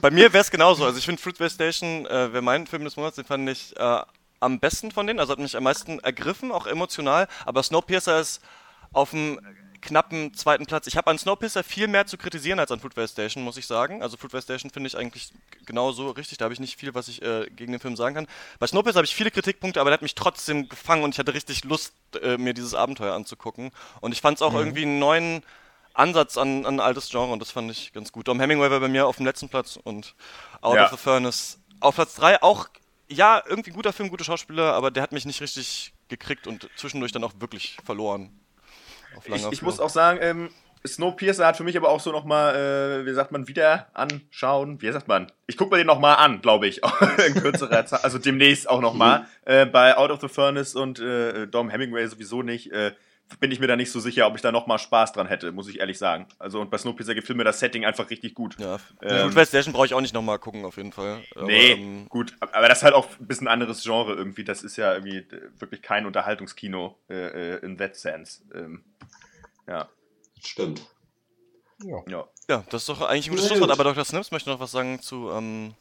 Bei 0.00 0.10
mir 0.10 0.32
wäre 0.32 0.42
es 0.42 0.50
genauso. 0.50 0.84
Also 0.84 0.98
ich 0.98 1.04
finde 1.04 1.20
Fruitvale 1.20 1.50
Station 1.50 2.06
äh, 2.06 2.32
wäre 2.32 2.42
mein 2.42 2.66
Film 2.66 2.84
des 2.84 2.96
Monats, 2.96 3.16
den 3.16 3.24
fand 3.24 3.48
ich 3.48 3.74
äh, 3.76 4.00
am 4.40 4.60
besten 4.60 4.90
von 4.90 5.06
denen. 5.06 5.20
Also 5.20 5.32
hat 5.32 5.38
mich 5.38 5.56
am 5.56 5.62
meisten 5.62 5.98
ergriffen, 6.00 6.52
auch 6.52 6.66
emotional. 6.66 7.28
Aber 7.46 7.62
Snowpiercer 7.62 8.20
ist 8.20 8.42
auf 8.92 9.10
dem 9.10 9.40
knappen 9.84 10.34
zweiten 10.34 10.66
Platz. 10.66 10.86
Ich 10.86 10.96
habe 10.96 11.10
an 11.10 11.18
Snowpiercer 11.18 11.62
viel 11.62 11.86
mehr 11.86 12.06
zu 12.06 12.16
kritisieren 12.18 12.58
als 12.58 12.72
an 12.72 12.80
Fruitvale 12.80 13.06
Station, 13.06 13.44
muss 13.44 13.56
ich 13.56 13.66
sagen. 13.66 14.02
Also 14.02 14.16
Fruitvale 14.16 14.42
Station 14.42 14.70
finde 14.70 14.88
ich 14.88 14.96
eigentlich 14.96 15.30
genauso 15.66 16.10
richtig. 16.10 16.38
Da 16.38 16.44
habe 16.46 16.54
ich 16.54 16.60
nicht 16.60 16.76
viel, 16.78 16.94
was 16.94 17.08
ich 17.08 17.22
äh, 17.22 17.46
gegen 17.50 17.72
den 17.72 17.80
Film 17.80 17.94
sagen 17.96 18.14
kann. 18.14 18.26
Bei 18.58 18.66
Snowpiercer 18.66 18.98
habe 18.98 19.06
ich 19.06 19.14
viele 19.14 19.30
Kritikpunkte, 19.30 19.80
aber 19.80 19.90
der 19.90 19.94
hat 19.94 20.02
mich 20.02 20.14
trotzdem 20.14 20.68
gefangen 20.68 21.04
und 21.04 21.14
ich 21.14 21.18
hatte 21.18 21.34
richtig 21.34 21.64
Lust, 21.64 21.92
äh, 22.22 22.36
mir 22.38 22.54
dieses 22.54 22.74
Abenteuer 22.74 23.14
anzugucken. 23.14 23.70
Und 24.00 24.12
ich 24.12 24.20
fand 24.20 24.38
es 24.38 24.42
auch 24.42 24.54
irgendwie 24.54 24.82
einen 24.82 24.98
neuen 24.98 25.42
Ansatz 25.92 26.36
an, 26.38 26.66
an 26.66 26.76
ein 26.76 26.80
altes 26.80 27.10
Genre 27.10 27.32
und 27.32 27.38
das 27.40 27.52
fand 27.52 27.70
ich 27.70 27.92
ganz 27.92 28.10
gut. 28.10 28.26
Dom 28.26 28.40
Hemingway 28.40 28.70
war 28.70 28.80
bei 28.80 28.88
mir 28.88 29.06
auf 29.06 29.16
dem 29.16 29.26
letzten 29.26 29.48
Platz 29.48 29.78
und 29.82 30.14
Out 30.60 30.76
Ja. 30.76 30.84
of 30.86 30.90
the 30.90 30.96
Furnace 30.96 31.58
auf 31.80 31.94
Platz 31.94 32.14
3 32.16 32.42
auch, 32.42 32.66
ja, 33.08 33.42
irgendwie 33.46 33.70
guter 33.70 33.92
Film, 33.92 34.08
gute 34.08 34.24
Schauspieler, 34.24 34.72
aber 34.72 34.90
der 34.90 35.02
hat 35.02 35.12
mich 35.12 35.24
nicht 35.24 35.40
richtig 35.40 35.92
gekriegt 36.08 36.46
und 36.46 36.68
zwischendurch 36.76 37.12
dann 37.12 37.22
auch 37.22 37.34
wirklich 37.38 37.76
verloren. 37.84 38.32
Ich, 39.26 39.46
ich 39.50 39.62
muss 39.62 39.80
auch 39.80 39.90
sagen, 39.90 40.18
ähm, 40.22 40.50
Snowpiercer 40.86 41.46
hat 41.46 41.56
für 41.56 41.64
mich 41.64 41.76
aber 41.76 41.88
auch 41.88 42.00
so 42.00 42.12
nochmal, 42.12 42.54
äh, 43.02 43.06
wie 43.06 43.14
sagt 43.14 43.32
man, 43.32 43.48
wieder 43.48 43.88
anschauen. 43.94 44.82
Wie 44.82 44.92
sagt 44.92 45.08
man? 45.08 45.32
Ich 45.46 45.56
gucke 45.56 45.70
mir 45.70 45.78
den 45.78 45.86
nochmal 45.86 46.16
an, 46.16 46.42
glaube 46.42 46.66
ich. 46.66 46.82
In 47.26 47.34
kürzerer 47.34 47.86
Zeit. 47.86 48.04
Also 48.04 48.18
demnächst 48.18 48.68
auch 48.68 48.80
nochmal. 48.82 49.26
Äh, 49.46 49.64
bei 49.64 49.96
Out 49.96 50.10
of 50.10 50.20
the 50.20 50.28
Furnace 50.28 50.74
und 50.74 50.98
äh, 51.00 51.46
Dom 51.46 51.70
Hemingway 51.70 52.06
sowieso 52.06 52.42
nicht. 52.42 52.70
Äh, 52.72 52.92
bin 53.40 53.50
ich 53.50 53.58
mir 53.58 53.66
da 53.66 53.74
nicht 53.76 53.90
so 53.90 54.00
sicher, 54.00 54.26
ob 54.26 54.36
ich 54.36 54.42
da 54.42 54.52
nochmal 54.52 54.78
Spaß 54.78 55.12
dran 55.12 55.26
hätte, 55.26 55.50
muss 55.50 55.68
ich 55.68 55.80
ehrlich 55.80 55.98
sagen. 55.98 56.26
Also 56.38 56.60
und 56.60 56.70
bei 56.70 56.76
Snowpiercer 56.78 57.14
gefällt 57.14 57.36
mir 57.36 57.44
das 57.44 57.58
Setting 57.58 57.84
einfach 57.84 58.10
richtig 58.10 58.34
gut. 58.34 58.56
Ja, 58.58 58.78
Ähm, 59.02 59.22
Fruitvale 59.22 59.46
Station 59.46 59.72
brauche 59.72 59.86
ich 59.86 59.94
auch 59.94 60.00
nicht 60.02 60.14
nochmal 60.14 60.38
gucken, 60.38 60.64
auf 60.64 60.76
jeden 60.76 60.92
Fall. 60.92 61.22
Aber, 61.34 61.46
Nee, 61.46 61.72
ähm, 61.72 62.06
gut, 62.10 62.34
aber 62.40 62.68
das 62.68 62.78
ist 62.78 62.84
halt 62.84 62.94
auch 62.94 63.08
ein 63.18 63.26
bisschen 63.26 63.48
anderes 63.48 63.82
Genre 63.82 64.12
irgendwie. 64.14 64.44
Das 64.44 64.62
ist 64.62 64.76
ja 64.76 64.92
irgendwie 64.92 65.26
wirklich 65.58 65.82
kein 65.82 66.06
Unterhaltungskino 66.06 66.98
äh, 67.08 67.54
äh, 67.54 67.64
in 67.64 67.78
that 67.78 67.96
sense. 67.96 68.42
Ähm, 68.54 68.84
ja, 69.66 69.88
Stimmt. 70.44 70.86
Ja. 71.82 72.02
ja. 72.08 72.24
ja, 72.48 72.64
das 72.70 72.82
ist 72.82 72.88
doch 72.88 73.00
eigentlich 73.00 73.26
ein 73.26 73.30
gutes 73.30 73.48
Schlusswort, 73.48 73.70
gut. 73.70 73.80
aber 73.80 73.84
Dr. 73.84 74.04
Snips 74.04 74.30
möchte 74.30 74.50
noch 74.50 74.60
was 74.60 74.70
sagen 74.70 75.00
zu 75.00 75.30
ähm, 75.30 75.74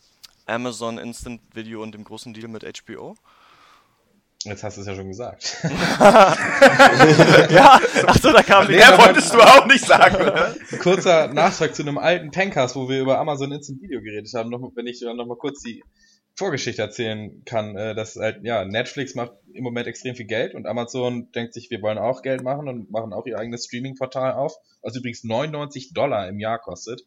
Amazon 0.46 0.98
Instant 0.98 1.42
Video 1.54 1.84
und 1.84 1.94
dem 1.94 2.04
großen 2.04 2.34
Deal 2.34 2.48
mit 2.48 2.64
HBO. 2.64 3.16
Jetzt 4.46 4.64
hast 4.64 4.76
du 4.76 4.82
es 4.82 4.88
ja 4.88 4.96
schon 4.96 5.08
gesagt. 5.08 5.58
ja, 7.50 7.80
achso, 8.08 8.34
da 8.34 8.44
kam 8.44 8.68
die. 8.68 8.74
Nee, 8.74 8.80
Mehr 8.80 8.98
wolltest 8.98 9.34
du 9.34 9.40
auch 9.40 9.66
nicht 9.68 9.86
sagen, 9.86 10.16
oder? 10.16 10.54
Kurzer 10.82 11.30
Nachtrag 11.30 11.74
zu 11.74 11.82
einem 11.82 11.98
alten 11.98 12.32
Pencast, 12.32 12.76
wo 12.76 12.90
wir 12.90 13.00
über 13.00 13.20
Amazon 13.20 13.54
Instant 13.54 13.82
Video 13.82 14.02
geredet 14.02 14.30
haben, 14.34 14.50
noch, 14.50 14.60
wenn 14.76 14.88
ich 14.88 15.00
noch 15.02 15.26
mal 15.26 15.38
kurz 15.38 15.62
die 15.62 15.82
Vorgeschichte 16.36 16.82
erzählen 16.82 17.44
kann, 17.46 17.76
äh, 17.76 17.94
dass 17.94 18.16
halt, 18.16 18.44
ja, 18.44 18.66
Netflix 18.66 19.14
macht 19.14 19.34
im 19.54 19.64
Moment 19.64 19.88
extrem 19.88 20.16
viel 20.16 20.26
Geld 20.26 20.56
und 20.56 20.66
Amazon 20.66 21.32
denkt 21.32 21.54
sich, 21.54 21.70
wir 21.70 21.82
wollen 21.82 21.98
auch 22.00 22.22
Geld 22.24 22.42
machen 22.42 22.68
und 22.68 22.90
machen 22.92 23.14
auch 23.14 23.26
ihr 23.28 23.38
eigenes 23.38 23.66
Streaming-Portal 23.66 24.34
auf, 24.34 24.56
was 24.82 24.96
übrigens 24.96 25.24
99 25.24 25.94
Dollar 25.94 26.28
im 26.28 26.40
Jahr 26.40 26.60
kostet. 26.60 27.04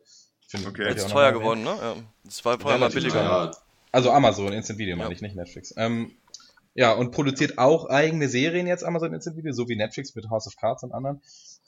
Finde 0.49 0.69
Okay. 0.69 0.89
Jetzt 0.89 1.11
teuer 1.11 1.33
geworden, 1.33 1.65
ne? 1.65 1.77
Ja. 1.81 1.97
Das 2.25 2.45
war 2.45 2.59
vorher 2.59 2.79
mal 2.79 2.91
billiger. 2.91 3.15
teuer. 3.15 3.57
Also 3.91 4.13
Amazon 4.13 4.53
Instant 4.53 4.79
Video 4.79 4.97
meine 4.97 5.11
Ja. 5.11 5.15
ich, 5.15 5.23
nicht 5.23 5.35
Netflix. 5.35 5.75
Ähm, 5.77 6.13
ja, 6.75 6.93
und 6.93 7.11
produziert 7.11 7.59
auch 7.59 7.87
eigene 7.87 8.29
Serien 8.29 8.67
jetzt 8.67 8.85
Amazon 8.85 9.13
Instant 9.13 9.37
Video, 9.37 9.53
so 9.53 9.69
wie 9.69 9.77
Netflix 9.77 10.15
mit 10.15 10.29
House 10.31 10.47
of 10.47 10.57
Cards 10.57 10.85
und 10.85 10.93
anderen. 10.93 11.21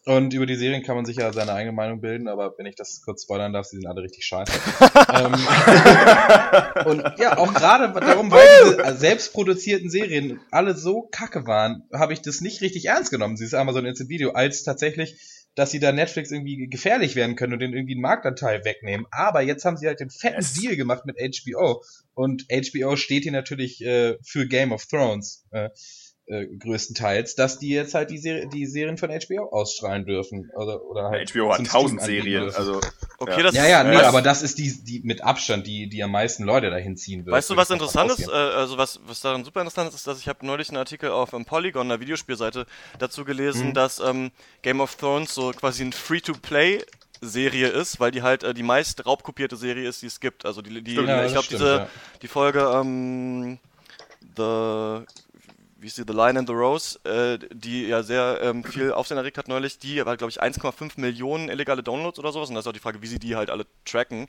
Und 0.05 0.33
über 0.33 0.47
die 0.47 0.55
Serien 0.55 0.83
kann 0.83 0.97
man 0.97 1.05
sich 1.05 1.17
ja 1.17 1.33
seine 1.33 1.53
eigene 1.53 1.73
Meinung 1.73 2.01
bilden, 2.01 2.29
aber 2.29 2.55
wenn 2.57 2.67
ich 2.67 2.77
das 2.77 3.03
kurz 3.05 3.25
spoilern 3.25 3.53
darf, 3.53 3.67
sie 3.67 3.77
sind 3.77 3.87
alle 3.87 4.03
richtig 4.03 4.25
scheiße. 4.25 4.53
ähm, 5.15 5.35
und 6.87 7.19
ja, 7.19 7.37
auch 7.37 7.53
gerade 7.53 7.93
darum, 8.01 8.31
weil 8.31 8.47
diese 8.65 8.97
selbstproduzierten 8.97 9.91
Serien 9.91 10.41
alle 10.51 10.75
so 10.75 11.03
kacke 11.03 11.47
waren, 11.47 11.83
habe 11.93 12.15
ich 12.15 12.23
das 12.23 12.41
nicht 12.41 12.63
richtig 12.63 12.87
ernst 12.87 13.11
genommen, 13.11 13.37
dieses 13.37 13.55
Amazon 13.55 13.85
Instant 13.85 14.09
Video, 14.09 14.31
als 14.31 14.63
tatsächlich, 14.63 15.21
dass 15.55 15.73
sie 15.73 15.81
da 15.81 15.93
Netflix 15.93 16.31
irgendwie 16.31 16.69
gefährlich 16.69 17.17
werden 17.17 17.35
können 17.35 17.53
und 17.53 17.59
den 17.59 17.75
irgendwie 17.75 17.95
einen 17.95 18.03
Marktanteil 18.03 18.65
wegnehmen. 18.65 19.07
Aber 19.11 19.43
jetzt 19.43 19.65
haben 19.65 19.77
sie 19.77 19.89
halt 19.89 20.01
den 20.01 20.09
fetten. 20.09 20.47
Deal 20.57 20.77
gemacht 20.77 21.05
mit 21.05 21.17
HBO. 21.19 21.83
Und 22.15 22.47
HBO 22.49 22.97
steht 22.97 23.25
hier 23.25 23.33
natürlich 23.33 23.85
äh, 23.85 24.17
für 24.23 24.47
Game 24.47 24.73
of 24.73 24.87
Thrones. 24.87 25.45
Äh, 25.51 25.71
äh, 26.29 26.47
größtenteils, 26.59 27.35
dass 27.35 27.59
die 27.59 27.71
jetzt 27.71 27.95
halt 27.95 28.11
die, 28.11 28.19
Serie, 28.19 28.49
die 28.49 28.67
Serien 28.67 28.99
von 28.99 29.11
HBO 29.11 29.49
ausstrahlen 29.51 30.05
dürfen. 30.05 30.51
Oder, 30.55 30.83
oder 30.85 31.11
halt 31.11 31.33
HBO 31.33 31.53
hat 31.53 31.67
tausend 31.67 32.03
Serien, 32.03 32.51
also 32.55 32.81
Okay, 33.21 33.39
Ja. 33.39 33.43
das 33.43 33.55
ja, 33.57 33.67
ja, 33.67 33.85
nee, 33.85 33.97
weißt, 33.97 34.05
aber 34.05 34.23
das 34.23 34.43
ist 34.43 34.59
die, 34.59 34.73
die 34.85 35.01
mit 35.03 35.25
Abstand, 35.25 35.67
die, 35.67 35.89
die 35.89 36.05
am 36.05 36.13
meisten 36.13 36.45
Leute 36.45 36.71
dahin 36.71 36.97
ziehen 36.97 37.27
wird. 37.27 37.35
Weißt 37.35 37.51
du, 37.51 37.57
was 37.57 37.69
interessant 37.69 38.13
ist? 38.13 38.29
Äh, 38.29 38.31
also 38.31 38.79
was, 38.79 39.01
was 39.07 39.21
daran 39.21 39.45
super 39.45 39.61
interessant 39.61 39.89
ist, 39.89 39.97
ist, 39.97 40.07
dass 40.07 40.21
ich 40.21 40.29
habe 40.29 40.47
neulich 40.47 40.69
einen 40.69 40.77
Artikel 40.77 41.11
auf 41.11 41.33
ähm, 41.33 41.45
Polygon, 41.45 41.91
einer 41.91 42.01
Videospielseite, 42.01 42.67
dazu 43.01 43.23
Mhm. 43.23 43.27
gelesen, 43.27 43.75
dass 43.75 43.99
ähm, 43.99 44.31
Game 44.63 44.81
of 44.81 44.95
Thrones 44.95 45.35
so 45.35 45.51
quasi 45.51 45.83
ein 45.83 45.93
Free-to-Play 45.93 46.85
Serie 47.21 47.67
ist, 47.67 47.99
weil 47.99 48.13
die 48.13 48.23
halt 48.23 48.45
äh, 48.45 48.55
die 48.55 48.63
meist 48.63 49.05
raubkopierte 49.05 49.57
Serie 49.57 49.89
ist, 49.89 50.03
die 50.03 50.07
es 50.07 50.21
gibt. 50.21 50.47
Also 50.47 50.63
die, 50.63 50.83
die 50.83 50.95
ja, 50.95 51.25
ich 51.25 51.33
glaube 51.33 51.49
diese 51.51 51.77
ja. 51.77 51.89
die 52.23 52.29
Folge 52.29 52.61
ähm, 52.73 53.59
The 54.37 55.05
wie 55.81 55.87
ist 55.87 55.97
die, 55.97 56.03
The 56.07 56.13
Lion 56.13 56.37
and 56.37 56.49
the 56.49 56.55
Rose, 56.55 56.99
äh, 57.05 57.39
die 57.53 57.87
ja 57.87 58.03
sehr 58.03 58.41
ähm, 58.43 58.65
viel 58.65 58.93
Aufsehen 58.93 59.17
erregt 59.17 59.39
hat 59.39 59.47
neulich, 59.49 59.79
die 59.79 60.05
war, 60.05 60.17
glaube 60.17 60.31
ich, 60.31 60.43
1,5 60.43 61.01
Millionen 61.01 61.49
illegale 61.49 61.83
Downloads 61.85 62.19
oder 62.19 62.33
sowas. 62.33 62.49
Und 62.49 62.57
das 62.57 62.65
ist 62.65 62.69
auch 62.69 62.73
die 62.73 62.81
Frage, 62.81 63.01
wie 63.01 63.07
sie 63.07 63.19
die 63.21 63.37
halt 63.37 63.49
alle 63.49 63.65
tracken. 63.85 64.27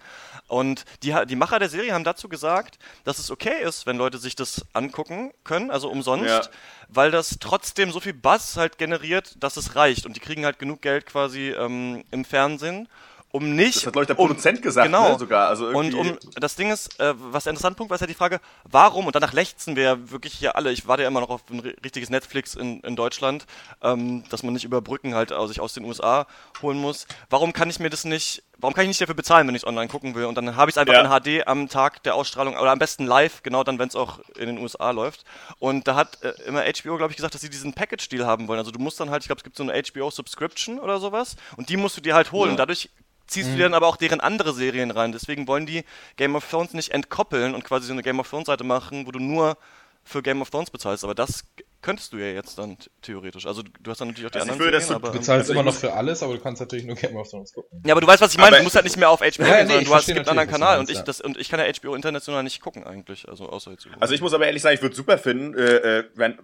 Und 0.48 0.86
die, 1.04 1.16
die 1.28 1.36
Macher 1.36 1.58
der 1.60 1.70
Serie 1.70 1.94
haben 1.94 2.04
dazu 2.04 2.30
gesagt, 2.30 2.78
dass 3.04 3.18
es 3.20 3.32
okay 3.32 3.64
ist, 3.64 3.86
wenn 3.88 3.98
Leute 3.98 4.20
sich 4.20 4.36
das 4.36 4.66
angucken 4.74 5.32
können, 5.44 5.72
also 5.72 5.90
umsonst, 5.90 6.26
Ja. 6.28 6.42
weil 6.88 7.10
das 7.12 7.38
trotzdem 7.40 7.92
so 7.92 8.00
viel 8.00 8.14
Buzz 8.14 8.56
halt 8.56 8.78
generiert, 8.78 9.36
dass 9.44 9.58
es 9.58 9.76
reicht. 9.76 10.06
Und 10.06 10.16
die 10.16 10.20
kriegen 10.22 10.46
halt 10.46 10.60
genug 10.60 10.82
Geld 10.82 11.06
quasi 11.08 11.50
ähm, 11.50 12.04
im 12.12 12.26
Fernsehen, 12.26 12.88
um 13.32 13.56
nicht. 13.56 13.78
das 13.78 13.86
hat, 13.88 13.94
glaube 13.94 14.04
ich, 14.04 14.08
der 14.08 14.20
um, 14.20 14.28
Produzent 14.28 14.62
gesagt, 14.62 14.88
genau. 14.88 15.14
ne, 15.14 15.20
sogar. 15.20 15.50
Also 15.50 15.68
Und 15.68 15.94
irgendwie, 15.94 16.12
um 16.12 16.18
das 16.40 16.56
Ding 16.56 16.72
ist, 16.72 17.00
äh, 17.00 17.14
was 17.16 17.44
der 17.44 17.52
interessante 17.52 17.78
Punkt 17.78 17.90
war, 17.92 17.96
ist 17.96 18.02
ja 18.02 18.08
die 18.08 18.14
Frage, 18.14 18.40
warum, 18.64 19.06
und 19.06 19.16
danach 19.16 19.34
lechzen 19.34 19.76
wir 19.76 19.84
ja 19.84 20.12
wirklich 20.12 20.34
hier 20.34 20.56
alle, 20.56 20.72
ich 20.72 20.88
warte 20.88 21.04
ja 21.04 21.08
immer 21.10 21.22
noch 21.22 21.30
auf 21.30 21.42
ein 21.50 21.62
ri- 21.62 21.76
richtiges 21.84 22.10
Netflix 22.10 22.56
in, 22.56 22.80
in 22.82 22.96
Deutschland, 22.96 23.46
ähm, 23.82 24.24
dass 24.30 24.44
man 24.44 24.54
nicht 24.54 24.64
über 24.66 24.82
Brücken 24.82 25.14
halt 25.16 25.32
aus, 25.32 25.50
sich 25.50 25.60
aus 25.60 25.74
den 25.74 25.86
USA 25.86 26.26
holen 26.62 26.80
muss. 26.80 27.06
Warum 27.30 27.54
kann 27.54 27.70
ich 27.70 27.80
mir 27.80 27.90
das 27.90 28.04
nicht, 28.04 28.44
warum 28.60 28.74
kann 28.74 28.84
ich 28.84 28.90
nicht 28.90 29.02
dafür 29.02 29.16
bezahlen, 29.16 29.48
wenn 29.48 29.56
ich 29.56 29.64
es 29.64 29.68
online 29.68 29.88
gucken 29.88 30.16
will? 30.16 30.26
Und 30.26 30.36
dann 30.36 30.56
habe 30.56 30.70
ich 30.70 30.76
es 30.76 30.78
einfach 30.78 30.94
Ja. 30.94 31.02
in 31.02 31.10
HD 31.42 31.48
am 31.48 31.68
Tag 31.70 32.04
der 32.04 32.16
Ausstrahlung, 32.16 32.56
oder 32.58 32.72
am 32.72 32.80
besten 32.80 33.06
live, 33.06 33.42
genau 33.44 33.64
dann, 33.64 33.80
wenn 33.80 33.88
es 33.88 33.96
auch 33.96 34.20
in 34.38 34.48
den 34.48 34.58
USA 34.58 34.92
läuft. 34.92 35.24
Und 35.60 35.88
da 35.88 35.96
hat 35.96 36.22
äh, 36.24 36.34
immer 36.46 36.62
HBO, 36.64 36.98
glaube 36.98 37.12
ich, 37.12 37.16
gesagt, 37.18 37.34
dass 37.34 37.42
sie 37.42 37.50
diesen 37.50 37.74
Package-Deal 37.74 38.26
haben 38.26 38.48
wollen. 38.48 38.60
Also 38.60 38.72
du 38.72 38.80
musst 38.80 39.00
dann 39.00 39.10
halt, 39.10 39.24
ich 39.24 39.28
glaube, 39.28 39.40
es 39.40 39.44
gibt 39.44 39.58
so 39.58 39.64
eine 39.64 39.74
HBO-Subscription 39.74 40.80
oder 40.80 41.00
sowas, 41.00 41.36
und 41.58 41.70
die 41.70 41.78
musst 41.78 41.98
du 41.98 42.02
dir 42.02 42.16
halt 42.16 42.32
holen. 42.32 42.50
Ja. 42.50 42.52
Und 42.52 42.58
dadurch 42.58 42.90
ziehst 43.28 43.50
du 43.50 43.56
dir 43.56 43.64
dann 43.64 43.74
aber 43.76 43.88
auch 43.88 43.98
deren 43.98 44.20
andere 44.22 44.54
Serien 44.54 44.92
rein. 44.92 45.12
Deswegen 45.12 45.48
wollen 45.48 45.66
die 45.66 45.84
Game 46.18 46.36
of 46.36 46.50
Thrones 46.50 46.74
nicht 46.74 46.92
entkoppeln 46.92 47.54
und 47.54 47.64
quasi 47.64 47.86
so 47.88 47.94
eine 47.94 48.02
Game 48.02 48.20
of 48.20 48.30
Thrones 48.30 48.48
Seite 48.48 48.64
machen, 48.64 49.06
wo 49.06 49.12
du 49.12 49.20
nur 49.20 49.58
für 50.04 50.24
Game 50.24 50.42
of 50.42 50.50
Thrones 50.50 50.72
bezahlst. 50.72 51.04
Aber 51.04 51.14
das 51.14 51.44
könntest 51.82 52.12
du 52.14 52.18
ja 52.18 52.28
jetzt 52.28 52.58
dann 52.58 52.78
theoretisch. 53.02 53.46
Also 53.46 53.62
du 53.64 53.90
hast 53.92 54.02
dann 54.02 54.10
natürlich 54.10 54.28
auch 54.28 54.32
die 54.32 54.40
Also 54.40 54.48
ich 54.48 54.52
anderen 54.54 54.60
würde 54.66 54.78
das 54.78 54.88
Serien, 54.88 54.96
aber, 55.04 55.08
Du 55.10 55.14
ähm, 55.16 55.20
bezahlst 55.22 55.50
Also 55.50 55.54
immer 55.54 55.62
ich 55.62 55.66
noch 55.74 55.80
für 55.80 55.94
alles, 55.94 56.22
aber 56.24 56.34
du 56.34 56.40
kannst 56.40 56.60
natürlich 56.60 56.86
nur 56.86 56.96
Game 56.96 57.16
of 57.16 57.30
Thrones 57.30 57.54
gucken. 57.54 57.82
ja, 57.86 57.94
aber 57.94 58.02
du 58.02 58.08
weißt, 58.08 58.22
was 58.22 58.32
ich 58.32 58.38
meine. 58.38 58.48
Aber- 58.50 58.58
Du 58.58 58.64
musst 58.64 58.76
halt 58.76 58.86
nicht 58.86 58.98
mehr 58.98 59.10
auf 59.10 59.22
HBO 59.22 59.26
Ja, 59.26 59.34
gehen, 59.34 59.46
nee, 59.46 59.60
sondern 59.68 59.82
ich 59.82 59.88
du 59.88 59.94
hast, 59.94 60.00
es 60.02 60.06
verstehe 60.06 60.16
gibt 60.16 60.28
einen 60.30 60.40
anderen 60.40 60.50
Kanal 60.60 60.80
und 60.80 60.90
ich, 60.90 60.98
ja. 60.98 61.04
das, 61.04 61.22
und 61.22 61.38
ich 61.38 61.50
kann 61.50 61.60
ja 61.60 61.66
HBO 61.72 61.96
international 61.96 62.44
nicht 62.44 62.62
gucken 62.62 62.84
eigentlich. 62.84 63.28
Also 63.30 63.48
außer 63.50 63.72
jetzt. 63.72 63.88
Also 64.00 64.14
ich 64.14 64.22
muss 64.22 64.34
aber 64.34 64.46
ehrlich 64.46 64.62
sagen, 64.62 64.76
ich 64.76 64.82
würde 64.82 64.96
super 64.96 65.18
finden, 65.18 65.58
äh, 65.58 66.00
äh, 66.00 66.04
wenn, 66.16 66.38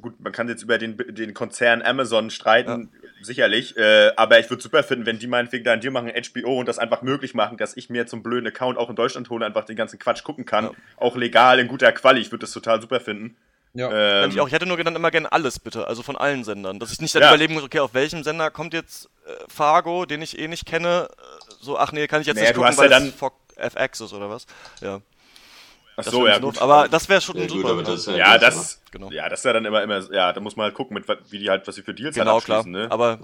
gut, 0.00 0.20
man 0.20 0.32
kann 0.32 0.48
jetzt 0.48 0.62
über 0.62 0.78
den, 0.78 0.96
den 0.96 1.34
Konzern 1.34 1.82
Amazon 1.82 2.30
streiten, 2.30 2.90
sicherlich, 3.20 3.76
äh, 3.76 4.12
aber 4.16 4.38
ich 4.38 4.48
würde 4.48 4.62
super 4.62 4.84
finden, 4.84 5.06
wenn 5.06 5.18
die 5.18 5.26
meinetwegen 5.26 5.64
da 5.64 5.72
ein 5.72 5.80
Deal 5.80 5.92
machen, 5.92 6.10
HBO, 6.10 6.60
und 6.60 6.66
das 6.68 6.78
einfach 6.78 7.02
möglich 7.02 7.34
machen, 7.34 7.56
dass 7.56 7.76
ich 7.76 7.90
mir 7.90 8.06
zum 8.06 8.22
blöden 8.22 8.46
Account 8.46 8.78
auch 8.78 8.90
in 8.90 8.94
Deutschland 8.96 9.28
hole, 9.28 9.44
einfach 9.44 9.64
den 9.64 9.74
ganzen 9.74 9.98
Quatsch 9.98 10.22
gucken 10.22 10.44
kann, 10.44 10.66
Ja. 10.66 10.70
auch 10.98 11.16
legal, 11.16 11.58
in 11.58 11.66
guter 11.66 11.90
Quali, 11.90 12.20
ich 12.20 12.30
würde 12.30 12.42
das 12.42 12.52
total 12.52 12.80
super 12.80 13.00
finden. 13.00 13.36
Ja. 13.74 14.24
Ähm, 14.24 14.30
ich, 14.30 14.40
auch, 14.40 14.46
ich 14.46 14.52
hätte 14.52 14.66
nur 14.66 14.76
genannt 14.76 14.96
immer 14.96 15.10
gerne 15.10 15.30
alles 15.30 15.58
bitte, 15.58 15.86
also 15.86 16.02
von 16.02 16.16
allen 16.16 16.42
Sendern. 16.44 16.78
Dass 16.78 16.90
ich 16.92 17.00
nicht 17.00 17.14
dann 17.14 17.22
Ja. 17.22 17.28
überlegen 17.28 17.54
muss, 17.54 17.62
okay, 17.62 17.80
auf 17.80 17.94
welchem 17.94 18.22
Sender 18.24 18.50
kommt 18.50 18.72
jetzt 18.74 19.06
äh, 19.26 19.30
Fargo, 19.48 20.06
den 20.06 20.22
ich 20.22 20.38
eh 20.38 20.48
nicht 20.48 20.66
kenne. 20.66 21.08
Äh, 21.10 21.54
So, 21.60 21.78
ach 21.78 21.92
nee, 21.92 22.06
kann 22.06 22.20
ich 22.20 22.26
jetzt 22.26 22.36
Naja, 22.36 22.48
nicht 22.48 22.56
du 22.56 22.60
gucken, 22.60 22.68
hast 22.68 22.76
ja 22.78 22.82
weil 22.82 22.90
dann- 22.90 23.12
FX 23.72 24.00
ist 24.00 24.12
oder 24.12 24.30
was? 24.30 24.46
Ja. 24.80 25.00
ach 25.96 26.04
so, 26.04 26.26
ja, 26.28 26.38
gut. 26.38 26.58
Aber 26.62 26.86
das 26.88 27.08
wäre 27.08 27.20
schon 27.20 27.36
Ja, 27.36 27.42
gut, 27.46 27.50
super. 27.56 27.70
aber 27.70 27.82
das 27.82 28.06
ist 28.06 28.16
ja, 28.16 28.38
das, 28.38 28.80
Genau. 28.92 29.10
ja, 29.10 29.28
das 29.28 29.40
ist 29.40 29.44
ja 29.44 29.52
dann 29.52 29.64
immer, 29.64 29.82
immer, 29.82 30.00
ja, 30.12 30.32
da 30.32 30.40
muss 30.40 30.54
man 30.56 30.64
halt 30.64 30.74
gucken, 30.74 30.94
mit, 30.94 31.04
wie 31.30 31.38
die 31.40 31.50
halt, 31.50 31.66
was 31.66 31.74
sie 31.74 31.82
für 31.82 31.92
Deals 31.94 32.14
genau, 32.14 32.34
halt 32.34 32.44
klar. 32.44 32.58
abschließen, 32.60 32.82
ne? 32.82 32.90
Aber 32.90 33.18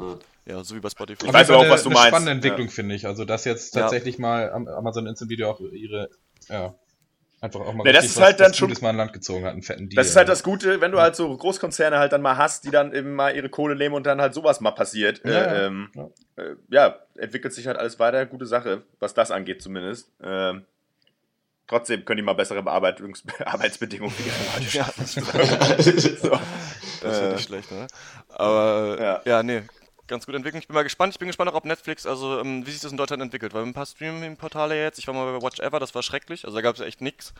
Ja. 0.47 0.57
ja, 0.57 0.65
so 0.65 0.75
wie 0.75 0.81
bei 0.81 0.91
Spotify. 0.91 1.27
Ich 1.27 1.33
weiß 1.33 1.51
auch, 1.51 1.69
was 1.69 1.85
du 1.85 1.89
eine, 1.91 1.95
meinst. 1.95 1.97
Eine 1.97 2.09
spannende 2.09 2.33
Entwicklung, 2.33 2.69
finde 2.69 2.95
ich. 2.97 3.07
Also, 3.07 3.25
dass 3.25 3.45
jetzt 3.45 3.75
Ja. 3.77 3.83
tatsächlich 3.83 4.19
mal 4.19 4.51
Am- 4.53 4.67
Amazon 4.69 5.07
Instant 5.07 5.31
Video 5.31 5.49
auch 5.51 5.61
ihre, 5.61 6.11
ja, 6.49 6.75
einfach 7.45 7.61
auch 7.61 7.75
mal 7.75 7.87
Ja, 7.87 7.93
das 7.93 8.05
richtig 8.05 8.17
ist 8.17 8.23
halt 8.23 8.41
dann 8.41 8.55
schon- 8.55 8.69
Gutes 8.69 8.83
mal 8.83 8.91
an 8.91 8.97
Land 8.97 9.13
gezogen 9.13 9.45
hat, 9.45 9.53
einen 9.53 9.63
fetten 9.63 9.89
Deal. 9.89 9.97
Das 9.97 10.09
ist 10.09 10.17
halt 10.17 10.29
das 10.29 10.43
Gute, 10.43 10.81
wenn 10.81 10.91
du 10.93 11.01
halt 11.01 11.15
so 11.15 11.37
Großkonzerne 11.37 11.99
halt 11.99 12.13
dann 12.13 12.23
mal 12.23 12.37
hast, 12.37 12.65
die 12.65 12.71
dann 12.71 12.93
eben 12.95 13.15
mal 13.15 13.35
ihre 13.37 13.49
Kohle 13.49 13.77
nehmen 13.77 13.95
und 13.95 14.05
dann 14.07 14.21
halt 14.21 14.35
sowas 14.35 14.61
mal 14.61 14.71
passiert. 14.73 15.21
Ja, 15.25 15.31
äh, 15.31 15.67
ähm, 15.67 15.91
Ja. 15.95 16.09
äh, 16.37 16.57
ja, 16.71 16.99
entwickelt 17.17 17.53
sich 17.55 17.67
halt 17.67 17.77
alles 17.79 17.99
weiter, 17.99 18.27
gute 18.27 18.47
Sache, 18.47 18.83
was 18.99 19.15
das 19.15 19.31
angeht 19.31 19.63
zumindest. 19.63 20.11
Ähm, 20.23 20.65
trotzdem 21.67 22.05
können 22.05 22.19
die 22.19 22.23
mal 22.25 22.33
bessere 22.35 22.63
Bearbeitungs 22.63 23.23
Arbeitsbedingungen 23.45 24.13
für 24.13 24.23
ihre 24.23 24.59
Leute 24.59 24.77
Ja, 24.77 24.85
schaffen. 24.87 25.03
das 25.03 25.85
so. 25.95 26.01
ist 26.01 26.25
ja 27.03 27.29
Äh, 27.29 27.33
nicht 27.35 27.45
schlecht, 27.47 27.71
ne? 27.71 27.87
Aber 28.29 28.97
Ja. 29.01 29.21
ja. 29.25 29.43
nee, 29.43 29.63
ganz 30.07 30.27
gut 30.27 30.35
entwickelt. 30.35 30.63
Ich 30.63 30.69
bin 30.69 30.75
mal 30.75 30.83
gespannt. 30.83 31.13
Ich 31.15 31.19
bin 31.19 31.29
gespannt 31.29 31.51
auch, 31.51 31.55
ob 31.55 31.65
Netflix, 31.65 32.07
also 32.07 32.41
ähm, 32.41 32.67
wie 32.67 32.71
sich 32.71 32.81
das 32.81 32.91
in 32.91 32.97
Deutschland 32.97 33.23
entwickelt. 33.23 33.55
Weil 33.55 33.63
ein 33.63 33.73
paar 33.75 33.87
Streaming-Portale 33.87 34.81
jetzt, 34.81 34.99
ich 34.99 35.07
war 35.07 35.15
mal 35.15 35.39
bei 35.39 35.43
Watch 35.45 35.61
Ever, 35.61 35.81
das 35.81 35.95
war 35.95 36.03
schrecklich. 36.03 36.45
Also 36.45 36.57
da 36.57 36.63
gab 36.63 36.75
es 36.75 36.81
echt 36.81 37.01
nichts. 37.01 37.33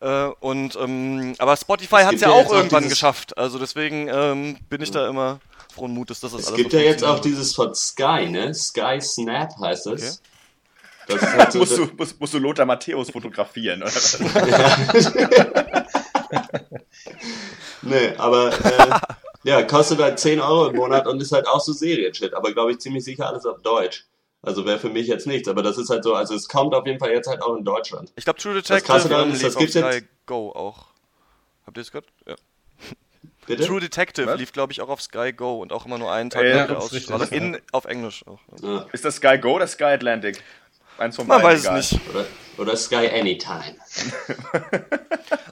Äh, 0.00 0.26
und 0.40 0.76
ähm, 0.76 1.34
aber 1.38 1.56
Spotify 1.56 1.96
hat 1.96 2.04
es 2.06 2.10
gibt 2.10 2.22
ja 2.22 2.28
ja 2.28 2.34
auch 2.34 2.46
auch 2.46 2.52
irgendwann 2.54 2.82
dieses- 2.84 2.98
geschafft. 2.98 3.36
Also 3.36 3.58
deswegen 3.58 4.08
ähm, 4.08 4.58
bin 4.68 4.80
ich 4.82 4.90
da 4.90 5.08
immer 5.08 5.40
frohen 5.74 5.92
Mutes, 5.92 6.20
dass 6.20 6.32
das 6.32 6.42
Es 6.42 6.46
alles 6.48 6.56
gibt 6.58 6.70
so 6.72 6.78
ja 6.78 6.84
jetzt 6.84 7.04
auch 7.04 7.20
dieses 7.20 7.54
von 7.54 7.74
Sky, 7.74 8.28
ne? 8.30 8.54
Sky 8.54 8.98
Snap 9.00 9.50
heißt 9.60 9.86
es. 9.88 10.22
Okay. 10.22 10.32
Das 11.08 11.22
ist 11.22 11.32
halt 11.34 11.52
so, 11.52 11.58
musst, 11.60 11.78
du, 11.78 11.86
musst, 11.96 12.20
musst 12.20 12.34
du 12.34 12.38
Lothar 12.38 12.66
Matthäus 12.66 13.10
fotografieren, 13.10 13.82
oder? 13.82 13.94
was? 13.94 14.18
nee, 17.82 18.12
aber 18.16 18.48
äh, 18.52 19.00
ja, 19.46 19.62
kostet 19.62 20.00
halt 20.00 20.18
10 20.18 20.40
Euro 20.40 20.66
im 20.68 20.76
Monat 20.76 21.06
und 21.06 21.20
ist 21.22 21.32
halt 21.32 21.46
auch 21.48 21.60
so 21.60 21.72
Serienshit, 21.72 22.34
aber 22.34 22.52
glaube 22.52 22.72
ich 22.72 22.78
ziemlich 22.80 23.04
sicher 23.04 23.28
alles 23.28 23.46
auf 23.46 23.62
Deutsch. 23.62 24.04
Also 24.42 24.64
wäre 24.66 24.78
für 24.78 24.90
mich 24.90 25.06
jetzt 25.08 25.26
nichts, 25.26 25.48
aber 25.48 25.62
das 25.62 25.76
ist 25.78 25.88
halt 25.90 26.04
so, 26.04 26.14
also 26.14 26.34
es 26.34 26.46
kommt 26.48 26.74
auf 26.74 26.86
jeden 26.86 26.98
Fall 27.00 27.10
jetzt 27.10 27.26
halt 27.28 27.42
auch 27.42 27.56
in 27.56 27.64
Deutschland. 27.64 28.12
Ich 28.16 28.24
glaube, 28.24 28.38
True 28.38 28.54
Das 28.54 28.64
Krasse 28.68 29.08
Detective 29.08 29.08
daran 29.08 29.28
ist, 29.30 29.34
lief 29.38 29.42
das 29.42 29.56
auf 29.56 29.60
gibt's 29.60 29.74
Sky 29.76 29.84
jetzt- 29.96 30.06
Go 30.26 30.50
auch. 30.52 30.86
Habt 31.66 31.76
ihr 31.78 31.80
das 31.80 31.90
gehört? 31.90 32.06
Ja. 32.28 32.34
Bitte? 33.46 33.64
True 33.64 33.80
Detective 33.80 34.26
Was? 34.26 34.38
lief, 34.38 34.52
glaube 34.52 34.72
ich, 34.72 34.80
auch 34.82 34.88
auf 34.88 35.00
Sky 35.00 35.32
Go 35.32 35.60
und 35.60 35.72
auch 35.72 35.86
immer 35.86 35.98
nur 35.98 36.12
einen 36.12 36.30
Tag 36.30 36.44
Ja, 36.44 36.56
nach 36.56 36.66
der 36.66 36.74
das 36.76 36.86
ist 36.86 36.92
richtig, 36.94 37.14
Ausstrahlung. 37.14 37.52
ja. 37.52 37.56
In, 37.58 37.62
auf 37.72 37.84
Englisch 37.84 38.24
auch. 38.26 38.40
Ja. 38.62 38.86
Ist 38.92 39.04
das 39.04 39.16
Sky 39.16 39.38
Go 39.38 39.54
oder 39.54 39.66
Sky 39.68 39.84
Atlantic? 39.84 40.42
Eins 40.98 41.16
von 41.16 41.26
Man 41.26 41.42
weiß 41.42 41.60
egal. 41.60 41.78
es 41.78 41.92
nicht. 41.92 42.08
Oder, 42.10 42.26
oder 42.58 42.76
Sky 42.76 43.08
Anytime. 43.08 43.76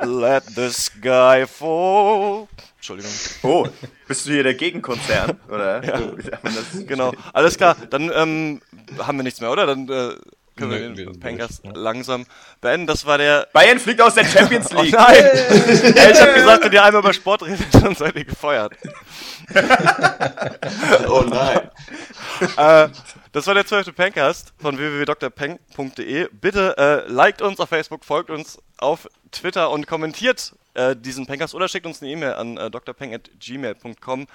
Let 0.20 0.44
the 0.54 0.70
sky 0.70 1.46
fall. 1.46 2.48
Entschuldigung. 2.76 3.12
Oh, 3.42 3.66
bist 4.08 4.26
du 4.26 4.32
hier 4.32 4.42
der 4.42 4.54
Gegenkonzern, 4.54 5.38
oder? 5.48 5.80
Das? 5.80 6.86
Genau. 6.86 7.12
Alles 7.32 7.56
klar. 7.56 7.76
Dann 7.90 8.10
ähm, 8.14 8.60
haben 8.98 9.18
wir 9.18 9.22
nichts 9.22 9.40
mehr, 9.40 9.50
oder? 9.50 9.66
Dann 9.66 9.88
äh, 9.88 10.14
können 10.56 10.70
wir 10.70 10.78
den 10.78 10.94
durch, 11.20 11.38
ja. 11.38 11.70
langsam 11.74 12.26
beenden. 12.60 12.86
Das 12.86 13.04
war 13.06 13.18
der. 13.18 13.48
Bayern 13.52 13.78
fliegt 13.78 14.00
aus 14.00 14.14
der 14.14 14.24
Champions 14.24 14.70
Oh 14.74 14.82
League. 14.82 14.94
nein! 14.94 15.14
Ey, 15.16 16.12
ich 16.12 16.20
hab 16.20 16.34
gesagt, 16.34 16.64
wenn 16.64 16.72
ihr 16.72 16.84
einmal 16.84 17.02
über 17.02 17.12
Sport 17.12 17.42
redet, 17.42 17.66
dann 17.72 17.94
seid 17.94 18.16
ihr 18.16 18.24
gefeuert. 18.24 18.74
Oh 21.08 21.24
nein. 21.28 21.70
äh, 22.56 22.88
das 23.32 23.46
war 23.46 23.54
der 23.54 23.66
12. 23.66 23.94
Pencast 23.94 24.52
von 24.58 24.78
www.drpeng.de. 24.78 26.28
Bitte 26.32 26.76
äh, 26.78 27.10
liked 27.10 27.42
uns 27.42 27.58
auf 27.60 27.68
Facebook, 27.68 28.04
folgt 28.04 28.30
uns 28.30 28.58
auf 28.78 29.08
Twitter 29.32 29.70
und 29.70 29.86
kommentiert 29.86 30.54
äh, 30.74 30.94
diesen 30.94 31.26
Pencast 31.26 31.54
oder 31.54 31.68
schickt 31.68 31.86
uns 31.86 32.00
eine 32.02 32.12
E-Mail 32.12 32.34
an 32.34 32.56
äh, 32.56 32.70
drpeng.gmail.com 32.70 34.26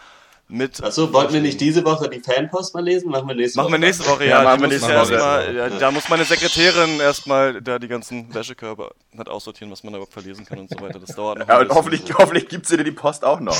mit 0.52 0.84
Achso, 0.84 1.14
wollten 1.14 1.34
wir 1.34 1.42
nicht 1.42 1.62
diese 1.62 1.86
Woche 1.86 2.10
die 2.10 2.20
Fanpost 2.20 2.74
mal 2.74 2.84
lesen? 2.84 3.12
Machen 3.12 3.28
wir 3.28 3.36
nächste 3.36 3.58
Machen 3.60 3.68
Woche. 3.68 3.74
wir 3.74 3.88
nächste 3.88 4.06
Woche, 4.08 4.26
Ja, 4.26 4.38
ja. 4.40 4.44
machen 4.44 4.62
wir 4.62 4.68
nächste 4.68 4.88
Woche. 4.88 5.14
erstmal- 5.14 5.56
ja, 5.56 5.70
Da 5.70 5.92
muss 5.92 6.10
meine 6.10 6.26
Sekretärin 6.26 7.00
erstmal 7.00 7.62
da 7.62 7.78
die 7.80 7.88
ganzen 7.88 8.34
Wäschekörbe 8.34 8.90
hat 9.18 9.30
aussortieren, 9.30 9.72
was 9.72 9.84
man 9.84 9.94
da 9.94 9.98
überhaupt 9.98 10.14
verlesen 10.14 10.46
kann 10.46 10.60
und 10.60 10.70
so 10.70 10.80
weiter. 10.82 11.00
Das 11.00 11.16
dauert 11.16 11.38
noch. 11.40 11.48
Ja, 11.48 11.58
und 11.60 11.68
bisschen. 11.68 11.78
hoffentlich, 11.78 12.04
hoffentlich 12.18 12.48
gibt's 12.50 12.70
dir 12.70 12.84
die 12.84 12.92
Post 12.92 13.24
auch 13.24 13.40
noch. 13.40 13.56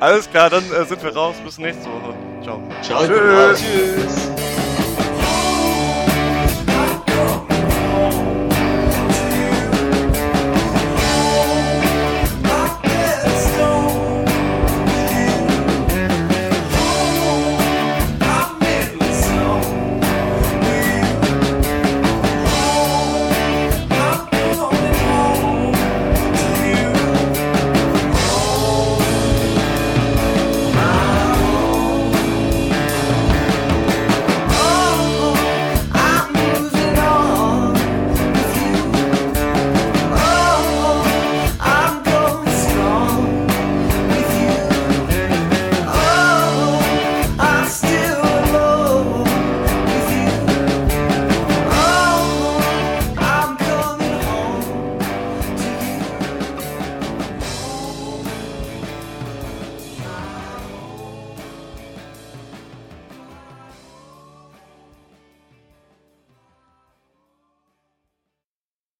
Alles 0.00 0.30
klar, 0.30 0.50
dann 0.50 0.64
äh, 0.72 0.84
sind 0.84 1.02
wir 1.02 1.14
raus. 1.14 1.36
Bis 1.44 1.58
nächste 1.58 1.84
Woche. 1.86 2.14
Ciao. 2.42 2.62
Ciao, 2.82 3.00
raus. 3.04 3.58
Tschüss. 3.58 4.55